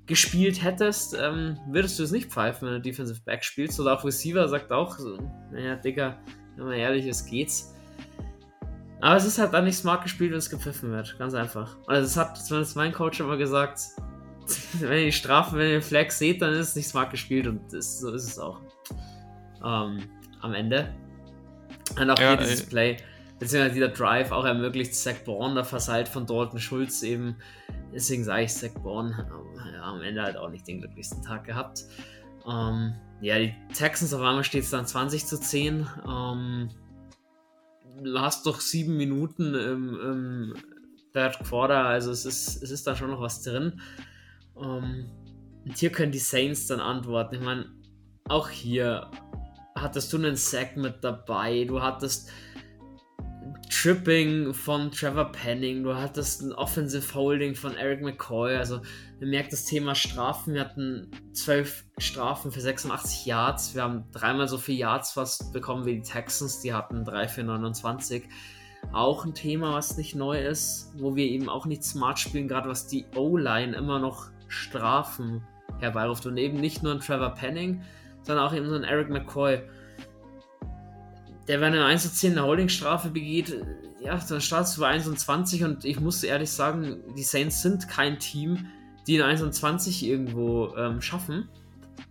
[0.04, 3.80] gespielt hättest, ähm, würdest du es nicht pfeifen, wenn du Defensive Back spielst.
[3.80, 5.18] Oder auch Receiver sagt auch so,
[5.50, 6.18] naja, Digga,
[6.56, 7.74] wenn man ehrlich ist, geht's.
[9.00, 11.18] Aber es ist halt dann nicht smart gespielt, wenn es gepfiffen wird.
[11.18, 11.76] Ganz einfach.
[11.86, 13.80] Also es hat zumindest mein Coach immer gesagt,
[14.74, 17.72] wenn ihr die Strafen, wenn ihr Flag seht, dann ist es nicht smart gespielt und
[17.72, 18.60] das, so ist es auch.
[19.64, 20.02] Ähm,
[20.42, 20.94] am Ende.
[21.98, 22.96] Und auch ja, hier dieses Play,
[23.38, 27.36] beziehungsweise dieser Drive auch ermöglicht Zach Bourne, der Versalt von Dalton Schulz eben.
[27.94, 29.26] Deswegen sage ich, Zach Bourne
[29.72, 31.84] ja, am Ende halt auch nicht den glücklichsten Tag gehabt.
[32.46, 35.86] Ähm, ja, die Texans auf einmal steht es dann 20 zu 10.
[36.06, 36.68] Ähm,
[38.02, 40.54] du hast doch sieben Minuten im, im
[41.12, 43.80] Third Quarter, also es ist, es ist da schon noch was drin.
[44.62, 45.06] Ähm,
[45.64, 47.36] und hier können die Saints dann antworten.
[47.36, 47.66] Ich meine,
[48.28, 49.10] auch hier
[49.76, 52.30] hattest du einen Sack mit dabei, du hattest
[53.70, 58.80] Tripping von Trevor Penning, du hattest ein Offensive Holding von Eric McCoy, also
[59.20, 64.48] man merkt das Thema Strafen, wir hatten zwölf Strafen für 86 Yards, wir haben dreimal
[64.48, 68.24] so viele Yards fast bekommen wie die Texans, die hatten drei für 29.
[68.92, 72.68] Auch ein Thema, was nicht neu ist, wo wir eben auch nicht smart spielen, gerade
[72.68, 75.44] was die O-Line immer noch Strafen
[75.80, 77.82] herbeiruft und eben nicht nur ein Trevor Penning,
[78.26, 79.62] sondern auch eben so ein Eric McCoy.
[81.48, 83.64] Der, wenn er 1 zu 10 eine Holdingstrafe begeht,
[84.00, 88.18] ja, dann startest du bei 21 und ich muss ehrlich sagen, die Saints sind kein
[88.18, 88.66] Team,
[89.06, 91.48] die in 21 irgendwo ähm, schaffen.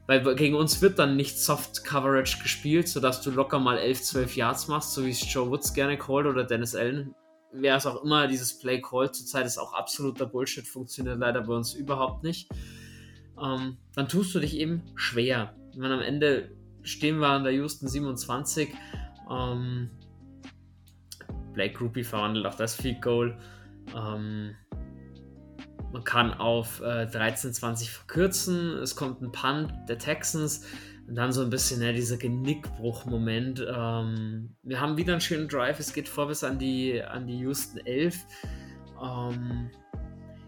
[0.08, 4.36] Weil gegen uns wird dann nicht Soft Coverage gespielt, sodass du locker mal 11, 12
[4.36, 7.14] Yards machst, so wie es Joe Woods gerne callt oder Dennis Allen.
[7.52, 11.54] Wer es auch immer dieses Play callt, zurzeit ist auch absoluter Bullshit, funktioniert leider bei
[11.54, 12.50] uns überhaupt nicht.
[13.42, 15.56] Ähm, dann tust du dich eben schwer.
[15.76, 16.52] Wenn am Ende
[16.84, 18.70] stehen wir an der Houston 27.
[19.30, 19.90] Ähm,
[21.54, 23.38] Blake Groupie verwandelt auch das Field Goal.
[23.96, 24.56] Ähm,
[25.92, 28.78] man kann auf äh, 13-20 verkürzen.
[28.78, 30.66] Es kommt ein Punt der Texans.
[31.08, 33.66] Und dann so ein bisschen ja, dieser Genickbruch-Moment.
[33.68, 35.80] Ähm, wir haben wieder einen schönen Drive.
[35.80, 38.18] Es geht vor bis an die, an die Houston 11.
[39.02, 39.70] Ähm,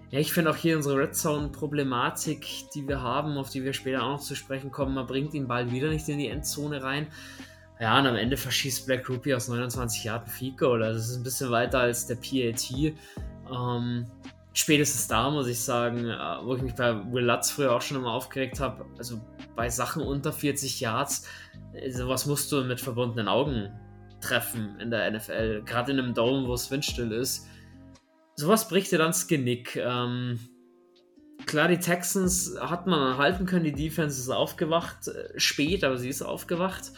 [0.10, 4.03] ja, ich finde auch hier unsere Red Zone-Problematik, die wir haben, auf die wir später
[4.03, 7.08] auch noch zu sprechen kommen, man bringt den Ball wieder nicht in die Endzone rein.
[7.80, 10.74] Ja, und am Ende verschießt Black Ruby aus 29 Jahren Fico.
[10.74, 12.95] Also das ist ein bisschen weiter als der PAT.
[13.51, 14.05] Ähm,
[14.53, 17.97] spätestens da muss ich sagen, äh, wo ich mich bei Will Lutz früher auch schon
[17.97, 19.20] immer aufgeregt habe, also
[19.55, 21.28] bei Sachen unter 40 Yards,
[21.91, 23.70] sowas musst du mit verbundenen Augen
[24.22, 27.47] treffen in der NFL, gerade in einem Dome, wo es windstill ist.
[28.40, 29.76] Sowas bricht dir dann das Genick.
[29.78, 30.40] Ähm,
[31.48, 36.10] klar, die Texans hat man halten können, die Defense ist aufgewacht, äh, spät, aber sie
[36.10, 36.92] ist aufgewacht.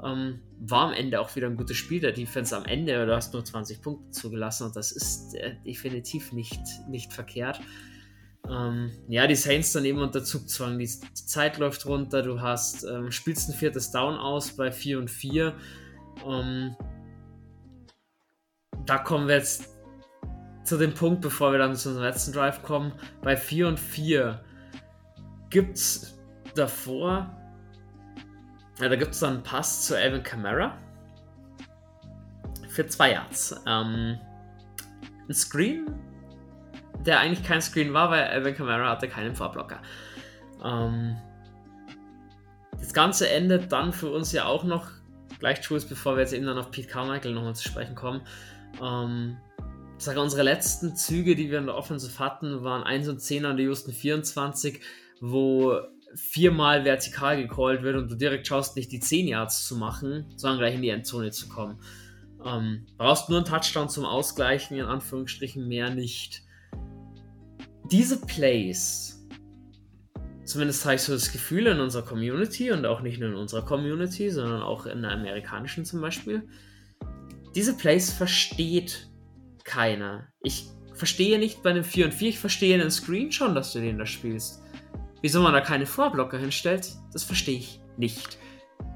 [0.00, 3.32] Ähm, war am Ende auch wieder ein gutes Spiel der Defense am Ende, du hast
[3.32, 7.60] nur 20 Punkte zugelassen und das ist äh, definitiv nicht, nicht verkehrt.
[8.48, 12.84] Ähm, ja, die Saints dann eben unter Zugzwang, die, die Zeit läuft runter, du hast,
[12.84, 15.52] ähm, spielst ein viertes Down aus bei 4 und 4.
[16.24, 16.76] Ähm,
[18.84, 19.75] da kommen wir jetzt
[20.66, 22.92] zu dem Punkt, bevor wir dann zu unserem letzten Drive kommen.
[23.22, 24.40] Bei 4 und 4
[25.50, 26.18] gibt es
[26.54, 27.30] davor
[28.80, 30.76] ja, da gibt es dann einen Pass zu Alvin Kamara.
[32.68, 33.58] Für zwei Yards.
[33.66, 34.18] Ähm,
[35.28, 35.86] ein Screen,
[37.06, 39.80] der eigentlich kein Screen war, weil Alvin Kamara hatte keinen Vorblocker.
[40.62, 41.16] Ähm,
[42.78, 44.90] das Ganze endet dann für uns ja auch noch,
[45.38, 48.20] gleich Jules, bevor wir jetzt eben dann auf Pete Carmichael nochmal zu sprechen kommen.
[48.82, 49.38] Ähm,
[49.98, 53.46] ich sage, unsere letzten Züge, die wir in der Offensive hatten, waren 1 und 10
[53.46, 54.80] an der Houston 24,
[55.20, 55.80] wo
[56.14, 60.58] viermal vertikal gecallt wird und du direkt schaust, nicht die 10 Yards zu machen, sondern
[60.58, 61.78] gleich in die Endzone zu kommen.
[62.44, 66.42] Ähm, brauchst nur einen Touchdown zum Ausgleichen, in Anführungsstrichen mehr nicht.
[67.90, 69.26] Diese Plays,
[70.44, 73.64] zumindest habe ich so das Gefühl in unserer Community und auch nicht nur in unserer
[73.64, 76.46] Community, sondern auch in der amerikanischen zum Beispiel,
[77.54, 79.08] diese Plays versteht
[79.66, 80.28] keiner.
[80.40, 83.80] Ich verstehe nicht bei einem 4 und 4, ich verstehe einen Screen schon, dass du
[83.80, 84.62] den da spielst.
[85.20, 88.38] Wieso man da keine Vorblocker hinstellt, das verstehe ich nicht.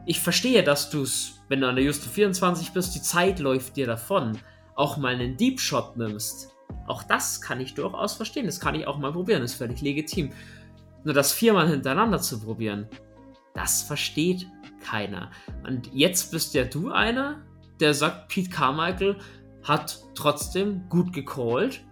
[0.07, 3.77] Ich verstehe, dass du es, wenn du an der Justo 24 bist, die Zeit läuft
[3.77, 4.39] dir davon,
[4.77, 6.55] auch mal einen Deep Shot nimmst.
[6.87, 8.47] Auch das kann ich durchaus verstehen.
[8.47, 10.31] Das kann ich auch mal probieren, das ist völlig legitim.
[11.05, 12.87] Nur das viermal hintereinander zu probieren,
[13.55, 14.47] das versteht
[14.83, 15.31] keiner.
[15.67, 17.45] Und jetzt bist ja du einer,
[17.81, 19.17] der sagt, Pete Carmichael
[19.71, 21.83] hat trotzdem gut gecallt.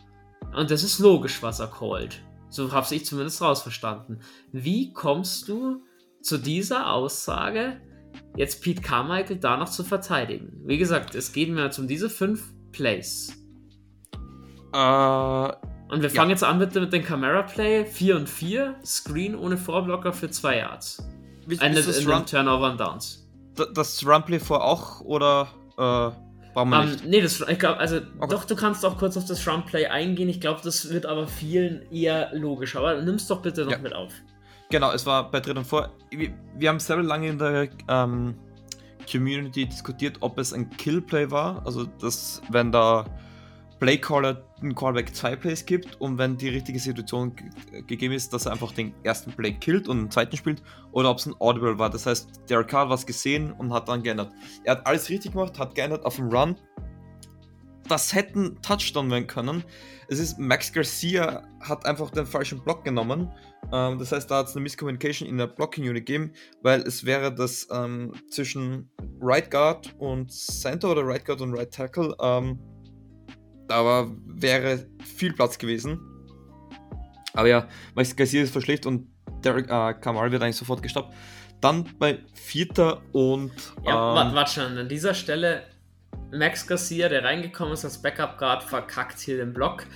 [0.55, 2.21] Und das ist logisch, was er callt.
[2.51, 4.21] So habe ich zumindest rausverstanden.
[4.53, 5.83] Wie kommst du
[6.21, 7.81] zu dieser Aussage,
[8.37, 10.61] jetzt Pete Carmichael da noch zu verteidigen?
[10.65, 13.33] Wie gesagt, es geht mir jetzt um diese fünf Plays.
[14.73, 16.35] Äh, und wir fangen ja.
[16.35, 20.59] jetzt an mit, mit dem Camera Play 4 und 4, Screen ohne Vorblocker für 2
[20.59, 21.07] Yards.
[21.61, 23.27] Eine in Run Turnover und Downs.
[23.75, 25.49] Das Runplay vor auch oder
[25.79, 27.05] äh Brauchen wir um, nicht.
[27.07, 28.27] Nee, das, ich glaube, also okay.
[28.31, 30.29] doch, du kannst auch kurz auf das Runplay eingehen.
[30.29, 32.77] Ich glaube, das wird aber vielen eher logisch.
[32.77, 33.79] Aber nimm es doch bitte noch ja.
[33.79, 34.13] mit auf.
[34.71, 35.91] Genau, es war bei Dritt und Vor.
[36.11, 38.35] Wir, wir haben sehr lange in der ähm,
[39.11, 41.65] Community diskutiert, ob es ein Killplay war.
[41.65, 43.05] Also, dass, wenn da
[43.79, 47.35] Playcaller einen Callback zwei Plays gibt und wenn die richtige Situation
[47.87, 50.63] gegeben ist, dass er einfach den ersten Play killt und den zweiten spielt
[50.93, 51.91] oder ob es ein Audible war.
[51.91, 54.33] Das heißt, Derek Carr hat was gesehen und hat dann geändert.
[54.65, 56.57] Er hat alles richtig gemacht, hat geändert auf dem Run.
[57.89, 59.65] Das hätten Touchdown werden können.
[60.09, 63.33] Es ist Max Garcia hat einfach den falschen Block genommen.
[63.73, 67.05] Ähm, das heißt, da hat es eine Miscommunication in der Blocking Unit gegeben, weil es
[67.07, 72.59] wäre das ähm, zwischen Right Guard und Center oder Right Guard und Right Tackle ähm,
[73.71, 76.01] aber wäre viel Platz gewesen.
[77.35, 79.07] Aber ja, Max Garcia ist verschlecht und
[79.45, 81.15] Derek äh, Kamal wird eigentlich sofort gestoppt.
[81.61, 83.53] Dann bei Vierter und.
[83.85, 85.63] Ja, ähm, warte schon, an dieser Stelle
[86.33, 89.87] Max Garcia, der reingekommen ist als Backup Guard, verkackt hier den Block.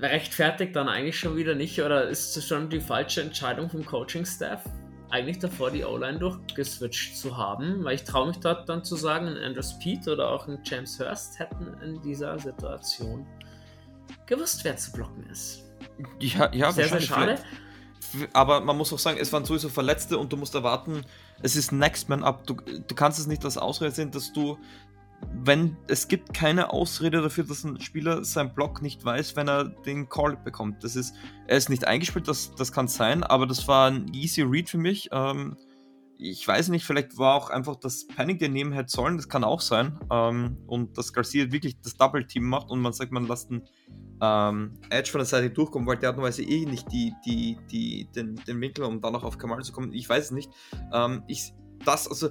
[0.00, 4.62] Rechtfertigt dann eigentlich schon wieder nicht oder ist das schon die falsche Entscheidung vom Coaching-Staff?
[5.12, 9.28] Eigentlich davor, die O-Line durchgeswitcht zu haben, weil ich traue mich dort dann zu sagen,
[9.28, 13.26] ein Andrew Speed oder auch ein James Hurst hätten in dieser Situation
[14.26, 15.64] gewusst, wer zu blocken ist.
[16.18, 17.38] Ja, ja sehr, sehr schade.
[18.32, 21.04] Aber man muss auch sagen, es waren sowieso Verletzte und du musst erwarten,
[21.42, 22.46] es ist Next Man Up.
[22.46, 24.58] Du, du kannst es nicht als Ausrede sehen, dass du
[25.44, 29.64] wenn es gibt keine Ausrede dafür, dass ein Spieler seinen Block nicht weiß, wenn er
[29.64, 30.84] den Call bekommt.
[30.84, 31.14] Das ist,
[31.46, 34.78] er ist nicht eingespielt, das, das kann sein, aber das war ein easy Read für
[34.78, 35.08] mich.
[35.12, 35.56] Ähm,
[36.18, 39.42] ich weiß nicht, vielleicht war auch einfach das Panic, der nehmen hätte sollen, das kann
[39.42, 39.98] auch sein.
[40.10, 43.66] Ähm, und dass Garcia wirklich das Double-Team macht und man sagt, man lässt einen
[44.20, 48.08] ähm, Edge von der Seite durchkommen, weil der hat normalerweise eh nicht die, die, die,
[48.14, 49.92] den, den Winkel, um dann noch auf Kamal zu kommen.
[49.92, 50.50] Ich weiß es nicht.
[50.92, 51.52] Ähm, ich,
[51.84, 52.28] das, also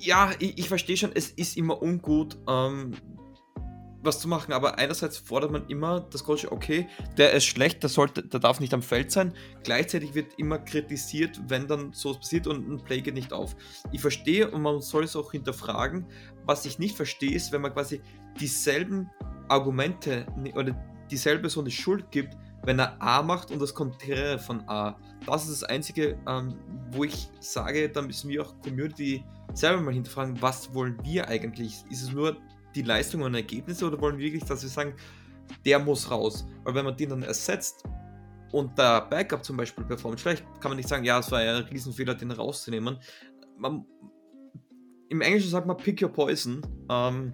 [0.00, 2.92] ja, ich, ich verstehe schon, es ist immer ungut, ähm,
[4.02, 6.88] was zu machen, aber einerseits fordert man immer das Coach, okay,
[7.18, 9.34] der ist schlecht, der, sollte, der darf nicht am Feld sein.
[9.62, 13.54] Gleichzeitig wird immer kritisiert, wenn dann sowas passiert und ein Play geht nicht auf.
[13.92, 16.06] Ich verstehe und man soll es auch hinterfragen.
[16.46, 18.00] Was ich nicht verstehe, ist, wenn man quasi
[18.40, 19.10] dieselben
[19.48, 20.72] Argumente oder
[21.10, 24.96] dieselbe Person die Schuld gibt, wenn er A macht und das Konträre von A.
[25.26, 26.56] Das ist das Einzige, ähm,
[26.90, 29.24] wo ich sage, da müssen wir auch Community
[29.54, 31.84] selber mal hinterfragen, was wollen wir eigentlich?
[31.90, 32.36] Ist es nur
[32.74, 34.94] die Leistung und Ergebnisse oder wollen wir wirklich, dass wir sagen,
[35.64, 36.46] der muss raus?
[36.64, 37.84] Weil wenn man den dann ersetzt
[38.52, 41.58] und der Backup zum Beispiel performt schlecht, kann man nicht sagen, ja, es war ja
[41.58, 42.98] ein Riesenfehler, den rauszunehmen.
[43.58, 43.84] Man,
[45.08, 46.62] Im Englischen sagt man pick your poison.
[46.88, 47.32] Ähm,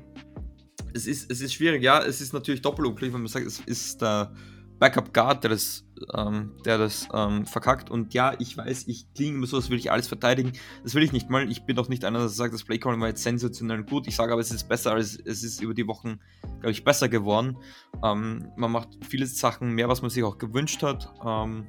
[0.95, 4.01] es, ist, es ist schwierig, ja, es ist natürlich doppelunglücklich, wenn man sagt, es ist
[4.01, 4.33] der
[4.79, 7.91] Backup Guard, der das, ähm, der das ähm, verkackt.
[7.91, 10.53] Und ja, ich weiß, ich klinge immer so, als will ich alles verteidigen.
[10.83, 11.51] Das will ich nicht mal.
[11.51, 14.07] Ich bin doch nicht einer, der sagt, das Playcalling war jetzt sensationell gut.
[14.07, 17.09] Ich sage aber, es ist besser, als es ist über die Wochen, glaube ich, besser
[17.09, 17.57] geworden.
[18.05, 21.13] Ähm, man macht viele Sachen mehr, was man sich auch gewünscht hat.
[21.25, 21.67] Ähm,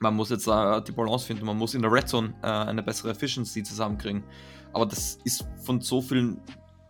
[0.00, 1.46] man muss jetzt äh, die Balance finden.
[1.46, 4.24] Man muss in der Red Zone äh, eine bessere Efficiency zusammenkriegen.
[4.72, 6.40] Aber das ist von so vielen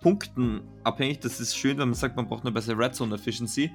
[0.00, 1.20] Punkten abhängig.
[1.20, 3.70] Das ist schön, wenn man sagt, man braucht eine bessere Red Zone Efficiency.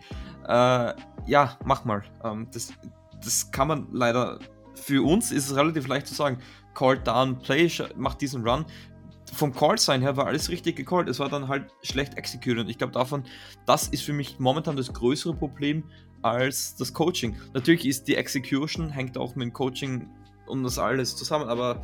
[0.48, 0.94] Äh,
[1.30, 2.04] ja, mach mal.
[2.24, 2.74] Ähm, das,
[3.24, 4.40] das kann man leider.
[4.76, 6.40] Für uns ist es relativ leicht zu sagen,
[6.74, 8.66] Call down, play, macht diesen Run.
[9.34, 11.08] Vom Call-Sign her war alles richtig gecallt.
[11.08, 12.60] Es war dann halt schlecht executed.
[12.60, 13.24] Und ich glaube davon,
[13.66, 15.84] das ist für mich momentan das größere Problem
[16.22, 17.36] als das Coaching.
[17.54, 20.08] Natürlich ist die Execution, hängt auch mit dem Coaching
[20.50, 21.84] und das alles zusammen, aber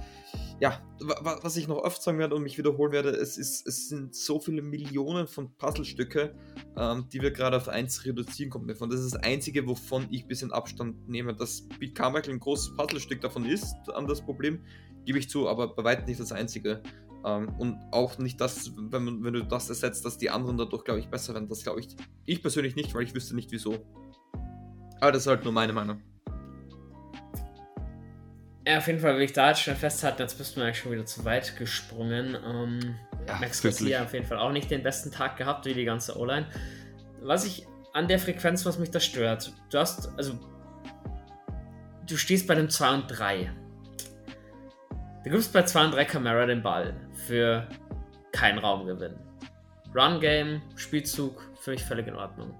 [0.59, 0.81] ja,
[1.21, 4.39] was ich noch oft sagen werde und mich wiederholen werde, es, ist, es sind so
[4.39, 6.33] viele Millionen von Puzzlestücke,
[6.77, 8.71] ähm, die wir gerade auf eins reduzieren konnten.
[8.71, 11.35] Und das ist das Einzige, wovon ich ein bisschen Abstand nehme.
[11.35, 14.63] Dass Pete Carmichael ein großes Puzzlestück davon ist, an das Problem,
[15.05, 16.81] gebe ich zu, aber bei weitem nicht das Einzige.
[17.25, 20.85] Ähm, und auch nicht das, wenn, man, wenn du das ersetzt, dass die anderen dadurch,
[20.85, 21.49] glaube ich, besser werden.
[21.49, 21.89] Das glaube ich,
[22.25, 23.85] ich persönlich nicht, weil ich wüsste nicht wieso.
[25.01, 26.01] Aber das ist halt nur meine Meinung.
[28.67, 30.91] Ja, auf jeden Fall will ich da jetzt schnell festhalten, jetzt bist du eigentlich schon
[30.91, 32.35] wieder zu weit gesprungen.
[32.45, 32.95] Ähm,
[33.27, 36.17] ja, Max Garcia auf jeden Fall auch nicht den besten Tag gehabt, wie die ganze
[36.17, 36.47] O-Line.
[37.21, 40.39] Was ich an der Frequenz, was mich da stört, du hast, also,
[42.07, 43.51] du stehst bei dem 2 und 3.
[45.23, 46.95] Du gibst bei 2 und 3 Camara den Ball
[47.27, 47.67] für
[48.31, 49.15] keinen Raumgewinn.
[49.95, 52.53] Run Game, Spielzug, für mich völlig in Ordnung.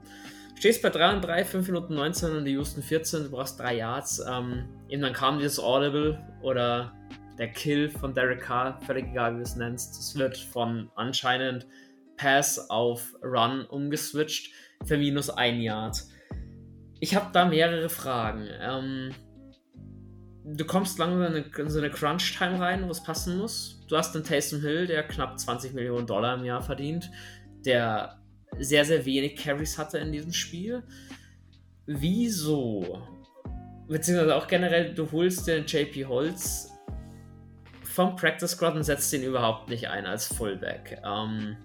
[0.57, 3.75] Stehst bei 3 und 3, 5 Minuten 19 und die Houston 14, du brauchst 3
[3.75, 4.23] Yards.
[4.27, 6.93] Ähm, eben dann kam dieses Audible oder
[7.37, 9.99] der Kill von Derek Carr, völlig egal wie du es nennst.
[9.99, 11.67] Es wird von anscheinend
[12.17, 14.53] Pass auf Run umgeswitcht
[14.85, 16.03] für minus 1 Yard.
[16.99, 18.47] Ich habe da mehrere Fragen.
[18.61, 19.11] Ähm,
[20.45, 23.85] du kommst langsam in so eine Crunch-Time rein, wo es passen muss.
[23.87, 27.11] Du hast den Taysom Hill, der knapp 20 Millionen Dollar im Jahr verdient,
[27.65, 28.21] der
[28.59, 30.83] sehr, sehr wenig Carries hatte in diesem Spiel.
[31.85, 33.01] Wieso?
[33.87, 36.71] Beziehungsweise auch generell, du holst den JP Holz
[37.83, 41.01] vom Practice Squad und setzt den überhaupt nicht ein als Fullback.
[41.05, 41.55] Ähm,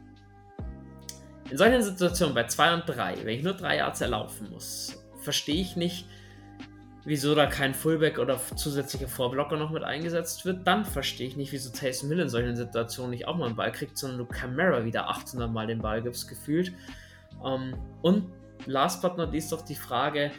[1.50, 5.60] in solchen Situationen bei 2 und 3, wenn ich nur 3 Yards erlaufen muss, verstehe
[5.60, 6.06] ich nicht,
[7.04, 11.50] wieso da kein Fullback oder zusätzlicher Vorblocker noch mit eingesetzt wird, dann verstehe ich nicht,
[11.50, 14.84] wieso Taysom Hill in solchen Situationen nicht auch mal einen Ball kriegt, sondern du Camara
[14.84, 16.72] wieder 800 Mal den Ball gibst, gefühlt.
[17.44, 18.30] Ähm, und
[18.66, 20.30] last but not least doch die Frage,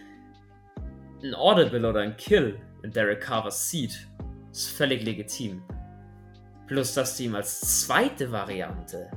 [1.24, 4.08] ein Audible oder ein Kill in Derek Carvers sieht,
[4.52, 5.64] ist völlig legitim.
[6.68, 9.12] Plus, dass du ihm als zweite Variante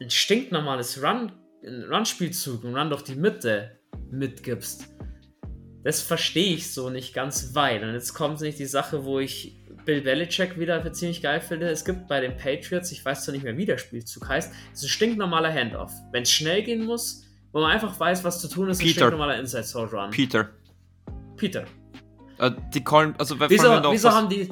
[0.00, 1.32] ein stinknormales Run,
[1.64, 3.78] Run-Spielzug, ein Run durch die Mitte
[4.10, 4.96] mitgibst
[5.86, 7.84] das verstehe ich so nicht ganz weit.
[7.84, 11.68] Und jetzt kommt nicht die Sache, wo ich Bill Belichick wieder für ziemlich geil finde.
[11.68, 14.80] Es gibt bei den Patriots, ich weiß zwar nicht mehr, wie der Spielzug heißt, es
[14.80, 15.92] ist ein stinknormaler Handoff.
[16.10, 17.22] Wenn es schnell gehen muss,
[17.56, 19.06] wo man einfach weiß, was zu tun ist, Peter.
[19.06, 20.10] ein stinknormaler Inside Sword Run.
[20.10, 20.50] Peter.
[21.38, 21.64] Peter.
[22.38, 24.50] Uh, die callen, also wieso, wieso haben die,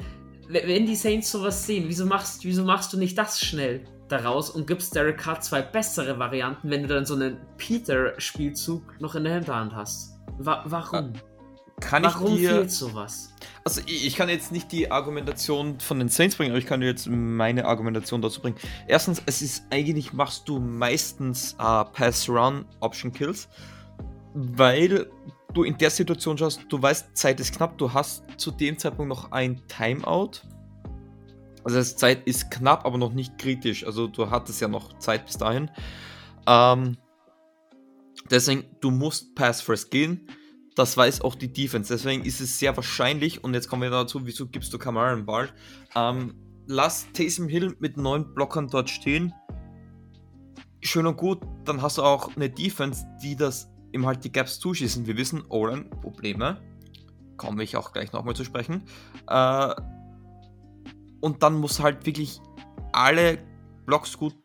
[0.49, 4.65] wenn die Saints sowas sehen, wieso machst, wieso machst du nicht das schnell daraus und
[4.65, 9.35] gibst Derek Carr zwei bessere Varianten, wenn du dann so einen Peter-Spielzug noch in der
[9.35, 10.17] Hinterhand hast?
[10.39, 11.13] Wa warum?
[11.81, 13.33] Kann warum ich dir, fehlt sowas?
[13.63, 16.79] Also ich, ich kann jetzt nicht die Argumentation von den Saints bringen, aber ich kann
[16.79, 18.55] dir jetzt meine Argumentation dazu bringen.
[18.87, 23.49] Erstens, es ist eigentlich machst du meistens uh, Pass-Run-Option-Kills,
[24.33, 25.09] weil
[25.53, 29.09] du in der Situation schaust, du weißt, Zeit ist knapp, du hast zu dem Zeitpunkt
[29.09, 30.41] noch ein Timeout.
[31.63, 33.85] Also das Zeit ist knapp, aber noch nicht kritisch.
[33.85, 35.71] Also du hattest ja noch Zeit bis dahin.
[36.47, 36.97] Ähm,
[38.29, 40.27] Deswegen, du musst Pass First gehen.
[40.75, 41.93] Das weiß auch die Defense.
[41.93, 45.25] Deswegen ist es sehr wahrscheinlich, und jetzt kommen wir dazu, wieso gibst du Kamara einen
[45.25, 45.49] Ball?
[45.95, 46.35] Ähm,
[46.67, 49.33] lass Taysom Hill mit neun Blockern dort stehen.
[50.81, 54.59] Schön und gut, dann hast du auch eine Defense, die das ihm halt die Gaps
[54.59, 55.07] zuschießen.
[55.07, 56.61] Wir wissen, Oren, Probleme.
[57.37, 58.83] Komme ich auch gleich nochmal zu sprechen.
[59.27, 59.75] Äh,
[61.21, 62.41] und dann muss halt wirklich
[62.91, 63.39] alle
[63.85, 64.35] Blocks gut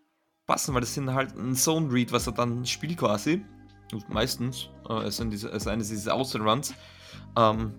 [0.47, 3.45] passen, weil das sind halt ein Zone Read, was er dann spielt quasi.
[4.09, 4.69] Meistens.
[4.89, 6.75] Äh, es sind diese, es ist eines dieser Outside Runs.
[7.37, 7.75] Ähm,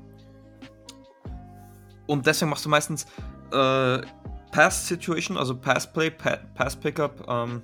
[2.07, 3.05] und deswegen machst du meistens
[3.51, 4.01] äh,
[4.51, 7.26] Pass Situation, also Pass Play, pa Pass Pickup.
[7.28, 7.62] Ähm,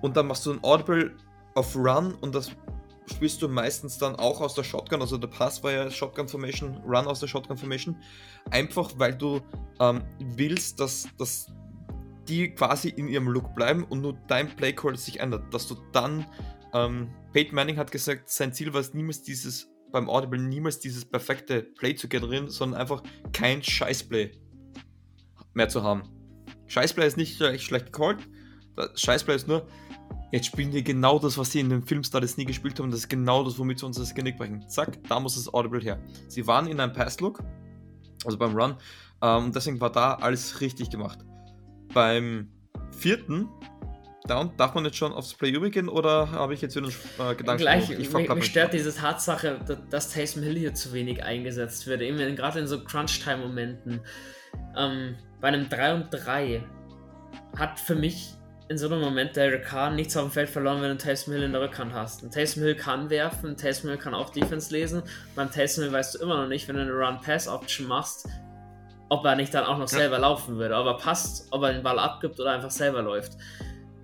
[0.00, 1.14] und dann machst du ein Audible
[1.54, 2.50] auf Run und das
[3.06, 6.76] spielst du meistens dann auch aus der Shotgun, also der Pass war ja Shotgun Formation,
[6.86, 7.96] Run aus der Shotgun Formation,
[8.50, 9.40] einfach weil du
[9.80, 11.46] ähm, willst, dass, dass
[12.28, 16.26] die quasi in ihrem Look bleiben und nur dein Playcall sich ändert, dass du dann,
[16.74, 17.08] ähm,
[17.38, 21.62] Peyton Manning hat gesagt, sein Ziel war es niemals dieses, beim Audible niemals dieses perfekte
[21.62, 23.00] Play zu generieren, sondern einfach
[23.32, 24.32] kein Scheißplay
[25.54, 26.02] mehr zu haben.
[26.66, 28.28] Scheißplay ist nicht schlecht gecallt,
[28.96, 29.68] Scheißplay ist nur,
[30.32, 32.90] Jetzt spielen die genau das, was sie in den Filmstars nie gespielt haben.
[32.90, 34.68] Das ist genau das, womit sie uns das Genick brechen.
[34.68, 36.02] Zack, da muss das Audible her.
[36.26, 37.38] Sie waren in einem Pass-Look,
[38.24, 38.74] also beim Run,
[39.22, 41.20] ähm, deswegen war da alles richtig gemacht.
[41.94, 42.50] Beim
[42.90, 43.48] vierten
[44.28, 47.34] Down, darf man jetzt schon aufs Play übergehen oder habe ich jetzt wieder einen äh,
[47.34, 47.60] Gedanken?
[47.60, 49.58] Gleich, ich mich, mich stört diese Tatsache,
[49.90, 52.00] dass Taysom Hill hier zu wenig eingesetzt wird.
[52.00, 54.00] Gerade in so Crunch-Time-Momenten.
[54.76, 56.62] Ähm, bei einem 3 und 3
[57.56, 58.34] hat für mich
[58.68, 61.42] in so einem Moment Derek Carr nichts auf dem Feld verloren, wenn du Taysom Hill
[61.44, 62.22] in der Rückhand hast.
[62.22, 65.02] Ein Taysom Hill kann werfen, Taysom Hill kann auch Defense lesen.
[65.34, 68.28] Beim Taysom Hill weißt du immer noch nicht, wenn du eine Run-Pass-Option machst,
[69.08, 71.82] ob er nicht dann auch noch selber laufen würde, ob er passt, ob er den
[71.82, 73.38] Ball abgibt oder einfach selber läuft.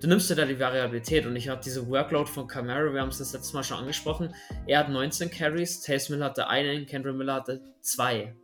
[0.05, 3.09] Du nimmst dir da die Variabilität und ich habe diese Workload von Camaro, wir haben
[3.09, 4.31] es das letzte Mal schon angesprochen.
[4.67, 8.35] Er hat 19 Carries, Taysom Hill hatte einen, Kendrick Miller hatte zwei.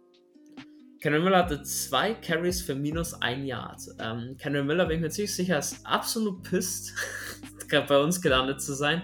[1.00, 3.80] Kendrick Miller hatte zwei Carries für minus ein Yard.
[4.00, 6.94] Ähm, Kendrick Miller, bin ich mir ziemlich sicher, ist absolut pisst,
[7.68, 9.04] gerade bei uns gelandet zu sein.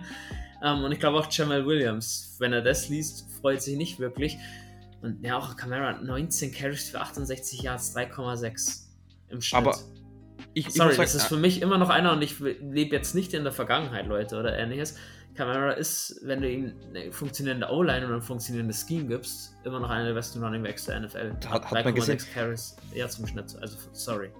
[0.64, 4.36] Ähm, und ich glaube auch Jamal Williams, wenn er das liest, freut sich nicht wirklich.
[5.04, 8.88] Und ja, auch Camara 19 Carries für 68 Yards, 3,6
[9.30, 9.60] im Schnitt.
[9.60, 9.78] Aber
[10.58, 13.34] ich, Sorry, ich das ist für mich immer noch einer und ich lebe jetzt nicht
[13.34, 14.96] in der Vergangenheit, Leute, oder ähnliches.
[15.36, 19.92] Camara ist, wenn du ihm eine funktionierende O-Line und ein funktionierendes Scheme gibst, immer noch
[19.92, 21.34] einer der besten Running Backs der NFL.
[21.48, 22.18] Hat, hat man gesehen.
[22.34, 24.32] Carries eher zum Schnitt, also sorry.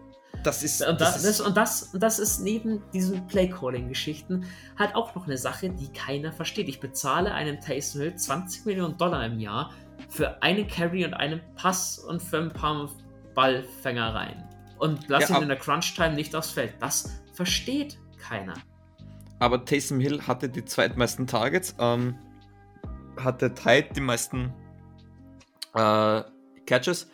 [0.44, 4.46] Das ist, und, das, das ist, und, das, und das ist neben diesen Play-Calling-Geschichten
[4.78, 6.68] halt auch noch eine Sache, die keiner versteht.
[6.68, 9.72] Ich bezahle einem Taysom Hill 20 Millionen Dollar im Jahr
[10.10, 12.90] für einen Carry und einen Pass und für ein paar
[13.36, 14.48] Ballfängereien.
[14.80, 16.74] Und lass ja, ihn in der Crunch-Time nicht aufs Feld.
[16.80, 18.54] Das versteht keiner
[19.40, 22.16] aber Taysom Hill hatte die zweitmeisten Targets, ähm,
[23.18, 24.54] hatte Tide die meisten
[25.74, 26.22] äh,
[26.66, 27.10] Catches.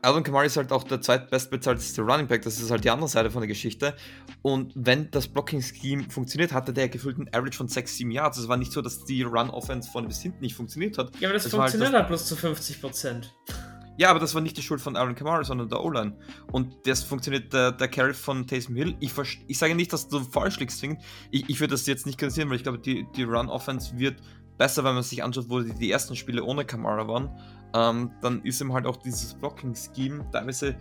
[0.00, 3.30] Alvin Kamara ist halt auch der zweitbestbezahlteste Running Back, das ist halt die andere Seite
[3.30, 3.94] von der Geschichte.
[4.40, 8.38] Und wenn das Blocking-Scheme funktioniert, hatte der gefühlt einen Average von 6, 7 Yards.
[8.38, 11.14] Es war nicht so, dass die Run-Offense von bis hinten nicht funktioniert hat.
[11.20, 13.34] Ja, aber das, das funktioniert halt, bloß zu 50 Prozent.
[13.98, 16.16] Ja, aber das war nicht die Schuld von Aaron Kamara, sondern der O-Line.
[16.52, 18.96] Und das funktioniert der, der Carry von Taysom Hill.
[19.00, 19.12] Ich,
[19.48, 22.56] ich sage nicht, dass du falsch liegst, Ich, ich würde das jetzt nicht kritisieren, weil
[22.56, 24.22] ich glaube, die, die Run-Offense wird
[24.56, 27.28] besser, wenn man sich anschaut, wo die, die ersten Spiele ohne Kamara waren.
[27.74, 30.76] Ähm, dann ist ihm halt auch dieses Blocking-Scheme teilweise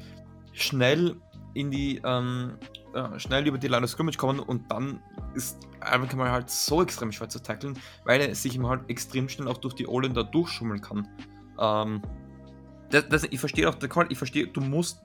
[0.53, 1.19] schnell
[1.55, 2.59] in die, ähm,
[2.93, 5.01] äh, schnell über die Line of Scrimmage kommen und dann
[5.33, 9.27] ist Alvin Kamara halt so extrem schwer zu tackeln, weil er sich ihm halt extrem
[9.27, 11.07] schnell auch durch die O-Line da durchschummeln kann.
[11.59, 12.01] Ähm,
[12.89, 13.75] das, das, ich verstehe auch
[14.09, 14.99] ich verstehe, du musst,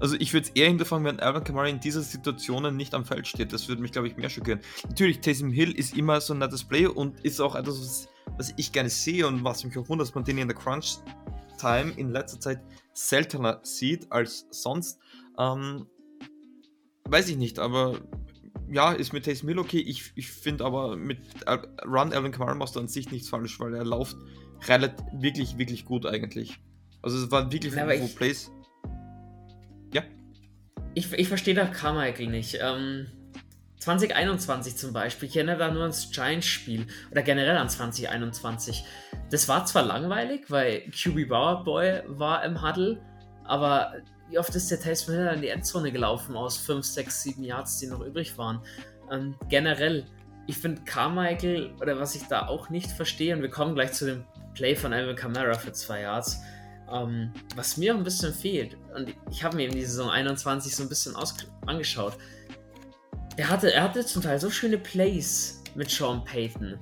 [0.00, 3.26] also ich würde es eher hinterfragen, wenn Alvin Kamara in dieser Situation nicht am Feld
[3.26, 3.52] steht.
[3.52, 4.60] Das würde mich, glaube ich, mehr schockieren.
[4.88, 8.54] Natürlich, Taysom Hill ist immer so ein nettes Play und ist auch etwas, was, was
[8.56, 12.10] ich gerne sehe und was mich auch wundert, dass man den in der Crunch-Time in
[12.10, 12.60] letzter Zeit
[12.92, 14.98] seltener sieht als sonst.
[15.38, 15.86] Ähm,
[17.04, 17.98] weiß ich nicht, aber
[18.70, 19.80] ja, ist mit Taysom Hill okay.
[19.80, 21.18] Ich, ich finde aber mit
[21.86, 24.16] Run Alvin Kamara machst du an sich nichts falsch, weil er läuft
[24.66, 26.60] relativ, wirklich, wirklich gut eigentlich.
[27.02, 28.50] Also es waren wirklich ja, wo Plays.
[29.92, 30.02] Ja.
[30.94, 32.58] Ich, ich verstehe da Carmichael nicht.
[32.60, 33.08] Ähm,
[33.82, 38.84] 2021 zum Beispiel, ich erinnere da nur ans Giants-Spiel oder generell an 2021.
[39.30, 43.02] Das war zwar langweilig, weil QB Bauer Boy war im Huddle,
[43.44, 43.94] aber
[44.30, 47.78] wie oft ist der Taysom Hill in die Endzone gelaufen aus 5, 6, 7 Yards,
[47.80, 48.60] die noch übrig waren?
[49.10, 50.06] Ähm, generell,
[50.46, 54.06] ich finde Carmichael, oder was ich da auch nicht verstehe, und wir kommen gleich zu
[54.06, 54.24] dem
[54.54, 56.40] Play von Alvin Kamara für 2 Yards,
[56.92, 60.82] ähm, was mir ein bisschen fehlt, und ich habe mir eben die Saison 21 so
[60.82, 61.14] ein bisschen
[61.66, 62.16] angeschaut,
[63.36, 66.78] er hatte, er hatte zum Teil so schöne Plays mit Sean Payton.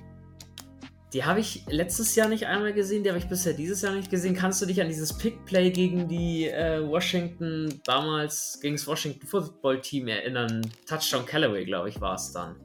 [1.13, 4.09] Die habe ich letztes Jahr nicht einmal gesehen, die habe ich bisher dieses Jahr nicht
[4.09, 4.33] gesehen.
[4.33, 9.81] Kannst du dich an dieses Pick-Play gegen die äh, Washington, damals gegen das Washington Football
[9.81, 10.61] Team erinnern?
[10.87, 12.55] Touchdown Callaway, glaube ich, war es dann.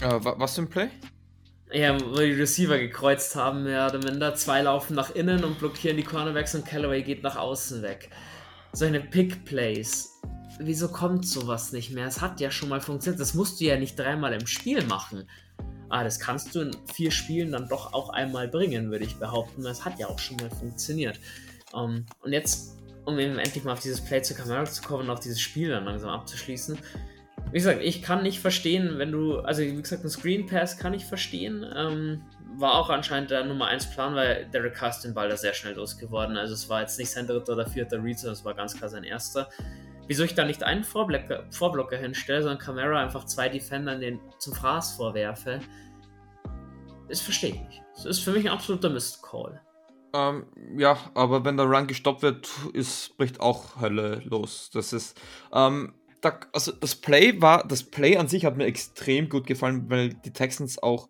[0.00, 0.88] Äh, was für ein Play?
[1.72, 4.34] Ja, wo die Receiver gekreuzt haben, mehr oder minder.
[4.34, 8.10] Zwei laufen nach innen und blockieren die Cornerbacks und Callaway geht nach außen weg.
[8.72, 10.20] solche Pick-Plays.
[10.58, 12.06] Wieso kommt sowas nicht mehr?
[12.06, 13.20] Es hat ja schon mal funktioniert.
[13.20, 15.28] Das musst du ja nicht dreimal im Spiel machen.
[15.88, 19.62] Ah, das kannst du in vier Spielen dann doch auch einmal bringen, würde ich behaupten.
[19.62, 21.18] Das hat ja auch schon mal funktioniert.
[21.72, 25.04] Um, ähm, und jetzt, um eben endlich mal auf dieses Play zu Camaro zu kommen
[25.04, 26.78] und auch dieses Spiel dann langsam abzuschließen.
[27.46, 30.94] Wie gesagt, ich kann nicht verstehen, wenn du, also wie gesagt, ein Screen Pass kann
[30.94, 31.66] ich verstehen.
[31.74, 32.22] Ähm,
[32.56, 35.74] war auch anscheinend der Nummer 1 Plan, weil Derek Carr den Ball da sehr schnell
[35.74, 36.36] losgeworden.
[36.36, 38.88] Also es war jetzt nicht sein dritter oder vierter Read, sondern es war ganz klar
[38.88, 39.48] sein erster.
[40.06, 44.54] Wieso ich da nicht einen Vorblocker, Vorblocker hinstelle, sondern Camara einfach zwei Defendern den zum
[44.54, 45.60] Fraß vorwerfe,
[47.08, 47.82] das verstehe ich nicht.
[47.94, 49.60] Das ist für mich ein absoluter Mist-Call.
[50.12, 54.70] Ähm, ja, aber wenn der Run gestoppt wird, ist, bricht auch Hölle los.
[54.72, 55.20] Das ist,
[55.52, 59.88] ähm, da, also das Play war, das Play an sich hat mir extrem gut gefallen,
[59.88, 61.08] weil die Texans auch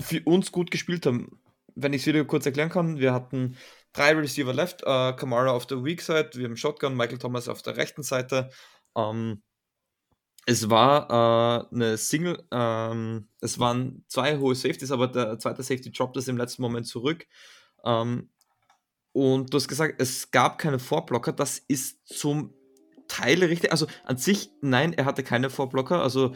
[0.00, 1.40] für uns gut gespielt haben.
[1.74, 3.56] Wenn ich es wieder kurz erklären kann, wir hatten
[3.92, 7.62] drei Receiver left, äh, Kamara auf der Weak Side, wir haben Shotgun, Michael Thomas auf
[7.62, 8.50] der rechten Seite.
[8.96, 9.42] Ähm,
[10.46, 11.10] es war
[11.70, 16.28] äh, eine Single, ähm, es waren zwei hohe Safeties, aber der zweite Safety droppt es
[16.28, 17.26] im letzten Moment zurück.
[17.84, 18.30] Ähm,
[19.12, 21.32] und du hast gesagt, es gab keine Vorblocker.
[21.32, 22.54] Das ist zum
[23.08, 23.72] Teil richtig.
[23.72, 26.02] Also an sich, nein, er hatte keine Vorblocker.
[26.02, 26.32] Also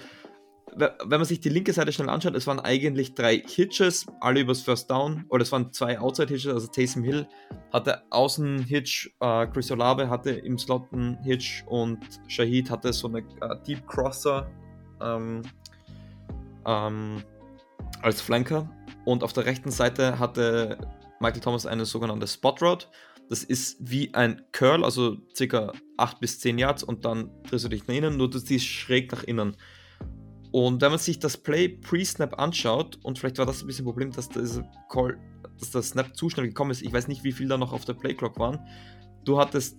[0.76, 4.60] wenn man sich die linke Seite schnell anschaut, es waren eigentlich drei Hitches, alle übers
[4.60, 7.26] First Down, oder es waren zwei Outside-Hitches, also Taysom Hill
[7.72, 11.98] hatte Außen-Hitch, äh, Chris Olave hatte im Slot einen Hitch und
[12.28, 14.48] Shahid hatte so eine äh, Deep Crosser
[15.00, 15.42] ähm,
[16.66, 17.22] ähm,
[18.02, 18.68] als Flanker
[19.04, 20.78] und auf der rechten Seite hatte
[21.20, 22.88] Michael Thomas eine sogenannte Spot Rod.
[23.30, 25.72] Das ist wie ein Curl, also ca.
[25.96, 29.12] 8 bis 10 Yards und dann drehst du dich nach innen, nur du ziehst schräg
[29.12, 29.56] nach innen.
[30.50, 33.86] Und wenn man sich das Play pre-Snap anschaut, und vielleicht war das ein bisschen ein
[33.86, 34.60] Problem, dass, das
[34.90, 35.16] Call,
[35.60, 37.84] dass der Snap zu schnell gekommen ist, ich weiß nicht, wie viel da noch auf
[37.84, 38.58] der Playclock waren.
[39.24, 39.78] Du hattest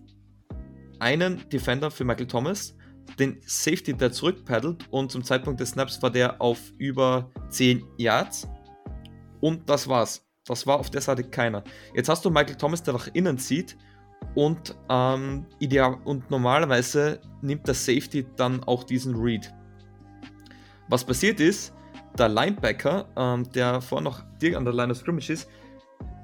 [0.99, 2.77] einen Defender für Michael Thomas,
[3.19, 8.47] den Safety, der zurückpaddelt, und zum Zeitpunkt des Snaps war der auf über 10 Yards.
[9.41, 10.25] Und das war's.
[10.45, 11.63] Das war auf der Seite keiner.
[11.93, 13.77] Jetzt hast du Michael Thomas, der nach innen zieht
[14.33, 19.53] und, ähm, ideal, und normalerweise nimmt der Safety dann auch diesen Read.
[20.89, 21.73] Was passiert ist,
[22.17, 25.47] der Linebacker, ähm, der vorher noch direkt an der Line of Scrimmage ist,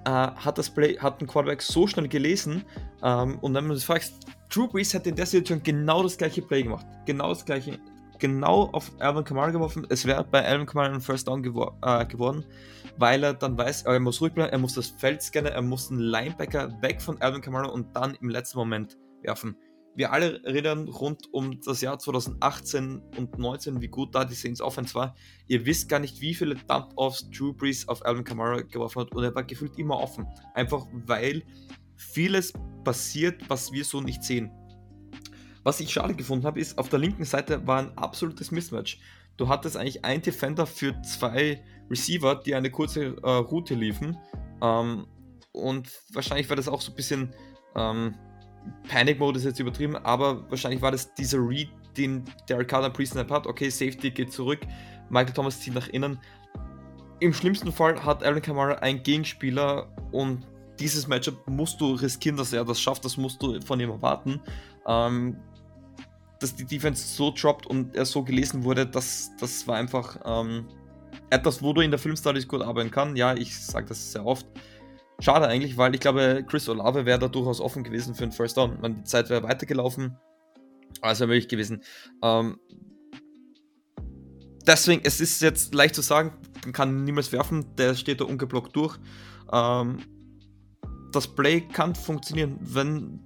[0.05, 2.65] äh, hat das Play, hat den Quarterback so schnell gelesen
[3.03, 4.11] ähm, und wenn man sich fragt,
[4.49, 6.85] Drew Brees hat in der Situation genau das gleiche Play gemacht.
[7.05, 7.77] Genau das gleiche.
[8.19, 9.85] Genau auf Alvin Kamara geworfen.
[9.89, 12.45] Es wäre bei Alvin Kamara ein First Down gewor äh, geworden,
[12.97, 15.89] weil er dann weiß, er muss ruhig bleiben, er muss das Feld scannen, er muss
[15.89, 19.57] den Linebacker weg von Alvin Kamara und dann im letzten Moment werfen
[19.97, 24.61] wir alle reden rund um das Jahr 2018 und 2019, wie gut da die Saints
[24.61, 25.15] Offense war.
[25.47, 29.23] Ihr wisst gar nicht, wie viele Dump-Offs Drew Brees auf Alvin Kamara geworfen hat und
[29.23, 30.27] er war gefühlt immer offen.
[30.53, 31.43] Einfach weil
[31.95, 34.51] vieles passiert, was wir so nicht sehen.
[35.63, 38.99] Was ich schade gefunden habe, ist, auf der linken Seite war ein absolutes Mismatch.
[39.35, 44.17] Du hattest eigentlich einen Defender für zwei Receiver, die eine kurze äh, Route liefen.
[44.61, 45.07] Ähm,
[45.51, 47.33] und wahrscheinlich war das auch so ein bisschen
[47.75, 48.15] ähm,
[48.87, 52.93] Panic Mode ist jetzt übertrieben, aber wahrscheinlich war das dieser Read, den Derek Carr dann
[52.93, 53.47] pre-snap hat.
[53.47, 54.59] Okay, Safety geht zurück,
[55.09, 56.19] Michael Thomas zieht nach innen.
[57.19, 60.45] Im schlimmsten Fall hat Aaron Kamara einen Gegenspieler und
[60.79, 64.39] dieses Matchup musst du riskieren, dass er das schafft, das musst du von ihm erwarten.
[64.85, 65.37] Ähm,
[66.39, 70.67] dass die Defense so droppt und er so gelesen wurde, das, das war einfach ähm,
[71.29, 73.15] etwas, wo du in der Filmstudies gut arbeiten kann.
[73.15, 74.45] Ja, ich sage das sehr oft.
[75.19, 78.57] Schade eigentlich, weil ich glaube, Chris Olave wäre da durchaus offen gewesen für einen First
[78.57, 78.79] Down.
[78.81, 80.15] Man, die Zeit wäre weitergelaufen.
[81.01, 81.81] Also möglich gewesen.
[82.21, 82.59] Ähm,
[84.65, 88.75] deswegen, es ist jetzt leicht zu sagen, man kann niemals werfen, der steht da ungeblockt
[88.75, 88.97] durch.
[89.51, 89.97] Ähm,
[91.11, 93.23] das Play kann funktionieren, wenn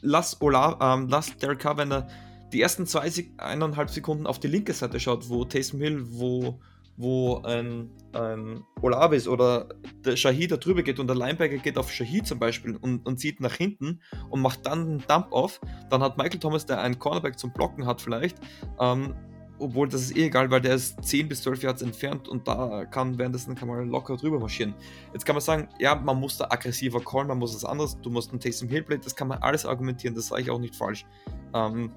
[0.00, 2.08] lass, Ola, ähm, lass Derek Carr, wenn er
[2.52, 6.60] die ersten zwei, eineinhalb Sekunden auf die linke Seite schaut, wo Taysom Hill, wo
[6.96, 9.68] wo ein, ein Olavis oder
[10.04, 13.18] der Shahid da drüber geht und der Linebacker geht auf Shahid zum Beispiel und, und
[13.18, 16.98] zieht nach hinten und macht dann einen Dump off, dann hat Michael Thomas, der einen
[16.98, 18.36] Cornerback zum Blocken hat vielleicht,
[18.78, 19.14] ähm,
[19.58, 22.84] obwohl das ist eh egal, weil der ist 10 bis 12 Yards entfernt und da
[22.84, 24.74] kann währenddessen kann man locker drüber marschieren.
[25.12, 28.10] Jetzt kann man sagen, ja, man muss da aggressiver callen, man muss was anderes, du
[28.10, 30.74] musst einen Taysom Hill Play, das kann man alles argumentieren, das sage ich auch nicht
[30.74, 31.06] falsch.
[31.54, 31.92] Ähm,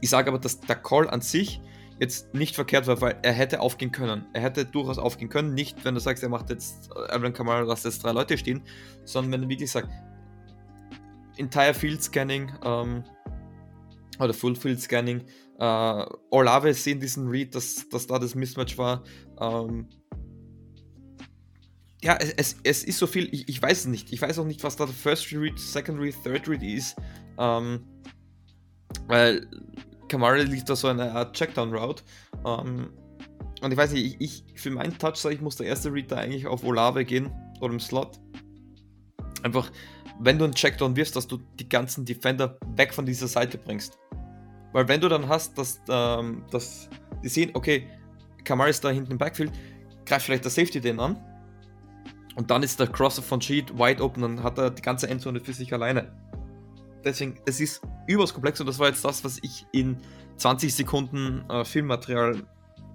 [0.00, 1.60] ich sage aber, dass der Call an sich
[2.00, 4.24] jetzt nicht verkehrt war, weil er hätte aufgehen können.
[4.32, 5.54] Er hätte durchaus aufgehen können.
[5.54, 8.62] Nicht, wenn du sagst, er macht jetzt, Alvin Kamara lässt jetzt drei Leute stehen,
[9.04, 9.90] sondern wenn du wirklich sagst,
[11.36, 13.04] Entire Field Scanning ähm,
[14.18, 15.22] oder Full Field Scanning,
[15.58, 19.04] äh, Olave sehen diesen Read, dass, dass da das Mismatch war.
[19.38, 19.86] Ähm,
[22.02, 24.10] ja, es, es, es, ist so viel, ich, ich weiß es nicht.
[24.10, 26.96] Ich weiß auch nicht, was da der First Read, Second Read, Third Read ist.
[27.38, 27.84] Ähm,
[29.06, 29.46] weil
[30.10, 32.02] Kamara liegt da so eine Art Checkdown-Route.
[32.44, 32.90] Ähm,
[33.62, 36.10] und ich weiß nicht, ich, ich für meinen Touch sage ich, muss der erste Read
[36.10, 37.30] da eigentlich auf Olave gehen
[37.60, 38.18] oder im Slot.
[39.42, 39.70] Einfach,
[40.18, 43.98] wenn du einen Checkdown wirfst, dass du die ganzen Defender weg von dieser Seite bringst.
[44.72, 46.88] Weil wenn du dann hast, dass, ähm, dass
[47.22, 47.86] die sehen, okay,
[48.44, 49.52] Kamara ist da hinten im Backfield,
[50.06, 51.18] greift vielleicht der Safety den an.
[52.36, 55.40] Und dann ist der Crosser von Sheet wide open, dann hat er die ganze Endzone
[55.40, 56.12] für sich alleine.
[57.04, 59.96] Deswegen, es ist überaus komplex und das war jetzt das, was ich in
[60.36, 62.42] 20 Sekunden äh, Filmmaterial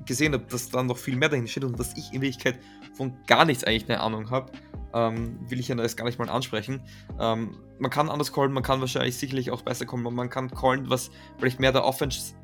[0.06, 2.60] gesehen habe, dass da noch viel mehr dahinter steht und dass ich in Wirklichkeit
[2.96, 4.52] von gar nichts eigentlich eine Ahnung habe,
[4.94, 6.82] ähm, will ich ja das gar nicht mal ansprechen.
[7.20, 10.90] Ähm, man kann anders callen, man kann wahrscheinlich sicherlich auch besser kommen, man kann callen,
[10.90, 12.36] was vielleicht mehr der Offense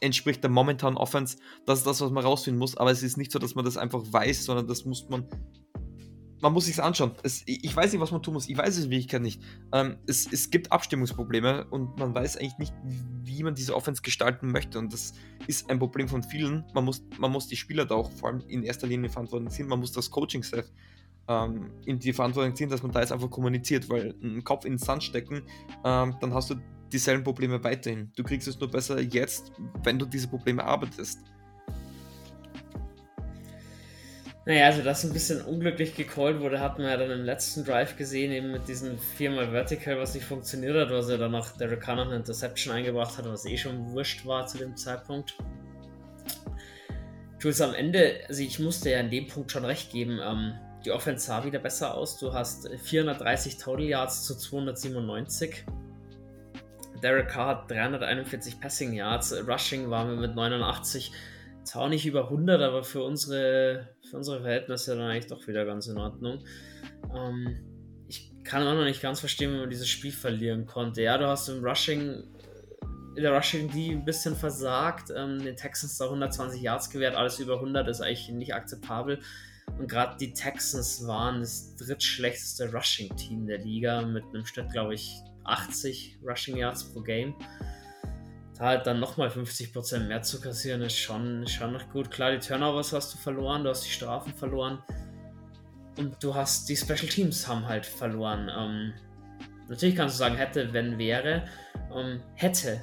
[0.00, 1.36] entspricht der momentanen Offense.
[1.64, 3.76] Das ist das, was man rausfinden muss, aber es ist nicht so, dass man das
[3.76, 5.26] einfach weiß, sondern das muss man
[6.42, 7.12] man muss sich anschauen.
[7.22, 8.48] Es, ich weiß nicht, was man tun muss.
[8.48, 9.40] Ich weiß es in Wirklichkeit nicht.
[9.72, 14.50] Ähm, es, es gibt Abstimmungsprobleme und man weiß eigentlich nicht, wie man diese Offense gestalten
[14.50, 14.80] möchte.
[14.80, 15.12] Und das
[15.46, 16.64] ist ein Problem von vielen.
[16.74, 19.68] Man muss, man muss die Spieler da auch vor allem in erster Linie verantwortlich ziehen.
[19.68, 20.66] Man muss das Coaching-Staff
[21.28, 24.72] ähm, in die Verantwortung ziehen, dass man da jetzt einfach kommuniziert, weil einen Kopf in
[24.72, 25.42] den Sand stecken,
[25.84, 26.56] ähm, dann hast du
[26.92, 28.10] dieselben Probleme weiterhin.
[28.16, 29.52] Du kriegst es nur besser jetzt,
[29.84, 31.20] wenn du diese Probleme arbeitest.
[34.44, 37.96] Naja, also das ein bisschen unglücklich gecallt wurde, hatten wir ja dann im letzten Drive
[37.96, 41.80] gesehen, eben mit diesem viermal Vertical, was nicht funktioniert hat, was er dann noch Derek
[41.80, 45.36] Carr noch eine Interception eingebracht hat, was eh schon wurscht war zu dem Zeitpunkt.
[47.38, 50.90] Jules, am Ende, also ich musste ja in dem Punkt schon recht geben, ähm, die
[50.90, 52.18] Offense sah wieder besser aus.
[52.18, 55.64] Du hast 430 Total Yards zu 297.
[57.00, 61.12] Derek Carr hat 341 Passing Yards, Rushing waren wir mit 89
[61.64, 65.86] zwar nicht über 100, aber für unsere, für unsere Verhältnisse dann eigentlich doch wieder ganz
[65.86, 66.44] in Ordnung.
[67.16, 67.58] Ähm,
[68.08, 71.02] ich kann auch noch nicht ganz verstehen, wie man dieses Spiel verlieren konnte.
[71.02, 72.22] Ja, du hast im Rushing,
[73.16, 77.38] in der Rushing die ein bisschen versagt, ähm, den Texans da 120 Yards gewährt, alles
[77.38, 79.18] über 100 ist eigentlich nicht akzeptabel.
[79.78, 85.22] Und gerade die Texans waren das drittschlechteste Rushing-Team der Liga mit einem Schnitt, glaube ich,
[85.44, 87.34] 80 Rushing Yards pro Game
[88.62, 92.10] halt dann nochmal 50% mehr zu kassieren, ist schon, schon noch gut.
[92.10, 94.82] Klar, die Turnovers hast du verloren, du hast die Strafen verloren
[95.98, 98.50] und du hast die Special Teams haben halt verloren.
[98.56, 98.92] Ähm,
[99.68, 101.44] natürlich kannst du sagen, hätte, wenn, wäre.
[101.94, 102.80] Ähm, hätte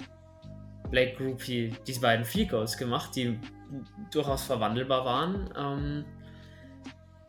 [0.92, 3.40] Blake Groupie diese beiden Field Goals gemacht, die
[4.12, 6.06] durchaus verwandelbar waren, ähm,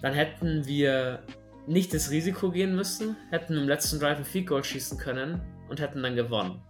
[0.00, 1.22] dann hätten wir
[1.66, 5.78] nicht das Risiko gehen müssen, hätten im letzten Drive ein Field Goal schießen können und
[5.78, 6.62] hätten dann gewonnen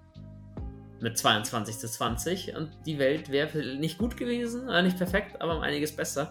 [1.03, 5.57] mit 22 zu 20 und die Welt wäre nicht gut gewesen, äh, nicht perfekt, aber
[5.57, 6.31] um einiges besser.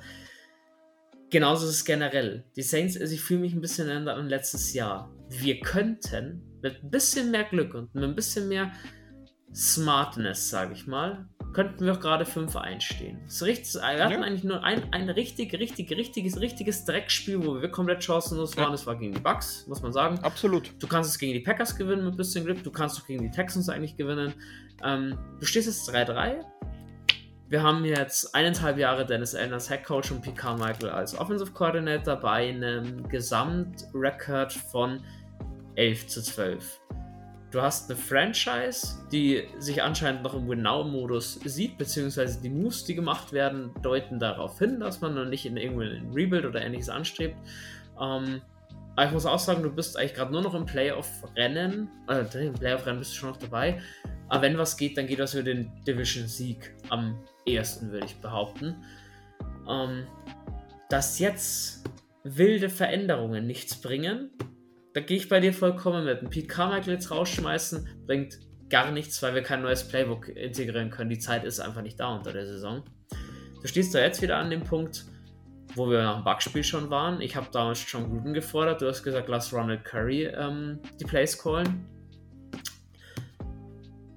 [1.30, 2.44] Genauso ist es generell.
[2.56, 5.12] Die Saints, also ich fühle mich ein bisschen an letztes Jahr.
[5.30, 8.72] Wir könnten mit ein bisschen mehr Glück und mit ein bisschen mehr
[9.54, 13.20] Smartness, sage ich mal, könnten wir auch gerade 5 einstehen.
[13.28, 14.22] So richtig, wir hatten ja.
[14.22, 18.66] eigentlich nur ein, ein richtig, richtig, richtiges, richtiges Dreckspiel, wo wir komplett chancenlos waren.
[18.66, 18.72] Ja.
[18.72, 20.20] Das war gegen die Bucks, muss man sagen.
[20.20, 20.72] Absolut.
[20.80, 22.64] Du kannst es gegen die Packers gewinnen mit ein bisschen Glück.
[22.64, 24.34] Du kannst auch gegen die Texans eigentlich gewinnen.
[24.84, 26.44] Ähm, du stehst jetzt 3-3.
[27.50, 31.52] Wir haben jetzt eineinhalb Jahre Dennis Allen als Head Coach und Pete Carmichael als Offensive
[31.52, 35.04] Coordinator bei einem Gesamtrekord von
[35.76, 36.80] 11 zu 12.
[37.52, 42.94] Du hast eine Franchise, die sich anscheinend noch im Win-Now-Modus sieht, beziehungsweise die Moves, die
[42.94, 47.36] gemacht werden, deuten darauf hin, dass man noch nicht in irgendein Rebuild oder ähnliches anstrebt.
[48.00, 48.42] Ähm,
[48.96, 51.90] aber ich muss auch sagen, du bist eigentlich gerade nur noch im Playoff-Rennen.
[52.06, 53.82] Also im Playoff-Rennen bist du schon noch dabei.
[54.28, 57.18] Aber wenn was geht, dann geht das für den Division-Sieg am
[57.48, 58.76] ehesten, würde ich behaupten.
[59.68, 60.06] Ähm,
[60.90, 61.84] dass jetzt
[62.24, 64.30] wilde Veränderungen nichts bringen,
[64.94, 66.22] da gehe ich bei dir vollkommen mit.
[66.22, 68.40] Ein Pete Carmichael jetzt rausschmeißen, bringt
[68.70, 71.10] gar nichts, weil wir kein neues Playbook integrieren können.
[71.10, 72.84] Die Zeit ist einfach nicht da unter der Saison.
[73.62, 75.06] Du stehst da jetzt wieder an dem Punkt,
[75.76, 77.22] wo wir nach dem Bugspiel schon waren.
[77.22, 78.82] Ich habe damals John Gruden gefordert.
[78.82, 81.86] Du hast gesagt, lass Ronald Curry ähm, die Plays callen.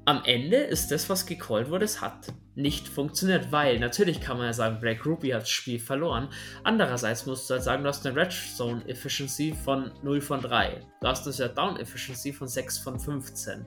[0.05, 4.47] Am Ende ist das, was gecallt wurde, es hat nicht funktioniert, weil natürlich kann man
[4.47, 6.29] ja sagen, Black Ruby hat das Spiel verloren.
[6.65, 10.81] Andererseits musst du halt sagen, du hast eine Red Zone Efficiency von 0 von 3.
[11.01, 13.66] Du hast eine Down Efficiency von 6 von 15.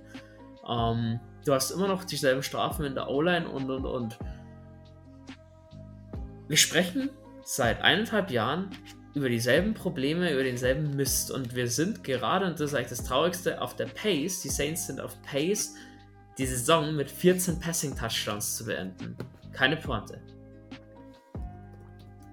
[0.70, 4.20] Ähm, du hast immer noch dieselben Strafen in der O-Line und und und.
[6.48, 7.10] Wir sprechen
[7.44, 8.70] seit eineinhalb Jahren
[9.16, 13.04] über dieselben Probleme, über denselben Mist und wir sind gerade, und das ist eigentlich das
[13.04, 14.42] Traurigste, auf der Pace.
[14.42, 15.74] Die Saints sind auf Pace
[16.38, 19.16] die Saison mit 14 Passing-Touchdowns zu beenden.
[19.54, 20.22] Keine Pointe.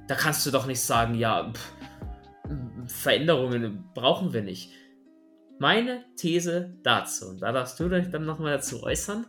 [0.09, 1.73] Da kannst du doch nicht sagen, ja, pff,
[2.87, 4.73] Veränderungen brauchen wir nicht.
[5.59, 9.27] Meine These dazu, und da darfst du dich dann nochmal dazu äußern,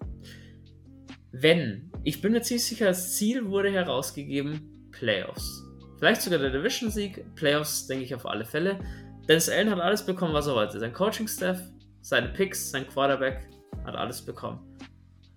[1.32, 5.64] wenn, ich bin mir ziemlich sicher, das Ziel wurde herausgegeben, Playoffs.
[5.98, 8.80] Vielleicht sogar der Division-Sieg, Playoffs denke ich auf alle Fälle.
[9.28, 10.80] Dennis Allen hat alles bekommen, was er wollte.
[10.80, 11.60] Sein Coaching-Staff,
[12.02, 13.48] seine Picks, sein Quarterback
[13.86, 14.60] hat alles bekommen.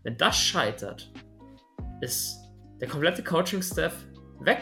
[0.03, 1.11] Wenn das scheitert,
[2.01, 2.39] ist
[2.81, 4.07] der komplette Coaching-Staff
[4.41, 4.61] weg.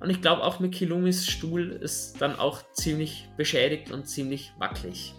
[0.00, 5.14] Und ich glaube auch Mickey Loomis Stuhl ist dann auch ziemlich beschädigt und ziemlich wackelig.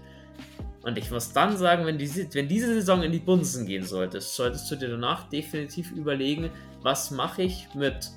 [0.84, 4.20] Und ich muss dann sagen, wenn, die, wenn diese Saison in die Bunsen gehen sollte,
[4.20, 6.50] solltest du dir danach definitiv überlegen,
[6.82, 8.10] was mache ich mit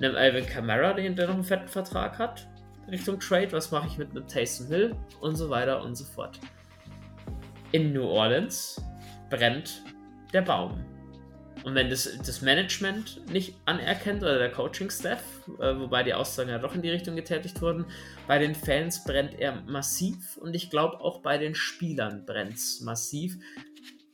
[0.00, 2.48] einem Alvin Kamara, der noch einen fetten Vertrag hat,
[2.90, 6.38] Richtung Trade, was mache ich mit einem Taysom Hill und so weiter und so fort.
[7.72, 8.80] In New Orleans
[9.30, 9.82] brennt
[10.32, 10.84] der Baum.
[11.64, 15.22] Und wenn das, das Management nicht anerkennt oder der Coaching-Staff,
[15.60, 17.86] äh, wobei die Aussagen ja doch in die Richtung getätigt wurden,
[18.26, 22.80] bei den Fans brennt er massiv und ich glaube auch bei den Spielern brennt es
[22.80, 23.36] massiv,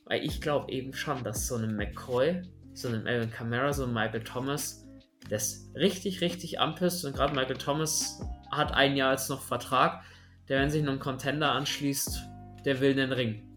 [0.05, 3.93] weil ich glaube eben schon, dass so ein McCoy, so ein Alvin Kamara, so ein
[3.93, 4.87] Michael Thomas,
[5.29, 8.21] das richtig, richtig anpisst und gerade Michael Thomas
[8.51, 10.03] hat ein Jahr jetzt noch Vertrag,
[10.47, 12.21] der, wenn sich noch ein Contender anschließt,
[12.63, 13.48] der will den Ring.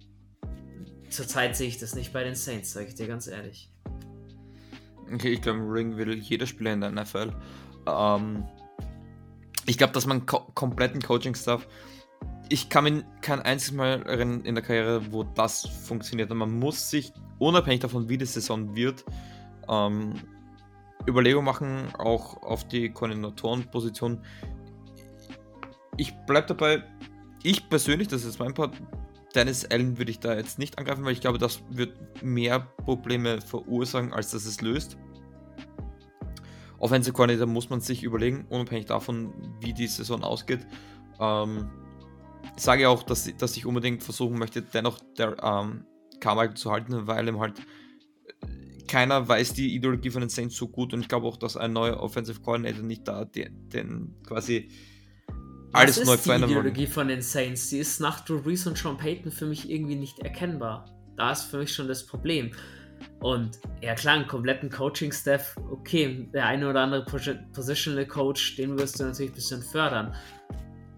[1.13, 3.71] Zurzeit sehe ich das nicht bei den Saints, sage ich dir ganz ehrlich.
[5.13, 7.33] Okay, ich glaube, Ring will jeder Spieler in der NFL.
[7.87, 8.45] Ähm,
[9.67, 11.69] ich glaube, dass man ko kompletten Coaching-Stuff.
[12.49, 16.31] Ich kann mich kein einziges Mal erinnern in der Karriere, wo das funktioniert.
[16.31, 19.05] Und man muss sich, unabhängig davon, wie die Saison wird,
[19.69, 20.15] ähm,
[21.07, 24.21] Überlegungen machen, auch auf die Koordinatorenposition.
[25.97, 26.85] Ich bleibe dabei,
[27.43, 28.75] ich persönlich, das ist mein Part,
[29.35, 33.41] Dennis Allen würde ich da jetzt nicht angreifen, weil ich glaube, das wird mehr Probleme
[33.41, 34.97] verursachen, als dass es löst.
[36.79, 40.67] Offensive Coordinator muss man sich überlegen, unabhängig davon, wie die Saison ausgeht.
[41.21, 41.71] Ähm,
[42.57, 45.85] ich sage auch, dass, dass ich unbedingt versuchen möchte, dennoch der ähm,
[46.21, 50.69] Carmichael zu halten, weil ihm halt äh, keiner weiß die Ideologie von den Saints so
[50.69, 54.69] gut und ich glaube auch, dass ein neuer Offensive Coordinator nicht da den, den quasi
[55.73, 58.77] alles neu ist verändern Die Ideologie von den Saints, die ist nach Drew Brees und
[58.77, 60.85] Sean Payton für mich irgendwie nicht erkennbar.
[61.17, 62.53] Da ist für mich schon das Problem.
[63.21, 69.01] Und ja klar, einen kompletten Coaching-Staff, okay, der eine oder andere Positional Coach, den wirst
[69.01, 70.15] du natürlich ein bisschen fördern.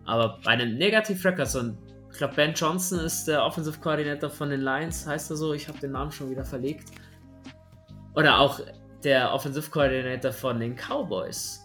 [0.07, 1.79] Aber bei einem Negative Records und
[2.11, 5.67] ich glaube, Ben Johnson ist der Offensive Coordinator von den Lions, heißt er so, ich
[5.67, 6.91] habe den Namen schon wieder verlegt.
[8.15, 8.61] Oder auch
[9.03, 11.65] der Offensive Coordinator von den Cowboys.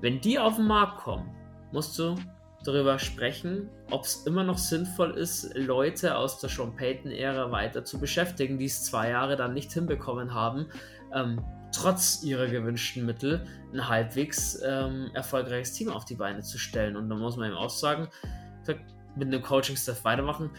[0.00, 1.28] Wenn die auf den Markt kommen,
[1.72, 2.16] musst du
[2.64, 7.98] darüber sprechen, ob es immer noch sinnvoll ist, Leute aus der Sean Payton-Ära weiter zu
[7.98, 10.66] beschäftigen, die es zwei Jahre dann nicht hinbekommen haben,
[11.14, 11.42] ähm,
[11.72, 16.96] trotz ihrer gewünschten Mittel ein halbwegs ähm, erfolgreiches Team auf die Beine zu stellen.
[16.96, 18.08] Und da muss man eben auch sagen,
[19.16, 20.50] mit einem Coaching-Staff weitermachen.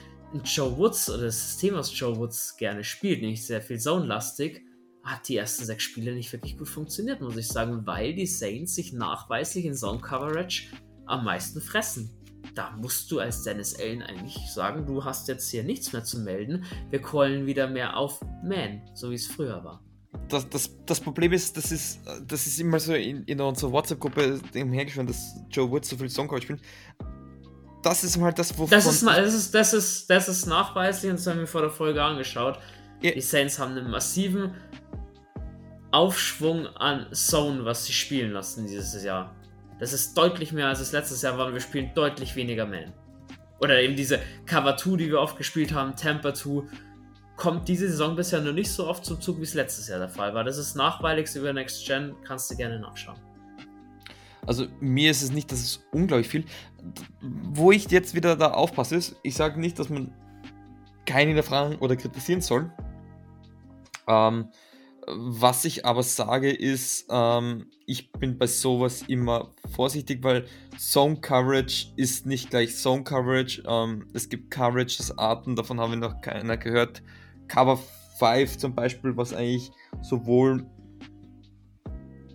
[0.43, 4.63] Joe Woods oder das System, was Joe Woods gerne spielt, nämlich sehr viel Zone-lastig,
[5.03, 8.75] hat die ersten sechs Spiele nicht wirklich gut funktioniert, muss ich sagen, weil die Saints
[8.75, 10.67] sich nachweislich in Zone-Coverage
[11.05, 12.09] am meisten fressen.
[12.55, 16.19] Da musst du als Dennis Allen eigentlich sagen, du hast jetzt hier nichts mehr zu
[16.19, 16.65] melden.
[16.89, 19.81] Wir callen wieder mehr auf Man, so wie es früher war.
[20.27, 24.41] Das, das, das Problem ist, das ist, das ist immer so in, in unserer WhatsApp-Gruppe
[24.53, 26.61] hergeschrieben, dass Joe Wood so viel Songcoach spielt.
[27.83, 28.69] Das ist halt das, wovon...
[28.69, 31.69] Das ist, das ist, das ist, das ist nachweislich und das haben wir vor der
[31.69, 32.59] Folge angeschaut.
[33.01, 33.11] Ja.
[33.11, 34.53] Die Saints haben einen massiven
[35.91, 39.35] Aufschwung an Zone, was sie spielen lassen dieses Jahr.
[39.81, 42.93] Das ist deutlich mehr als es letztes Jahr war und wir spielen deutlich weniger Man.
[43.59, 46.61] Oder eben diese Cover 2, die wir oft gespielt haben, Temper 2,
[47.35, 50.07] kommt diese Saison bisher noch nicht so oft zum Zug, wie es letztes Jahr der
[50.07, 50.43] Fall war.
[50.43, 53.17] Das ist nachweiligst über Next Gen, kannst du gerne nachschauen.
[54.45, 56.45] Also mir ist es nicht, dass es unglaublich viel.
[57.21, 60.13] Wo ich jetzt wieder da aufpasse, ist, ich sage nicht, dass man
[61.07, 62.71] keine Fragen oder kritisieren soll.
[64.07, 64.49] Ähm,
[65.07, 70.45] was ich aber sage ist, ähm, ich bin bei sowas immer vorsichtig, weil
[70.77, 73.63] Zone Coverage ist nicht gleich Zone Coverage.
[73.67, 77.01] Ähm, es gibt Coverage-Arten, davon haben wir noch keiner gehört.
[77.47, 77.79] Cover
[78.19, 79.71] 5 zum Beispiel, was eigentlich
[80.01, 80.65] sowohl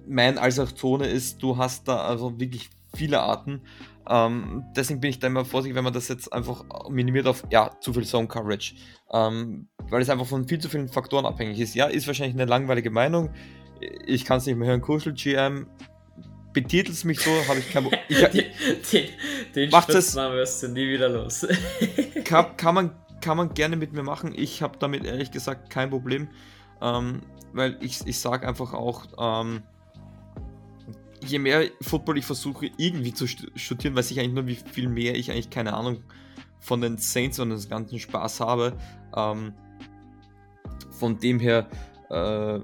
[0.09, 1.43] Man als auch Zone ist.
[1.43, 3.63] Du hast da also wirklich viele Arten.
[4.09, 7.71] Ähm, deswegen bin ich da immer vorsichtig, wenn man das jetzt einfach minimiert auf, ja,
[7.81, 8.75] zu viel Zone Coverage.
[9.13, 11.75] Ähm, weil es einfach von viel zu vielen Faktoren abhängig ist.
[11.75, 13.31] Ja, ist wahrscheinlich eine langweilige Meinung.
[14.07, 14.81] Ich kann es nicht mehr hören.
[14.81, 15.67] Kuschel GM
[16.53, 18.01] betitelt es mich so, habe ich kein Problem.
[18.93, 19.09] den,
[19.55, 21.47] den macht es, wirst du nie wieder los.
[22.25, 24.33] kann, kann, man, kann man gerne mit mir machen.
[24.35, 26.29] Ich habe damit ehrlich gesagt kein Problem.
[26.81, 27.23] Ähm,
[27.53, 29.63] weil ich, ich sage einfach auch, ähm,
[31.27, 35.15] je mehr Football ich versuche irgendwie zu studieren, weiß ich eigentlich nur, wie viel mehr
[35.15, 36.03] ich eigentlich keine Ahnung
[36.61, 38.77] von den Saints und des ganzen Spaß habe.
[39.15, 39.55] Ähm,
[40.91, 41.69] von dem her,
[42.11, 42.61] äh,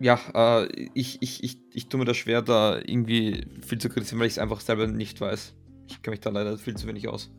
[0.00, 4.20] ja, äh, ich, ich, ich, ich tue mir das schwer, da irgendwie viel zu kritisieren,
[4.20, 5.54] weil ich es einfach selber nicht weiß.
[5.88, 7.30] Ich kenne mich da leider viel zu wenig aus.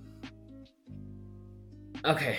[2.03, 2.35] Okay,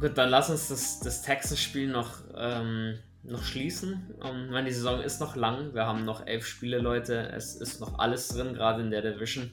[0.00, 4.14] gut, dann lass uns das, das Texas-Spiel noch, ähm, noch schließen.
[4.20, 5.74] Um, meine, die Saison ist noch lang.
[5.74, 7.30] Wir haben noch elf Spiele, Leute.
[7.30, 9.50] Es ist noch alles drin, gerade in der Division.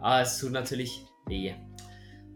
[0.00, 1.54] Aber es tut natürlich weh.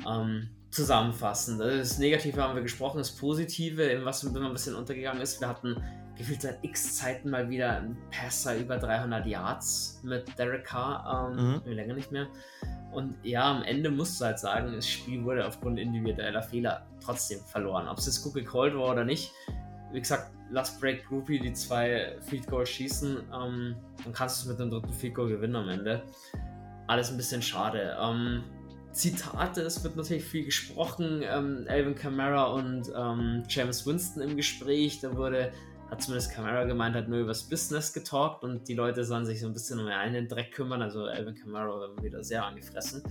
[0.06, 1.58] Ähm, zusammenfassen.
[1.58, 5.76] Das Negative haben wir gesprochen, das Positive, was immer ein bisschen untergegangen ist, wir hatten
[6.16, 11.62] gefühlt seit x Zeiten mal wieder einen Passer über 300 Yards mit Derek Carr, ähm,
[11.64, 11.72] mhm.
[11.72, 12.26] länger nicht mehr.
[12.90, 17.40] Und ja, am Ende musst du halt sagen, das Spiel wurde aufgrund individueller Fehler trotzdem
[17.40, 17.88] verloren.
[17.88, 19.32] Ob es jetzt gut gecallt war oder nicht,
[19.92, 24.48] wie gesagt, lass Break Groupie die zwei Field Goals schießen, ähm, dann kannst du es
[24.48, 26.02] mit dem dritten Field Goal gewinnen am Ende.
[26.86, 27.96] Alles ein bisschen schade.
[28.00, 28.42] Ähm,
[28.92, 31.22] Zitate, es wird natürlich viel gesprochen.
[31.24, 35.00] Ähm, Alvin Kamara und ähm, James Winston im Gespräch.
[35.00, 35.52] Da wurde,
[35.90, 39.46] hat zumindest Kamara gemeint, hat nur übers Business getalkt und die Leute sollen sich so
[39.46, 40.82] ein bisschen um einen Dreck kümmern.
[40.82, 43.02] Also Alvin Kamara war wieder sehr angefressen.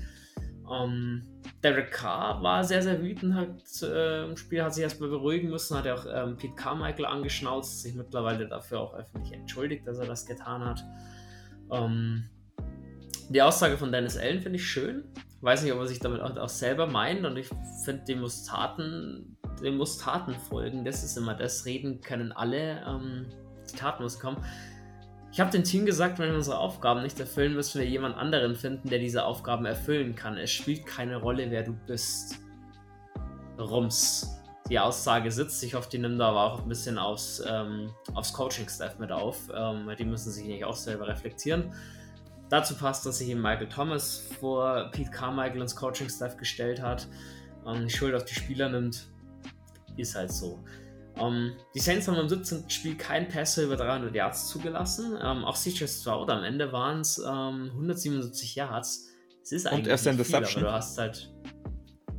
[0.71, 1.25] Ähm,
[1.63, 5.77] Derek Carr war sehr, sehr wütend hat, äh, im Spiel, hat sich erstmal beruhigen müssen,
[5.77, 10.07] hat ja auch ähm, Pete Carmichael angeschnauzt, sich mittlerweile dafür auch öffentlich entschuldigt, dass er
[10.07, 10.83] das getan hat.
[11.71, 12.29] Ähm,
[13.29, 15.03] die Aussage von Dennis Allen finde ich schön
[15.41, 17.49] weiß nicht, ob er sich damit auch, auch selber meint und ich
[17.83, 20.85] finde, dem muss Taten, dem muss Taten folgen.
[20.85, 21.65] Das ist immer das.
[21.65, 23.25] Reden können alle, ähm,
[23.69, 24.37] die Taten muss kommen.
[25.33, 28.53] Ich habe dem Team gesagt, wenn wir unsere Aufgaben nicht erfüllen, müssen wir jemand anderen
[28.53, 30.37] finden, der diese Aufgaben erfüllen kann.
[30.37, 32.39] Es spielt keine Rolle, wer du bist.
[33.57, 34.37] Rums.
[34.69, 35.63] Die Aussage sitzt.
[35.63, 39.37] Ich hoffe, die nimmt da aber auch ein bisschen aufs, ähm, aufs Coaching-Staff mit auf.
[39.53, 41.73] Ähm, die müssen sich nicht auch selber reflektieren.
[42.49, 47.07] Dazu passt, dass sich eben Michael Thomas vor Pete Carmichael ins Coaching-Staff gestellt hat
[47.63, 49.07] und die Schuld auf die Spieler nimmt.
[49.95, 50.61] Ist halt so.
[51.19, 52.69] Um, ähm, die Saints haben im 17.
[52.69, 55.13] Spiel kein Pässe über 300 Yards zugelassen.
[55.13, 59.09] Um, ähm, auch CJ Stroud am Ende waren es um, 177 Yards.
[59.43, 60.45] Es ist eigentlich und erste Interception.
[60.45, 61.33] Viel, aber du hast halt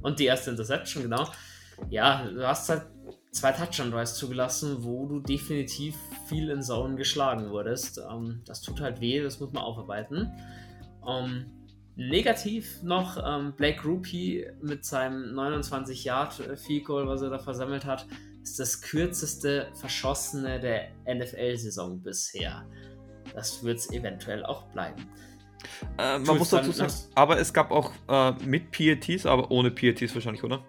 [0.02, 1.28] und die erste Interception genau.
[1.89, 2.86] Ja, du hast halt
[3.31, 5.97] zwei Touchdown-Drives zugelassen, wo du definitiv
[6.27, 7.98] viel in Zone geschlagen wurdest.
[7.98, 10.31] Ähm, das tut halt weh, das muss man aufarbeiten.
[11.97, 13.16] Negativ noch
[13.56, 18.06] Blake Rupie mit seinem 29 Yard Field Goal, was er da versammelt hat,
[18.43, 22.66] ist das kürzeste verschossene der NFL-Saison bisher.
[23.35, 25.09] Das wird es eventuell auch bleiben.
[25.98, 30.14] Äh, man muss dazu sagen, aber es gab auch äh, mit PATs, aber ohne PATs
[30.14, 30.64] wahrscheinlich, oder?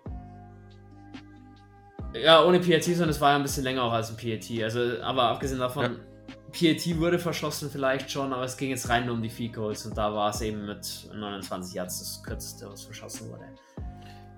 [2.16, 4.64] Ja, ohne PAT, sondern es war ja ein bisschen länger auch als ein PAT.
[4.64, 6.74] Also, aber abgesehen davon, ja.
[6.74, 9.86] PAT wurde verschossen vielleicht schon, aber es ging jetzt rein nur um die Field Goals
[9.88, 13.46] und da war es eben mit 29 Yards das kürzeste, was verschossen wurde.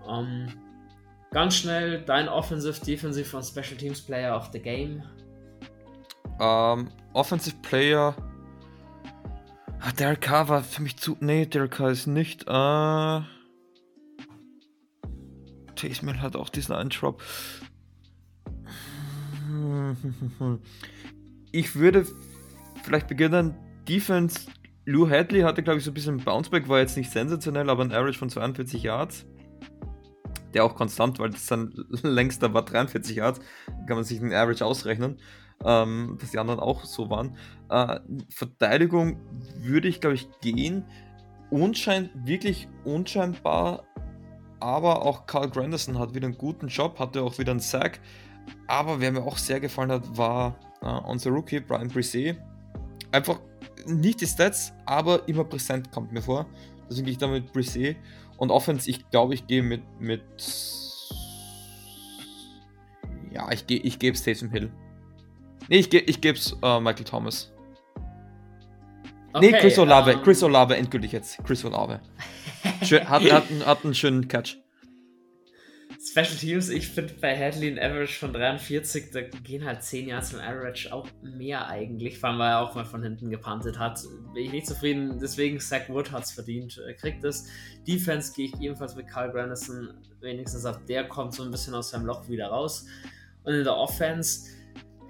[0.08, 0.65] Um, ähm,
[1.36, 5.04] ganz schnell, dein Offensive, Defensive und Special Teams Player of the Game.
[6.40, 8.16] Um, ähm, Offensive Player.
[9.82, 11.18] Ah, Derek Carr war für mich zu.
[11.20, 12.50] Nee, Derek Carr ist nicht.
[12.50, 13.22] Uh,
[15.76, 17.22] Taysom hat auch diesen einen Drop.
[21.52, 22.06] Ich würde
[22.84, 23.56] vielleicht beginnen.
[23.88, 24.42] Defense.
[24.84, 27.94] Lou Hadley hatte, glaube ich, so ein bisschen Bounceback, war jetzt nicht sensationell, aber ein
[27.94, 29.26] Average von 42 Yards.
[30.56, 33.40] Der auch konstant, weil das dann längster war 43 Yards.
[33.88, 35.18] Kann man sich den Average ausrechnen,
[35.64, 37.38] ähm, dass die anderen auch so waren.
[37.70, 38.00] Äh,
[38.30, 39.20] Verteidigung
[39.60, 40.86] würde ich, glaube ich, gehen.
[41.52, 43.84] Unschein, wirklich unscheinbar,
[44.60, 48.00] aber auch Carl Granderson hat wieder einen guten Job, hatte auch wieder einen Sack.
[48.68, 52.38] Aber wer mir auch sehr gefallen hat, war äh, unser Rookie Brian Brisset.
[53.12, 53.40] Einfach
[53.86, 56.48] nicht die Stats, aber immer präsent kommt mir vor.
[56.90, 57.98] Deswegen gehe ich da mit Brisset.
[58.38, 60.22] Und Offense, ich glaube, ich gehe mit, mit.
[63.32, 64.72] Ja, ich, gehe ich gebe es Taysom Hill.
[65.68, 67.52] Nee, ich, ge ich gebe es äh, Michael Thomas.
[69.34, 70.12] Okay, nee, Chris Olave.
[70.12, 70.18] Um...
[70.18, 70.24] Ähm.
[70.24, 71.44] Chris Olave endgültig jetzt.
[71.44, 72.00] Chris Olave.
[72.84, 74.58] Schön, hat, hat, hat einen schönen Catch.
[76.08, 80.22] Special Teams, ich finde bei Hadley ein Average von 43, da gehen halt 10 Jahre
[80.22, 84.04] zum Average auch mehr eigentlich, vor allem weil er auch mal von hinten gepantet hat.
[84.34, 87.48] Bin ich nicht zufrieden, deswegen Zach Wood hat es verdient, er kriegt es.
[87.88, 91.90] Defense gehe ich ebenfalls mit Carl Granderson, wenigstens ab der kommt so ein bisschen aus
[91.90, 92.86] seinem Loch wieder raus.
[93.44, 94.48] Und in der Offense,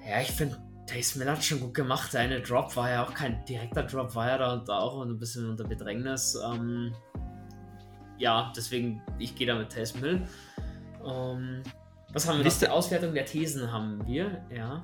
[0.07, 0.57] ja, ich finde
[0.87, 2.15] Taysom hat schon gut gemacht.
[2.15, 5.49] Eine Drop war ja auch kein direkter Drop, war ja da und auch ein bisschen
[5.49, 6.37] unter Bedrängnis.
[6.45, 6.93] Ähm,
[8.17, 10.27] ja, deswegen, ich gehe da mit Taysom Hill.
[11.05, 11.63] Ähm,
[12.13, 12.67] was haben wir Liste.
[12.67, 12.75] noch?
[12.75, 14.83] Auswertung der Thesen haben wir, ja.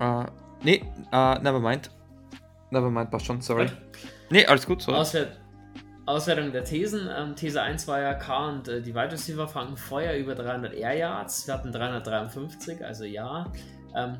[0.00, 0.26] Uh,
[0.62, 0.82] nee,
[1.12, 1.90] uh, never mind.
[2.70, 3.66] Nevermind, passt schon, sorry.
[3.66, 3.76] Gut.
[4.30, 4.98] Nee, alles gut, sorry.
[4.98, 5.40] Auswert
[6.06, 7.08] Auswertung der Thesen.
[7.16, 10.72] Ähm, These 1 war ja K und äh, die Wide Receiver fangen Feuer über 300
[10.74, 11.46] Air Yards.
[11.46, 13.50] Wir hatten 353, also ja.
[13.94, 14.16] Ähm,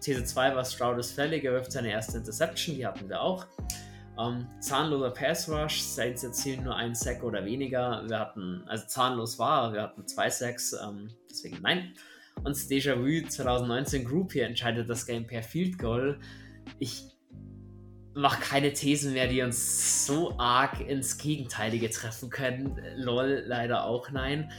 [0.00, 3.46] These 2 war Stroud ist fällig, er wirft seine erste Interception, die hatten wir auch.
[4.18, 8.02] Ähm, zahnloser Pass Rush, Saints erzielen nur einen Sack oder weniger.
[8.08, 11.92] Wir hatten, also zahnlos war, wir hatten zwei Sacks, ähm, deswegen nein.
[12.44, 16.18] Und Déjà-vu 2019 Group hier entscheidet das Game per Field Goal.
[16.78, 17.04] Ich
[18.14, 22.80] mache keine Thesen mehr, die uns so arg ins Gegenteilige treffen können.
[22.96, 24.50] Lol, leider auch nein.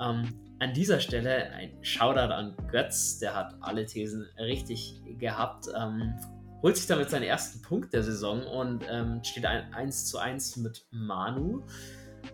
[0.00, 0.28] Ähm,
[0.58, 5.66] an dieser Stelle ein Shoutout an Götz, der hat alle Thesen richtig gehabt.
[5.78, 6.14] Ähm,
[6.62, 10.56] holt sich damit seinen ersten Punkt der Saison und ähm, steht ein 1 zu 1
[10.58, 11.64] mit Manu.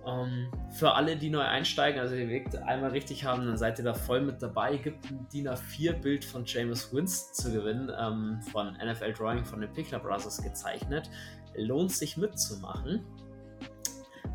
[0.07, 3.85] Ähm, für alle, die neu einsteigen, also ihr Weg einmal richtig haben, dann seid ihr
[3.85, 4.77] da voll mit dabei.
[4.77, 9.73] Gibt ein DIN A4-Bild von James Winston zu gewinnen, ähm, von NFL Drawing von den
[9.73, 11.11] Pickler Brothers gezeichnet.
[11.55, 13.05] Lohnt sich mitzumachen.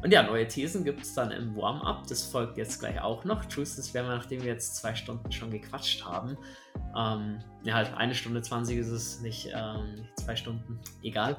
[0.04, 2.08] Und ja, neue Thesen gibt es dann im Warm-up.
[2.08, 3.46] Das folgt jetzt gleich auch noch.
[3.46, 6.38] Truth, das werden wir, nachdem wir jetzt zwei Stunden schon gequatscht haben.
[6.96, 10.80] Ähm, ja, halt eine Stunde 20 ist es, nicht, ähm, nicht zwei Stunden.
[11.04, 11.38] Egal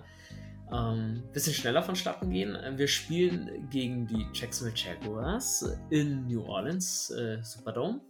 [0.73, 2.57] ähm, bisschen schneller vonstatten gehen.
[2.77, 8.01] Wir spielen gegen die Jacksonville Jaguars in New Orleans, äh, Superdome.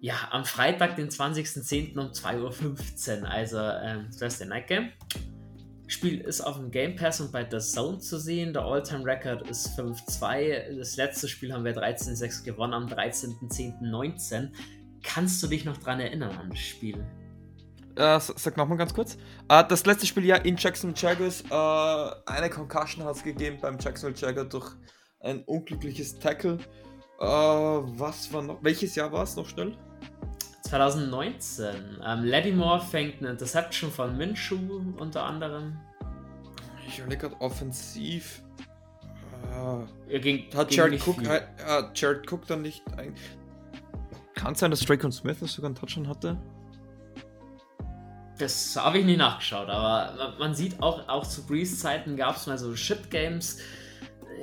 [0.00, 1.98] Ja, am Freitag, den 20.10.
[1.98, 4.92] um 2.15 Uhr, also ähm, Thursday Night Game.
[5.90, 8.52] Spiel ist auf dem Game Pass und bei The Zone zu sehen.
[8.52, 10.78] Der All-Time Record ist 5-2.
[10.78, 14.50] Das letzte Spiel haben wir 13-6 gewonnen am 13.10.19.
[15.02, 17.04] Kannst du dich noch dran erinnern an das Spiel?
[17.96, 19.16] Äh, sag nochmal ganz kurz.
[19.48, 21.42] Äh, das letzte Spiel ja in Jackson Jaguars.
[21.50, 24.70] Äh, eine Concussion hat es gegeben beim Jacksonville Jaguar durch
[25.18, 26.58] ein unglückliches Tackle.
[27.18, 28.62] Äh, was war noch?
[28.62, 29.76] Welches Jahr war es noch schnell?
[30.70, 32.00] 2019.
[32.04, 34.56] Ähm, Lattimore fängt eine Interception von Minshew
[34.98, 35.76] unter anderem.
[36.86, 38.42] Ich überlege gerade offensiv.
[40.08, 41.42] Äh, ging, hat Jared Cook, äh,
[41.94, 42.82] Jared Cook dann nicht.
[44.34, 46.36] Kann es sein, dass Drake und Smith sogar einen Touchdown hatte?
[48.38, 52.56] Das habe ich nie nachgeschaut, aber man sieht auch, auch zu Breeze-Zeiten gab es mal
[52.56, 53.58] so Shit-Games.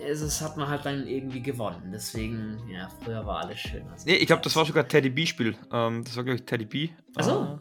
[0.06, 1.92] Es hat man halt dann irgendwie gewonnen.
[1.94, 3.88] Deswegen, ja, früher war alles schön.
[3.90, 5.56] Also nee, ich glaube, das war sogar Teddy B-Spiel.
[5.72, 6.90] Ähm, das war, glaube ich, Teddy B.
[7.16, 7.42] Achso.
[7.42, 7.60] Uh,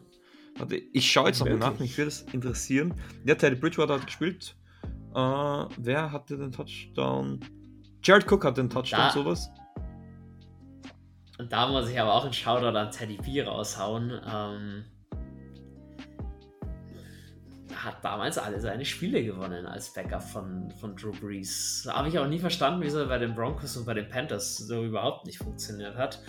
[0.57, 2.93] warte, ich schaue jetzt nochmal nach, mich würde das interessieren.
[3.25, 4.55] Ja, Teddy Bridgewater hat gespielt.
[5.15, 7.39] Uh, wer hatte den Touchdown?
[8.03, 9.49] Jared Cook hat den Touchdown, da, sowas.
[11.37, 14.11] Und da muss ich aber auch einen Shoutout an Teddy B raushauen.
[14.25, 14.85] Ähm,
[17.83, 21.87] hat damals alle seine Spiele gewonnen als Backup von, von Drew Brees.
[21.91, 24.83] Habe ich auch nie verstanden, wieso er bei den Broncos und bei den Panthers so
[24.83, 26.21] überhaupt nicht funktioniert hat.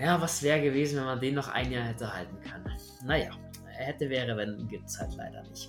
[0.00, 2.72] Ja, was wäre gewesen, wenn man den noch ein Jahr hätte halten können?
[3.04, 3.30] Naja,
[3.66, 5.68] hätte, wäre, wenn, gibt es halt leider nicht.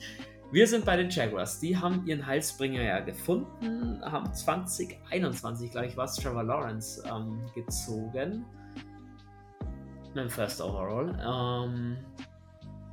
[0.51, 1.59] Wir sind bei den Jaguars.
[1.59, 8.45] Die haben ihren Halsbringer ja gefunden, haben 2021, glaube ich, was Trevor Lawrence ähm, gezogen.
[10.09, 11.17] Mit dem First Overall.
[11.25, 11.97] Ähm,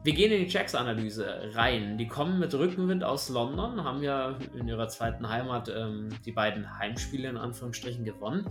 [0.02, 1.98] wir gehen in die Jacks-Analyse rein.
[1.98, 6.78] Die kommen mit Rückenwind aus London, haben ja in ihrer zweiten Heimat ähm, die beiden
[6.78, 8.46] Heimspiele in Anführungsstrichen gewonnen.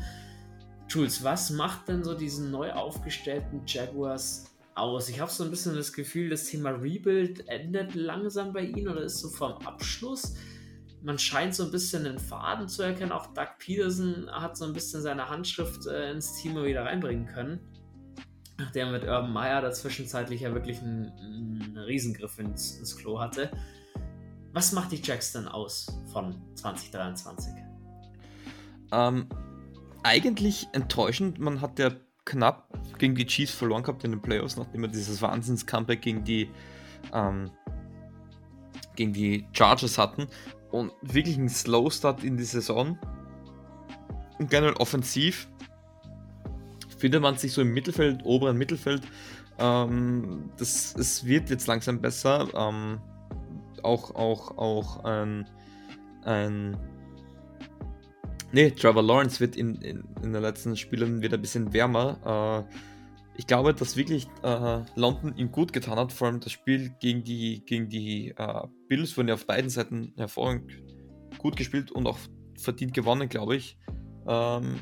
[0.88, 5.10] Jules, was macht denn so diesen neu aufgestellten Jaguars aus?
[5.10, 9.02] Ich habe so ein bisschen das Gefühl, das Thema Rebuild endet langsam bei ihnen oder
[9.02, 10.36] ist so vom Abschluss.
[11.02, 13.12] Man scheint so ein bisschen den Faden zu erkennen.
[13.12, 17.60] Auch Doug Peterson hat so ein bisschen seine Handschrift äh, ins Team wieder reinbringen können
[18.60, 23.52] nachdem mit Urban Meyer da zwischenzeitlich ja wirklich einen, einen Riesengriff ins, ins, Klo hatte.
[24.54, 27.54] Was macht die Jacks denn aus von 2023?
[28.92, 29.28] Ähm,
[30.04, 31.40] eigentlich enttäuschend.
[31.40, 31.92] Man hat ja
[32.26, 36.50] knapp gegen die Chiefs verloren gehabt in den Playoffs, nachdem wir dieses Wahnsinns-Comeback gegen die
[37.14, 37.52] ähm,
[38.96, 40.28] gegen die Chargers hatten
[40.72, 43.00] und wirklich einen Slow Start in die Saison.
[44.38, 45.50] Und generell offensiv
[47.00, 49.02] findet man sich so im Mittelfeld, oberen Mittelfeld.
[49.58, 52.48] Ähm, das, es wird jetzt langsam besser.
[52.56, 53.00] Ähm,
[53.82, 55.50] auch, auch, auch ein,
[56.24, 56.78] ein
[58.52, 62.66] Nee, Trevor Lawrence wird in, in, in den letzten Spielen wieder ein bisschen wärmer.
[62.68, 62.76] Äh,
[63.38, 67.24] ich glaube, dass wirklich äh, London ihm gut getan hat, vor allem das Spiel gegen
[67.24, 70.72] die, gegen die äh, Bills wurden ja auf beiden Seiten hervorragend
[71.38, 72.18] gut gespielt und auch
[72.58, 73.78] verdient gewonnen, glaube ich.
[74.28, 74.76] Ähm,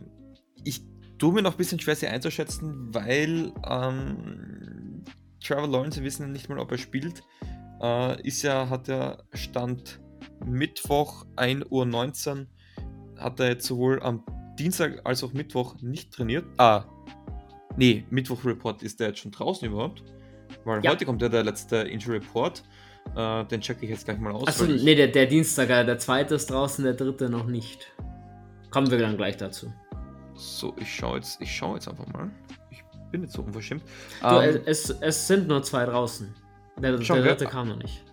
[0.63, 0.81] ich
[1.17, 5.03] tue mir noch ein bisschen schwer, sie einzuschätzen, weil ähm,
[5.43, 7.23] Trevor Lawrence, wir wissen nicht mal, ob er spielt.
[7.81, 9.99] Äh, ist ja, hat er Stand
[10.45, 12.47] Mittwoch 1.19 Uhr,
[13.17, 14.23] hat er jetzt sowohl am
[14.57, 16.45] Dienstag als auch Mittwoch nicht trainiert.
[16.57, 16.85] Ah,
[17.75, 20.03] nee, Mittwoch-Report ist der jetzt schon draußen überhaupt.
[20.63, 20.91] Weil ja.
[20.91, 22.63] heute kommt ja der letzte Injury Report.
[23.15, 24.47] Äh, den checke ich jetzt gleich mal aus.
[24.47, 27.93] Achso, nee, der, der Dienstag, äh, der zweite ist draußen, der dritte noch nicht.
[28.69, 29.71] Kommen wir dann gleich dazu.
[30.37, 32.29] So, ich schaue jetzt, ich schaue jetzt einfach mal.
[32.71, 33.83] Ich bin jetzt so unverschämt.
[34.21, 36.33] Du, Ähm, es, es sind nur zwei draußen.
[36.81, 38.03] Der, der dritte kam noch nicht.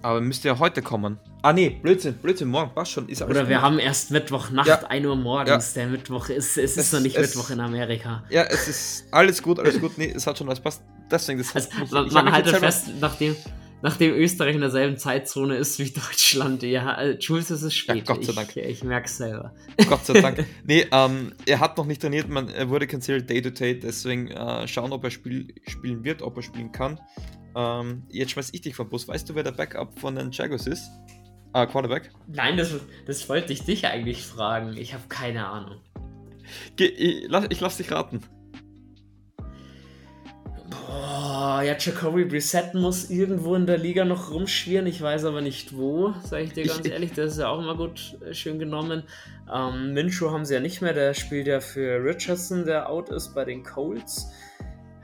[0.00, 1.18] aber müsste ja heute kommen.
[1.42, 3.06] Ah, nee, Blödsinn, Blödsinn, morgen, passt schon.
[3.08, 4.78] Ist alles Oder wir haben erst Mittwochnacht, Ja.
[4.88, 5.74] 1 Uhr morgens.
[5.74, 8.22] Der Mittwoch ist, es ist Es- noch nicht es- Mittwoch in Amerika.
[8.30, 9.98] Ja, es ist alles gut, alles gut.
[9.98, 10.82] Nee, es hat schon alles passt.
[11.10, 13.36] Deswegen, das Also, man man halte fest, nachdem,
[13.84, 18.06] nachdem Österreich in derselben Zeitzone ist wie Deutschland, ja, äh, Jules, es ist spät.
[18.06, 18.56] Gott sei Dank.
[18.56, 19.54] Ich, ich merke es selber.
[19.88, 20.44] Gott sei Dank.
[20.64, 24.28] Nee, ähm, er hat noch nicht trainiert, man, er wurde cancelled day to day, deswegen
[24.28, 26.98] äh, schauen, ob er spiel, spielen wird, ob er spielen kann.
[27.54, 29.06] Ähm, jetzt schmeiß ich dich vom Bus.
[29.06, 30.90] Weißt du, wer der Backup von den Jaguars ist?
[31.52, 32.10] Ah, Quarterback.
[32.26, 32.74] Nein, das,
[33.06, 34.76] das wollte ich dich eigentlich fragen.
[34.78, 35.80] Ich habe keine Ahnung.
[36.76, 38.22] Geh, ich, lass, ich lass dich raten.
[40.70, 44.86] Boah, ja, Jacoby Brissett muss irgendwo in der Liga noch rumschwirren.
[44.86, 47.12] Ich weiß aber nicht wo, sage ich dir Ich- ganz ehrlich.
[47.12, 49.02] Das ist ja auch immer gut äh, schön genommen.
[49.52, 50.94] Ähm, Minshew haben sie ja nicht mehr.
[50.94, 54.30] Der spielt ja für Richardson, der out ist bei den Colts.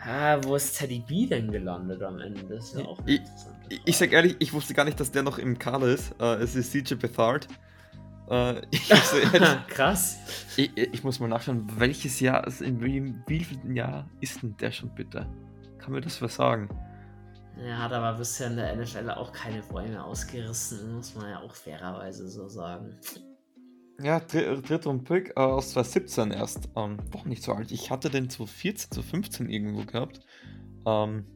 [0.02, 2.40] Ah, wo ist Teddy B denn gelandet am Ende?
[2.48, 3.20] Das ist ja auch Ich-
[3.68, 6.12] Ich, ich sag ehrlich, ich wusste gar nicht, dass der noch im Kader ist.
[6.18, 7.46] Äh, es ist CJ Bethard.
[8.70, 9.48] Ich, so ehrlich.
[9.68, 10.18] Krass.
[10.56, 14.70] ich, ich muss mal nachschauen, welches Jahr, also in welchem wievielten Jahr ist denn der
[14.70, 15.26] schon bitte?
[15.80, 16.68] Kann mir das was sagen?
[17.58, 21.54] Er hat aber bisher in der NFL auch keine Bäume ausgerissen, muss man ja auch
[21.54, 22.98] fairerweise so sagen.
[24.02, 26.70] Ja, dr dritter und Pick äh, aus 2017 erst.
[26.76, 27.70] Ähm, doch nicht so alt.
[27.70, 30.20] Ich hatte den 2014, 2015 irgendwo gehabt.
[30.86, 31.26] Ähm,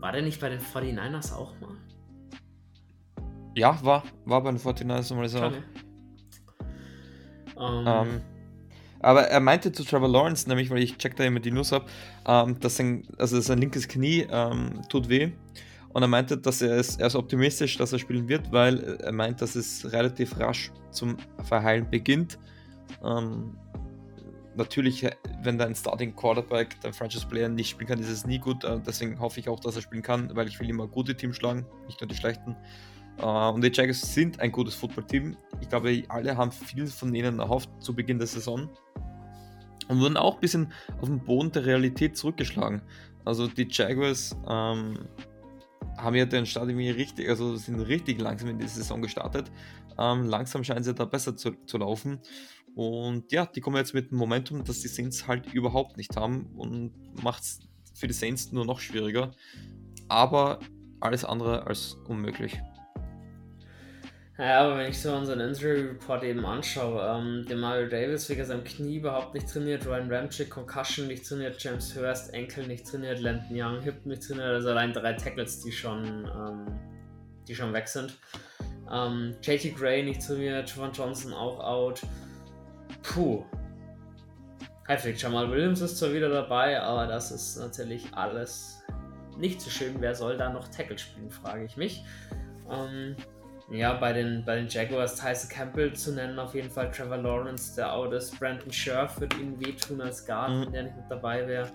[0.00, 1.76] War der nicht bei den 49ers auch mal?
[3.56, 5.38] ja, war, war bei den 49ers mal so.
[5.38, 5.54] Ähm,
[7.86, 8.22] Ähm,
[9.00, 11.88] aber er meinte zu Trevor Lawrence, nämlich, weil ich check da immer die News ab,
[12.26, 15.32] ähm, dass sein, also sein linkes Knie ähm, tut weh.
[15.92, 19.12] Und er meinte, dass er ist, er ist optimistisch, dass er spielen wird, weil er
[19.12, 22.38] meint, dass es relativ rasch zum Verheilen beginnt.
[23.04, 23.56] Ähm,
[24.54, 28.38] natürlich, äh, wenn dein Starting Quarterback, dein Franchise Player nicht spielen kann, ist es nie
[28.38, 28.62] gut.
[28.64, 31.36] Äh, deswegen hoffe ich auch, dass er spielen kann, weil ich will immer gute Teams
[31.36, 32.56] schlagen, nicht nur die schlechten.
[33.20, 35.36] Äh, und die Jaguars sind ein gutes Footballteam.
[35.60, 38.68] Ich glaube, alle haben viel von ihnen erhofft zu Beginn der Saison
[39.88, 42.82] und wurden auch ein bisschen auf den Boden der Realität zurückgeschlagen.
[43.24, 44.98] Also die Jaguars ähm,
[45.98, 49.50] haben ja den Start irgendwie richtig, also sind richtig langsam in die Saison gestartet.
[49.98, 52.20] Ähm, langsam scheinen sie da besser zu, zu laufen.
[52.74, 56.46] Und ja, die kommen jetzt mit dem Momentum, dass die Saints halt überhaupt nicht haben
[56.56, 56.92] und
[57.22, 57.58] macht es
[57.94, 59.32] für die Saints nur noch schwieriger.
[60.08, 60.60] Aber
[61.00, 62.60] alles andere als unmöglich.
[64.40, 68.42] Ja, aber wenn ich so unseren Injury Report eben anschaue, ähm, der Mario Davis wegen
[68.42, 73.20] seinem Knie überhaupt nicht trainiert, Ryan Ramchick Concussion nicht trainiert, James Hurst Enkel nicht trainiert,
[73.20, 76.66] Landon Young Hip nicht trainiert, also allein drei Tackles, die schon, ähm,
[77.46, 78.16] die schon weg sind.
[78.90, 82.00] Ähm, JT Gray nicht trainiert, Javon Johnson auch out.
[83.02, 83.44] Puh.
[84.86, 88.82] Heftig, Jamal Williams ist zwar wieder dabei, aber das ist natürlich alles
[89.36, 89.96] nicht so schön.
[90.00, 92.02] Wer soll da noch Tackle spielen, frage ich mich.
[92.70, 93.16] Ähm,
[93.70, 97.76] ja, bei den, bei den Jaguars Tyson Campbell zu nennen, auf jeden Fall Trevor Lawrence,
[97.76, 98.38] der out ist.
[98.38, 100.62] Brandon Scherf wird ihnen wehtun als Guard, Mhm.
[100.66, 101.70] wenn der nicht mit dabei wäre.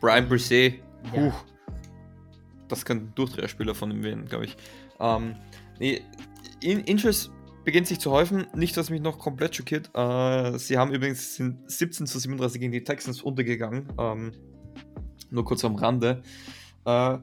[0.00, 0.80] Brian Brisset,
[1.14, 1.32] Ja.
[2.68, 4.56] Das könnte ein Durchdreherspieler von ihm werden, glaube ich.
[5.00, 5.36] Ähm,
[5.78, 6.02] nee,
[6.60, 7.30] in Inches
[7.64, 8.46] beginnt sich zu häufen.
[8.54, 9.90] Nicht, was mich noch komplett schockiert.
[9.94, 13.88] Äh, sie haben übrigens sind 17 zu 37 gegen die Texans untergegangen.
[13.98, 14.32] Ähm,
[15.30, 16.22] nur kurz am Rande.
[16.84, 17.18] Äh,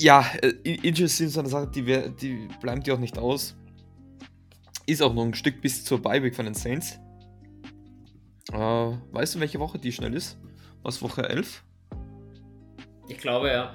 [0.00, 1.82] ja, äh, In- Inches sind so eine Sache, die,
[2.20, 3.56] die bleibt ja auch nicht aus.
[4.86, 6.98] Ist auch noch ein Stück bis zur Beiweg von den Saints.
[8.52, 10.38] Äh, weißt du, welche Woche die schnell ist?
[10.82, 11.64] Was Woche 11?
[13.08, 13.74] Ich glaube ja.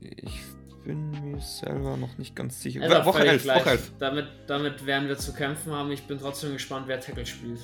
[0.00, 0.40] Ich
[0.84, 2.82] bin mir selber noch nicht ganz sicher.
[2.82, 3.60] Also Woche völlig 11, gleich.
[3.60, 3.92] Woche 11.
[3.98, 5.92] Damit, damit werden wir zu kämpfen haben.
[5.92, 7.60] Ich bin trotzdem gespannt, wer Tackle spielt.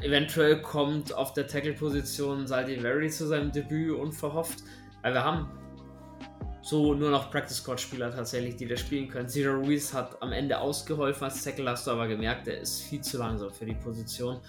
[0.00, 4.64] Eventuell kommt auf der Tackle-Position Saldivari zu seinem Debüt unverhofft,
[5.02, 5.48] weil wir haben
[6.64, 9.28] so nur noch Practice Squad Spieler tatsächlich, die da spielen können.
[9.28, 13.02] Cedar Ruiz hat am Ende ausgeholfen als Tackle, hast du aber gemerkt, der ist viel
[13.02, 14.40] zu langsam für die Position.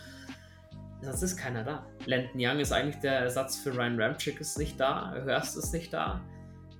[1.01, 1.85] Sonst ist keiner da.
[2.05, 5.13] Landon Young ist eigentlich der Ersatz für Ryan Ramchick, ist nicht da.
[5.13, 6.21] Hörst ist nicht da.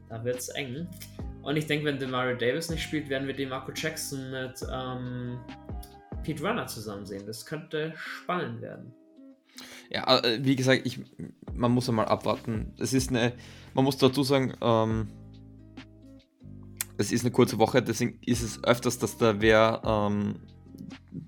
[0.08, 0.88] Da wird es eng.
[1.42, 5.38] Und ich denke, wenn Demario Davis nicht spielt, werden wir DeMarco Jackson mit ähm,
[6.24, 7.24] Pete Runner zusammen sehen.
[7.28, 8.94] Das könnte spannend werden.
[9.90, 11.02] Ja, äh, wie gesagt, ich,
[11.54, 12.74] man muss einmal abwarten.
[12.80, 13.34] Es ist eine,
[13.74, 15.10] man muss dazu sagen, ähm,
[16.98, 20.36] es ist eine kurze Woche, deswegen ist es öfters, dass da wer ähm,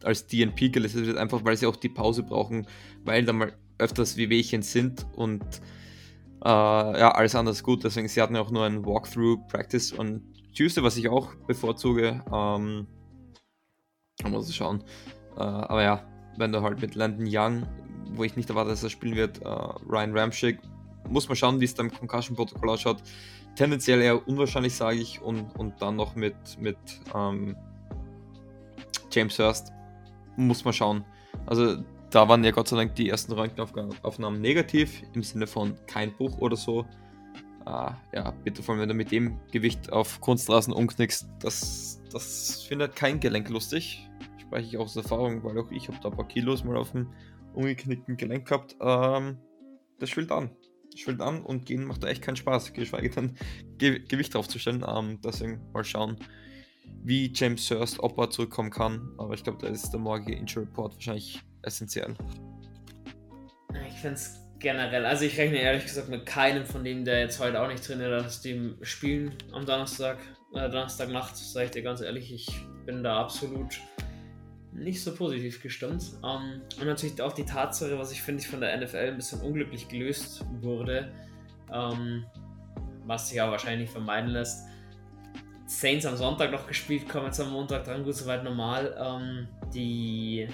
[0.03, 2.67] als DNP gelistet wird, einfach weil sie auch die Pause brauchen,
[3.05, 5.43] weil da mal öfters Wehwehchen sind und
[6.45, 7.83] Äh, ja, alles anders gut.
[7.83, 10.21] Deswegen, sie hatten ja auch nur ein Walkthrough-Practice und
[10.55, 12.23] Tuesday, was ich auch bevorzuge.
[12.31, 12.85] Ähm,
[14.29, 14.83] muss ich schauen.
[15.35, 16.03] Äh, aber ja,
[16.37, 17.65] wenn du halt mit Landon Young,
[18.13, 20.59] wo ich nicht erwarte, dass er spielen wird, äh, Ryan Ramschick,
[21.09, 23.01] muss man schauen, wie es beim Concussion-Protokoll ausschaut.
[23.57, 25.19] Tendenziell eher unwahrscheinlich, sage ich.
[25.21, 26.77] Und, und dann noch mit, mit
[27.15, 27.57] ähm,
[29.11, 29.73] James Hurst
[30.35, 31.03] muss man schauen.
[31.47, 31.77] Also
[32.11, 36.37] da waren ja Gott sei Dank die ersten Röntgenaufnahmen negativ, im Sinne von kein Bruch
[36.37, 36.85] oder so.
[37.65, 42.61] Äh, ja, bitte vor allem, wenn du mit dem Gewicht auf Kunstrasen umknickst, das, das
[42.61, 44.07] findet kein Gelenk lustig.
[44.39, 46.91] Spreche ich auch aus Erfahrung, weil auch ich habe da ein paar Kilos mal auf
[46.91, 47.07] dem
[47.55, 48.75] umgeknickten Gelenk gehabt.
[48.79, 49.39] Ähm,
[49.97, 50.51] das schwillt an.
[50.97, 53.37] Schwillt an und gehen macht da echt keinen Spaß, geschweige denn
[53.77, 54.85] Ge Gewicht draufzustellen.
[54.87, 56.17] Ähm, deswegen mal schauen,
[57.03, 59.13] wie James Hurst, ob er zurückkommen kann.
[59.17, 62.15] Aber ich glaube, da ist der morgige Injury Report wahrscheinlich essentiell.
[63.87, 67.39] Ich finde es generell, also ich rechne ehrlich gesagt mit keinem von denen, der jetzt
[67.39, 70.17] heute auch nicht trainiert hat, dem spielen am Donnerstag,
[70.53, 72.47] äh, Donnerstagnacht, sage ich dir ganz ehrlich, ich
[72.85, 73.79] bin da absolut
[74.71, 76.03] nicht so positiv gestimmt.
[76.23, 79.41] Ähm, und natürlich auch die Tatsache, was ich finde, ich von der NFL ein bisschen
[79.41, 81.11] unglücklich gelöst wurde,
[81.73, 82.25] ähm,
[83.05, 84.67] was sich aber wahrscheinlich vermeiden lässt.
[85.65, 88.95] Saints am Sonntag noch gespielt, kommen jetzt am Montag dran, gut, soweit normal.
[88.97, 90.47] Ähm, die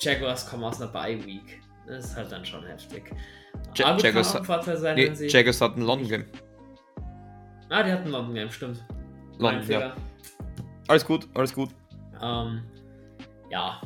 [0.00, 1.60] Jaguars kommen aus einer Bye Week.
[1.86, 3.12] Das ist halt dann schon heftig.
[3.76, 6.24] Ja Jaguars, Vorteil sein, nee, sie Jaguars hatten London Game.
[7.68, 8.84] Ah, die hatten London Game, stimmt.
[9.38, 9.94] London, ja.
[10.88, 11.70] Alles gut, alles gut.
[12.22, 12.62] Ähm,
[13.50, 13.80] ja.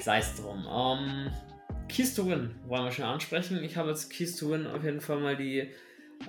[0.00, 0.66] Sei es drum.
[0.70, 1.30] Ähm,
[1.88, 3.62] Keys to Win wollen wir schon ansprechen.
[3.62, 5.68] Ich habe jetzt Keys to Win auf jeden Fall mal die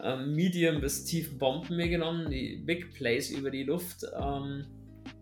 [0.03, 4.05] ähm, Medium bis tiefen Bomben mir genommen, die Big Plays über die Luft.
[4.19, 4.65] Ähm,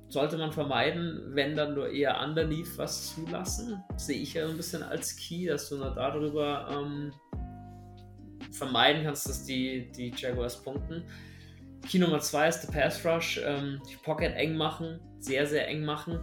[0.09, 3.83] sollte man vermeiden, wenn dann nur eher underneath was zulassen.
[3.95, 7.13] Sehe ich ja ein bisschen als Key, dass du nur darüber ähm,
[8.51, 11.03] vermeiden kannst, dass die, die Jaguars punkten.
[11.87, 15.83] Key Nummer 2 ist der Pass Rush, ähm, die Pocket eng machen, sehr, sehr eng
[15.83, 16.19] machen.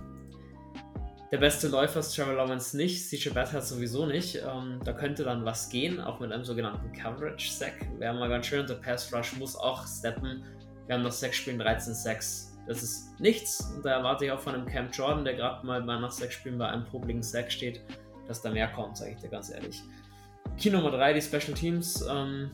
[1.33, 4.37] Der beste Läufer ist Trevor Lawrence nicht, CJ Beathard sowieso nicht.
[4.37, 7.75] Ähm, da könnte dann was gehen, auch mit einem sogenannten Coverage Sack.
[7.99, 8.67] Wäre mal ganz schön.
[8.67, 10.45] Der Pass Rush muss auch steppen.
[10.87, 12.57] Wir haben noch 6 Spielen, 13 Sacks.
[12.67, 13.73] Das ist nichts.
[13.75, 16.35] Und da erwarte ich auch von einem Camp Jordan, der gerade mal bei nach sechs
[16.35, 17.81] Spielen bei einem publiken Sack steht,
[18.27, 19.83] dass da mehr kommt, sage ich dir ganz ehrlich.
[20.59, 22.05] Key Nummer 3, die Special Teams.
[22.09, 22.51] Ähm,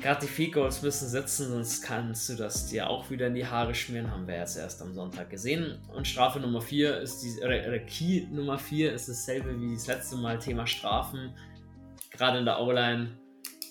[0.00, 3.74] Gerade die Field müssen sitzen, sonst kannst du das dir auch wieder in die Haare
[3.74, 4.10] schmieren.
[4.10, 5.78] Haben wir jetzt erst am Sonntag gesehen.
[5.94, 10.16] Und Strafe Nummer 4 ist die, oder, Key Nummer 4 ist dasselbe wie das letzte
[10.16, 11.34] Mal Thema Strafen.
[12.10, 13.10] Gerade in der O-Line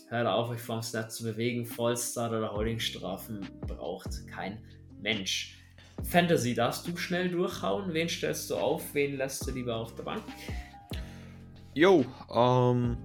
[0.10, 1.64] Hört auf, euch vom Snap zu bewegen.
[1.66, 4.58] Fallstart oder Holdingstrafen braucht kein
[5.00, 5.56] Mensch.
[6.02, 7.94] Fantasy, darfst du schnell durchhauen?
[7.94, 8.96] Wen stellst du auf?
[8.96, 10.24] Wen lässt du lieber auf der Bank?
[11.76, 12.04] Jo,
[12.34, 12.98] ähm,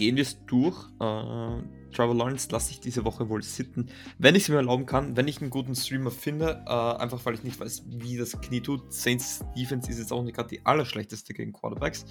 [0.00, 0.76] gehen wir es durch.
[0.98, 1.62] Äh,
[1.92, 5.28] Trevor Lawrence lasse ich diese Woche wohl sitten, wenn ich es mir erlauben kann, wenn
[5.28, 8.94] ich einen guten Streamer finde, äh, einfach weil ich nicht weiß, wie das Knie tut.
[8.94, 12.06] Saints Defense ist jetzt auch nicht gerade die allerschlechteste gegen Quarterbacks.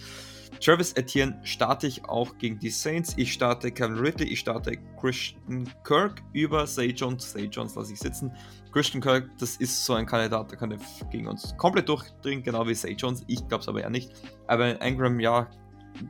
[0.59, 3.15] Travis Etienne starte ich auch gegen die Saints.
[3.17, 7.31] Ich starte Kevin Ridley, ich starte Christian Kirk über Say Jones.
[7.31, 8.31] Say Jones lasse ich sitzen.
[8.71, 10.77] Christian Kirk, das ist so ein Kandidat, der kann
[11.09, 13.23] gegen uns komplett durchdringen, genau wie Say Jones.
[13.25, 14.11] Ich glaube es aber eher nicht.
[14.45, 15.49] Aber Ingram, ja,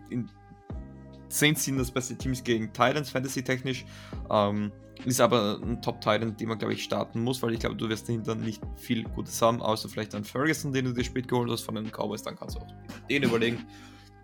[0.10, 0.30] in
[1.30, 3.86] Saints sind das beste Teams gegen Titans, fantasy-technisch.
[4.30, 4.72] Ähm,
[5.06, 8.10] ist aber ein Top-Titan, den man, glaube ich, starten muss, weil ich glaube, du wirst
[8.10, 11.62] dahinter nicht viel Gutes haben, außer vielleicht einen Ferguson, den du dir spät geholt hast
[11.62, 12.68] von den Cowboys, dann kannst du auch
[13.10, 13.66] den überlegen.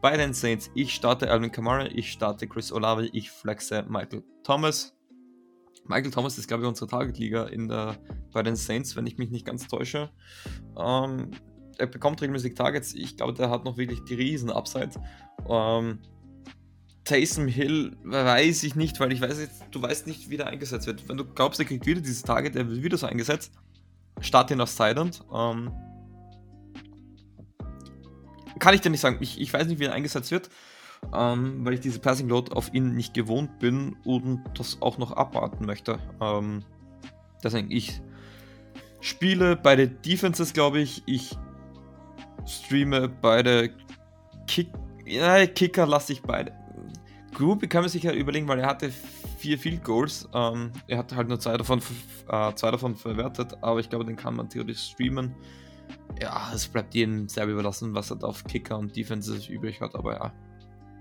[0.02, 4.94] Bei den Saints, ich starte Alvin Kamara, ich starte Chris Olave, ich flexe Michael Thomas.
[5.88, 7.96] Michael Thomas ist, glaube ich, unsere Target-Liga
[8.34, 10.10] bei den Saints, wenn ich mich nicht ganz täusche.
[10.78, 11.32] Ähm,
[11.78, 12.94] er bekommt regelmäßig Targets.
[12.94, 14.92] Ich glaube, der hat noch wirklich die riesen Upside.
[15.48, 16.00] Ähm,
[17.06, 20.88] Taysom Hill weiß ich nicht, weil ich weiß jetzt, du weißt nicht, wie der eingesetzt
[20.88, 21.08] wird.
[21.08, 23.52] Wenn du glaubst, er kriegt wieder dieses Target, er wird wieder so eingesetzt,
[24.20, 25.24] start ihn auf Silent.
[25.32, 25.72] Ähm,
[28.58, 29.18] kann ich dir nicht sagen.
[29.22, 30.50] Ich, ich weiß nicht, wie er eingesetzt wird,
[31.14, 35.12] ähm, weil ich diese Passing Load auf ihn nicht gewohnt bin und das auch noch
[35.12, 36.00] abwarten möchte.
[36.20, 36.64] Ähm,
[37.44, 38.02] deswegen, ich
[39.00, 41.04] spiele beide Defenses, glaube ich.
[41.06, 41.38] Ich
[42.48, 43.70] streame beide
[44.48, 44.70] Kick.
[45.06, 46.65] Ja, Kicker lasse ich beide
[47.36, 48.92] Groupie kann man sich ja überlegen, weil er hatte
[49.38, 50.28] vier Field Goals.
[50.34, 51.80] Ähm, er hat halt nur zwei davon,
[52.30, 55.36] äh, zwei davon verwertet, aber ich glaube, den kann man theoretisch streamen.
[56.22, 59.96] Ja, es bleibt jedem selber überlassen, was er da auf Kicker und Defenses übrig hat,
[59.96, 60.34] aber ja,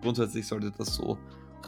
[0.03, 1.19] grundsätzlich sollte das so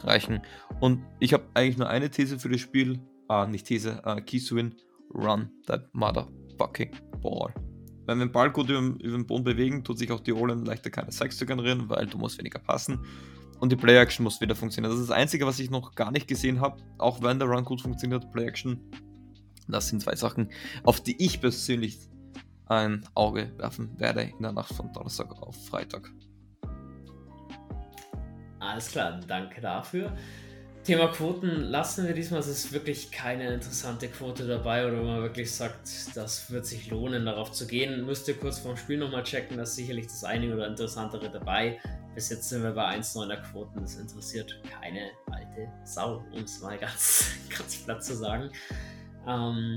[0.03, 0.41] reichen.
[0.81, 2.99] Und ich habe eigentlich nur eine These für das Spiel.
[3.27, 4.75] Ah, nicht These, äh, Keys Win.
[5.13, 6.91] Run that motherfucking
[7.21, 7.53] ball.
[8.05, 10.65] Wenn wir den Ball gut über, über den Boden bewegen, tut sich auch die Olen
[10.65, 12.99] leichter keine Sacks zu generieren, weil du musst weniger passen.
[13.59, 14.91] Und die Play-Action muss wieder funktionieren.
[14.91, 16.81] Das ist das Einzige, was ich noch gar nicht gesehen habe.
[16.97, 18.79] Auch wenn der Run gut funktioniert, Play-Action.
[19.67, 20.49] Das sind zwei Sachen,
[20.83, 21.97] auf die ich persönlich
[22.67, 26.11] ein Auge werfen werde in der Nacht von Donnerstag auf Freitag.
[28.59, 30.15] Alles klar, danke dafür.
[30.83, 32.39] Thema Quoten lassen wir diesmal.
[32.39, 36.89] Es ist wirklich keine interessante Quote dabei oder wo man wirklich sagt, das wird sich
[36.89, 38.05] lohnen, darauf zu gehen.
[38.05, 41.77] Müsst ihr kurz vorm Spiel nochmal checken, da ist sicherlich das eine oder interessantere dabei.
[42.17, 43.79] Bis jetzt sind wir bei 1,9er Quoten.
[43.79, 48.49] Das interessiert keine alte Sau, um es mal ganz, ganz platt zu sagen.
[49.27, 49.75] Ähm,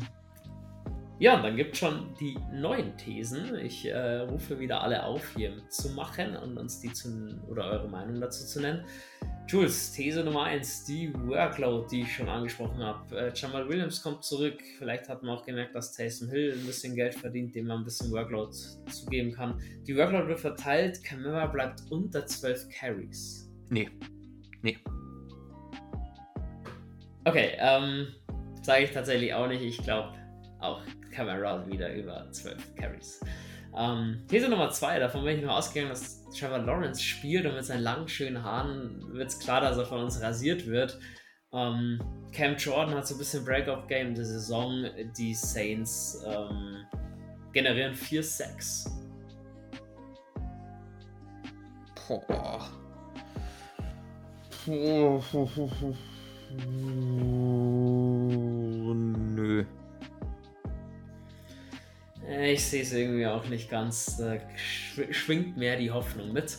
[1.18, 3.56] ja, dann gibt es schon die neuen Thesen.
[3.56, 8.22] Ich äh, rufe wieder alle auf, hier mitzumachen und uns die zu, oder eure Meinung
[8.22, 8.86] dazu zu nennen.
[9.50, 13.18] Jules, These Nummer 1, die Workload, die ich schon angesprochen habe.
[13.18, 14.62] Äh, Jamal Williams kommt zurück.
[14.78, 17.84] Vielleicht hat man auch gemerkt, dass Taysom Hill ein bisschen Geld verdient, dem man ein
[17.84, 18.56] bisschen Workload
[18.92, 19.60] zugeben kann.
[19.88, 23.50] Die Workload wird verteilt, Camara bleibt unter 12 Carries.
[23.70, 23.90] Nee.
[24.62, 24.78] Nee.
[27.24, 28.06] Okay, ähm,
[28.62, 29.62] sage ich tatsächlich auch nicht.
[29.62, 30.12] Ich glaube
[30.60, 33.20] auch Camara wieder über 12 Carries.
[33.76, 37.64] Ähm, These Nummer 2, davon bin ich nur ausgegangen, dass Trevor Lawrence spielt und mit
[37.64, 40.98] seinen langen, schönen Haaren wird es klar, dass er von uns rasiert wird.
[41.52, 42.00] Ähm,
[42.32, 44.86] Cam Jordan hat so ein bisschen Break-Off-Game der Saison.
[45.16, 46.84] Die Saints ähm,
[47.52, 48.84] generieren 4 Sacks.
[52.08, 52.68] Boah.
[54.64, 55.22] Puh.
[59.34, 59.64] Nö.
[62.30, 64.16] Äh, ich sehe es irgendwie auch nicht ganz.
[64.16, 64.38] Da
[65.10, 66.58] schwingt mehr die Hoffnung mit.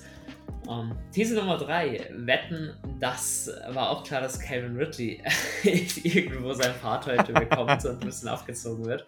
[0.68, 2.10] Um, ähm, These Nummer 3.
[2.12, 5.24] Wetten, das war auch klar, dass Calvin Ridley
[6.04, 9.06] irgendwo sein Part heute bekommt und ein bisschen aufgezogen wird.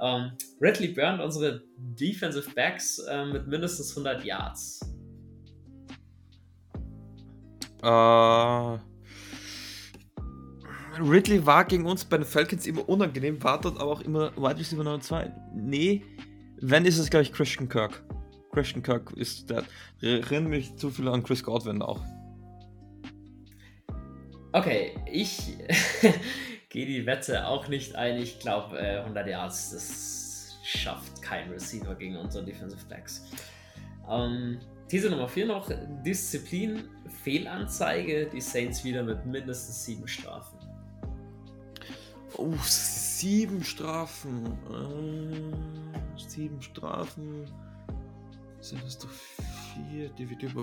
[0.00, 4.80] Um, ähm, Ridley burnt unsere Defensive Backs uh, mit mindestens 100 Yards.
[7.82, 8.78] Uh,
[11.02, 14.58] Ridley war gegen uns bei den Falcons immer unangenehm, war dort aber auch immer Wide
[14.58, 15.32] Receiver Nummer 2.
[15.54, 16.02] Nee,
[16.60, 18.02] wenn ist es, glaube ich, Christian Kirk.
[18.52, 19.64] Christian Kirk ist der.
[20.00, 22.00] Erinnert mich zu viel an Chris Godwin auch.
[24.52, 25.56] Okay, ich
[26.68, 28.20] gehe die Wette auch nicht ein.
[28.20, 33.26] Ich glaube, äh, 100 Yards, das schafft kein Receiver gegen unsere Defensive Backs.
[34.08, 34.58] Ähm,
[34.88, 35.70] These Nummer 4 noch:
[36.04, 36.88] Disziplin,
[37.22, 38.26] Fehlanzeige.
[38.26, 40.59] Die Saints wieder mit mindestens sieben Strafen.
[42.36, 44.46] Oh, sieben Strafen.
[44.70, 47.46] Äh, sieben Strafen.
[48.60, 50.54] Sind das doch vier dividiert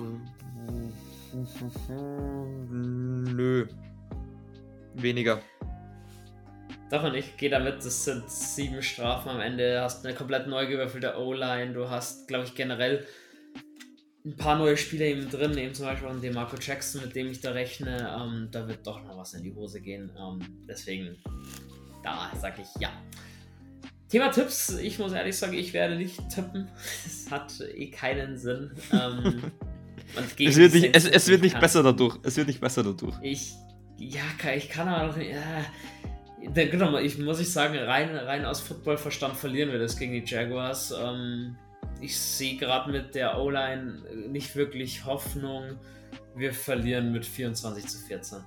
[2.70, 3.68] Nö.
[4.94, 5.42] Weniger.
[6.90, 9.74] Davon ich gehe damit, das sind sieben Strafen am Ende.
[9.74, 11.74] Du hast eine komplett neu gewürfelte O-Line.
[11.74, 13.06] Du hast, glaube ich, generell
[14.28, 17.40] ein paar neue Spieler eben drin, eben zum Beispiel den Marco Jackson, mit dem ich
[17.40, 18.14] da rechne.
[18.20, 20.12] Ähm, da wird doch noch was in die Hose gehen.
[20.20, 21.16] Ähm, deswegen
[22.04, 22.90] da sage ich ja.
[24.10, 24.78] Thema Tipps.
[24.78, 26.68] Ich muss ehrlich sagen, ich werde nicht tippen.
[27.06, 28.72] Es hat eh keinen Sinn.
[28.92, 29.52] Ähm,
[30.40, 32.18] es wird nicht, es, es wird nicht besser dadurch.
[32.24, 33.16] Es wird nicht besser dadurch.
[33.22, 33.54] Ich,
[33.98, 34.22] ja,
[34.56, 35.32] ich kann aber noch nicht.
[35.32, 40.24] Ja, genau, ich muss ich sagen, rein, rein aus Footballverstand verlieren wir das gegen die
[40.26, 40.94] Jaguars.
[40.98, 41.58] Ähm,
[42.02, 45.78] ich sehe gerade mit der O-Line nicht wirklich Hoffnung.
[46.36, 48.40] Wir verlieren mit 24 zu 14.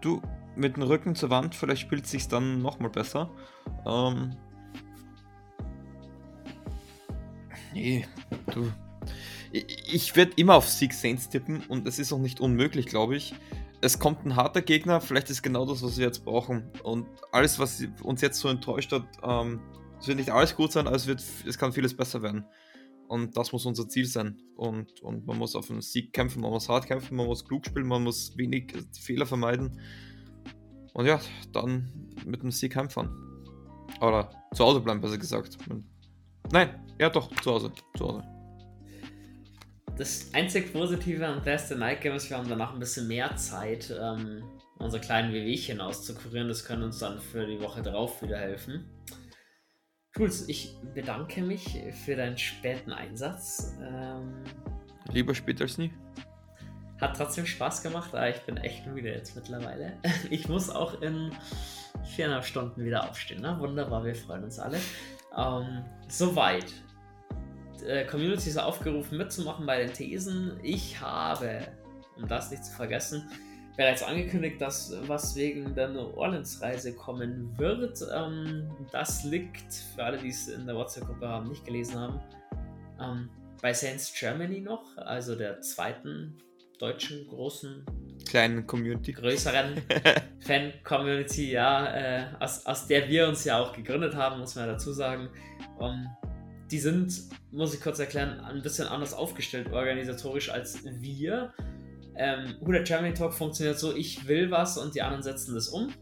[0.00, 0.20] Du,
[0.56, 3.30] mit dem Rücken zur Wand, vielleicht spielt es sich dann nochmal besser.
[3.86, 4.36] Ähm,
[7.72, 8.06] nee,
[8.52, 8.70] du.
[9.52, 13.16] Ich, ich werde immer auf Sieg Saints tippen und es ist auch nicht unmöglich, glaube
[13.16, 13.34] ich.
[13.80, 16.70] Es kommt ein harter Gegner, vielleicht ist genau das, was wir jetzt brauchen.
[16.82, 19.60] Und alles, was uns jetzt so enttäuscht hat, ähm,
[20.02, 22.44] es wird nicht alles gut sein, aber es, wird, es kann vieles besser werden.
[23.06, 24.36] Und das muss unser Ziel sein.
[24.56, 27.64] Und, und man muss auf einen Sieg kämpfen, man muss hart kämpfen, man muss klug
[27.64, 29.80] spielen, man muss wenig Fehler vermeiden.
[30.92, 31.20] Und ja,
[31.52, 33.10] dann mit dem Sieg heimfahren.
[34.00, 35.56] Oder zu Hause bleiben, besser gesagt.
[36.50, 37.72] Nein, ja doch, zu Hause.
[37.96, 38.24] Zu Hause.
[39.96, 43.94] Das einzig Positive an Thursday Night Game ist, wir haben danach ein bisschen mehr Zeit,
[43.96, 44.42] ähm,
[44.80, 46.48] unsere kleinen Wehwehchen auszukurieren.
[46.48, 48.90] Das können uns dann für die Woche drauf wieder helfen.
[50.16, 53.78] Jules, ich bedanke mich für deinen späten Einsatz.
[53.82, 54.44] Ähm,
[55.10, 55.90] Lieber spät als nie.
[57.00, 59.98] Hat trotzdem Spaß gemacht, aber ich bin echt müde jetzt mittlerweile.
[60.30, 61.32] Ich muss auch in
[62.04, 63.40] viereinhalb Stunden wieder aufstehen.
[63.40, 63.56] Ne?
[63.58, 64.78] Wunderbar, wir freuen uns alle.
[65.36, 66.72] Ähm, soweit.
[67.80, 70.60] Die Community ist aufgerufen mitzumachen bei den Thesen.
[70.62, 71.66] Ich habe,
[72.16, 73.28] um das nicht zu vergessen,
[73.76, 77.98] bereits angekündigt, dass was wegen der New Orleans-Reise kommen wird.
[78.14, 82.20] Ähm, das liegt, für alle, die es in der WhatsApp-Gruppe haben, nicht gelesen haben,
[83.00, 83.30] ähm,
[83.60, 86.36] bei Saints Germany noch, also der zweiten
[86.78, 87.86] deutschen großen,
[88.28, 89.12] kleinen Community.
[89.12, 89.80] größeren
[90.40, 94.72] Fan-Community, ja, äh, aus, aus der wir uns ja auch gegründet haben, muss man ja
[94.72, 95.28] dazu sagen.
[95.78, 96.08] Um,
[96.70, 97.12] die sind,
[97.50, 101.52] muss ich kurz erklären, ein bisschen anders aufgestellt organisatorisch als wir.
[102.22, 105.92] Ähm, Huda Germany Talk funktioniert so, ich will was und die anderen setzen das um.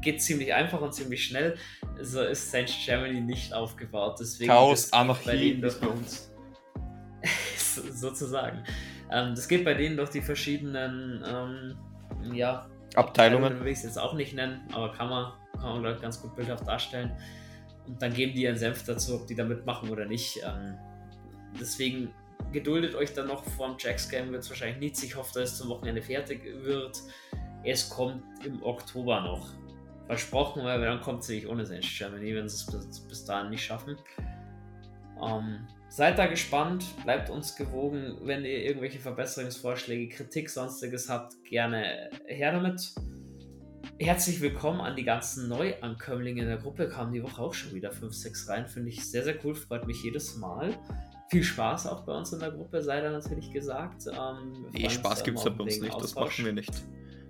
[0.00, 1.58] Geht ziemlich einfach und ziemlich schnell.
[2.00, 4.16] So ist Saint Germany nicht aufgebaut.
[4.18, 6.32] Deswegen Chaos, Anarchie bei denen ist bei uns.
[7.92, 8.64] sozusagen.
[9.10, 13.60] Ähm, das geht bei denen durch die verschiedenen ähm, ja, Abteilungen.
[13.60, 16.66] will ich es jetzt auch nicht nennen, aber kann man, kann man ganz gut bildhaft
[16.66, 17.14] darstellen.
[17.86, 20.40] Und dann geben die ihren Senf dazu, ob die da mitmachen oder nicht.
[20.42, 20.78] Ähm,
[21.60, 22.14] deswegen
[22.52, 25.02] geduldet euch dann noch vorm Jacks Game, wird es wahrscheinlich nichts.
[25.02, 26.98] Ich hoffe, dass es zum Wochenende fertig wird.
[27.64, 29.48] Es kommt im Oktober noch.
[30.06, 33.50] Versprochen, weil dann kommt es nämlich ohne Sense Germany, wenn sie es bis, bis dahin
[33.50, 33.96] nicht schaffen.
[35.22, 38.16] Ähm, seid da gespannt, bleibt uns gewogen.
[38.22, 42.92] Wenn ihr irgendwelche Verbesserungsvorschläge, Kritik, sonstiges habt, gerne her damit.
[44.00, 46.88] Herzlich willkommen an die ganzen Neuankömmlinge in der Gruppe.
[46.88, 48.66] Kamen die Woche auch schon wieder 5, 6 rein.
[48.66, 49.54] Finde ich sehr, sehr cool.
[49.54, 50.74] Freut mich jedes Mal.
[51.30, 54.06] Viel Spaß auch bei uns in der Gruppe, sei da natürlich gesagt.
[54.06, 55.94] Ähm, Nee, Spaß gibt es ja bei uns nicht.
[55.94, 56.38] Das Austausch.
[56.38, 56.72] machen wir nicht.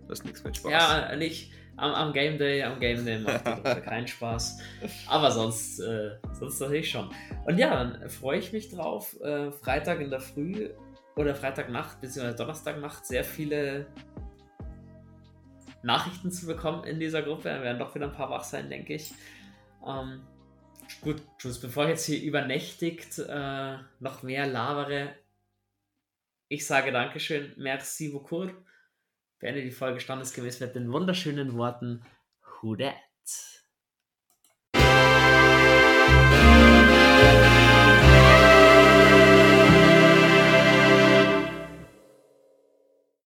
[0.09, 0.73] Das ist nichts mit Spaß.
[0.73, 4.59] Ja, nicht am, am Game Day, am Game Day macht die Gruppe keinen Spaß.
[5.07, 7.11] Aber sonst, äh, sonst natürlich schon.
[7.47, 9.21] Und ja, dann freue ich mich drauf.
[9.21, 10.71] Äh, Freitag in der Früh
[11.17, 12.35] oder Freitagnacht bzw.
[12.35, 13.87] Donnerstagnacht sehr viele
[15.83, 17.45] Nachrichten zu bekommen in dieser Gruppe.
[17.45, 19.13] Wir werden doch wieder ein paar wach sein, denke ich.
[19.87, 20.21] Ähm,
[21.01, 25.15] gut, Jules, bevor ich jetzt hier übernächtigt äh, noch mehr labere,
[26.49, 28.51] ich sage Dankeschön, merci beaucoup.
[29.39, 32.05] Beende die Folge standesgemäß mit den wunderschönen Worten
[32.43, 33.60] Who dat?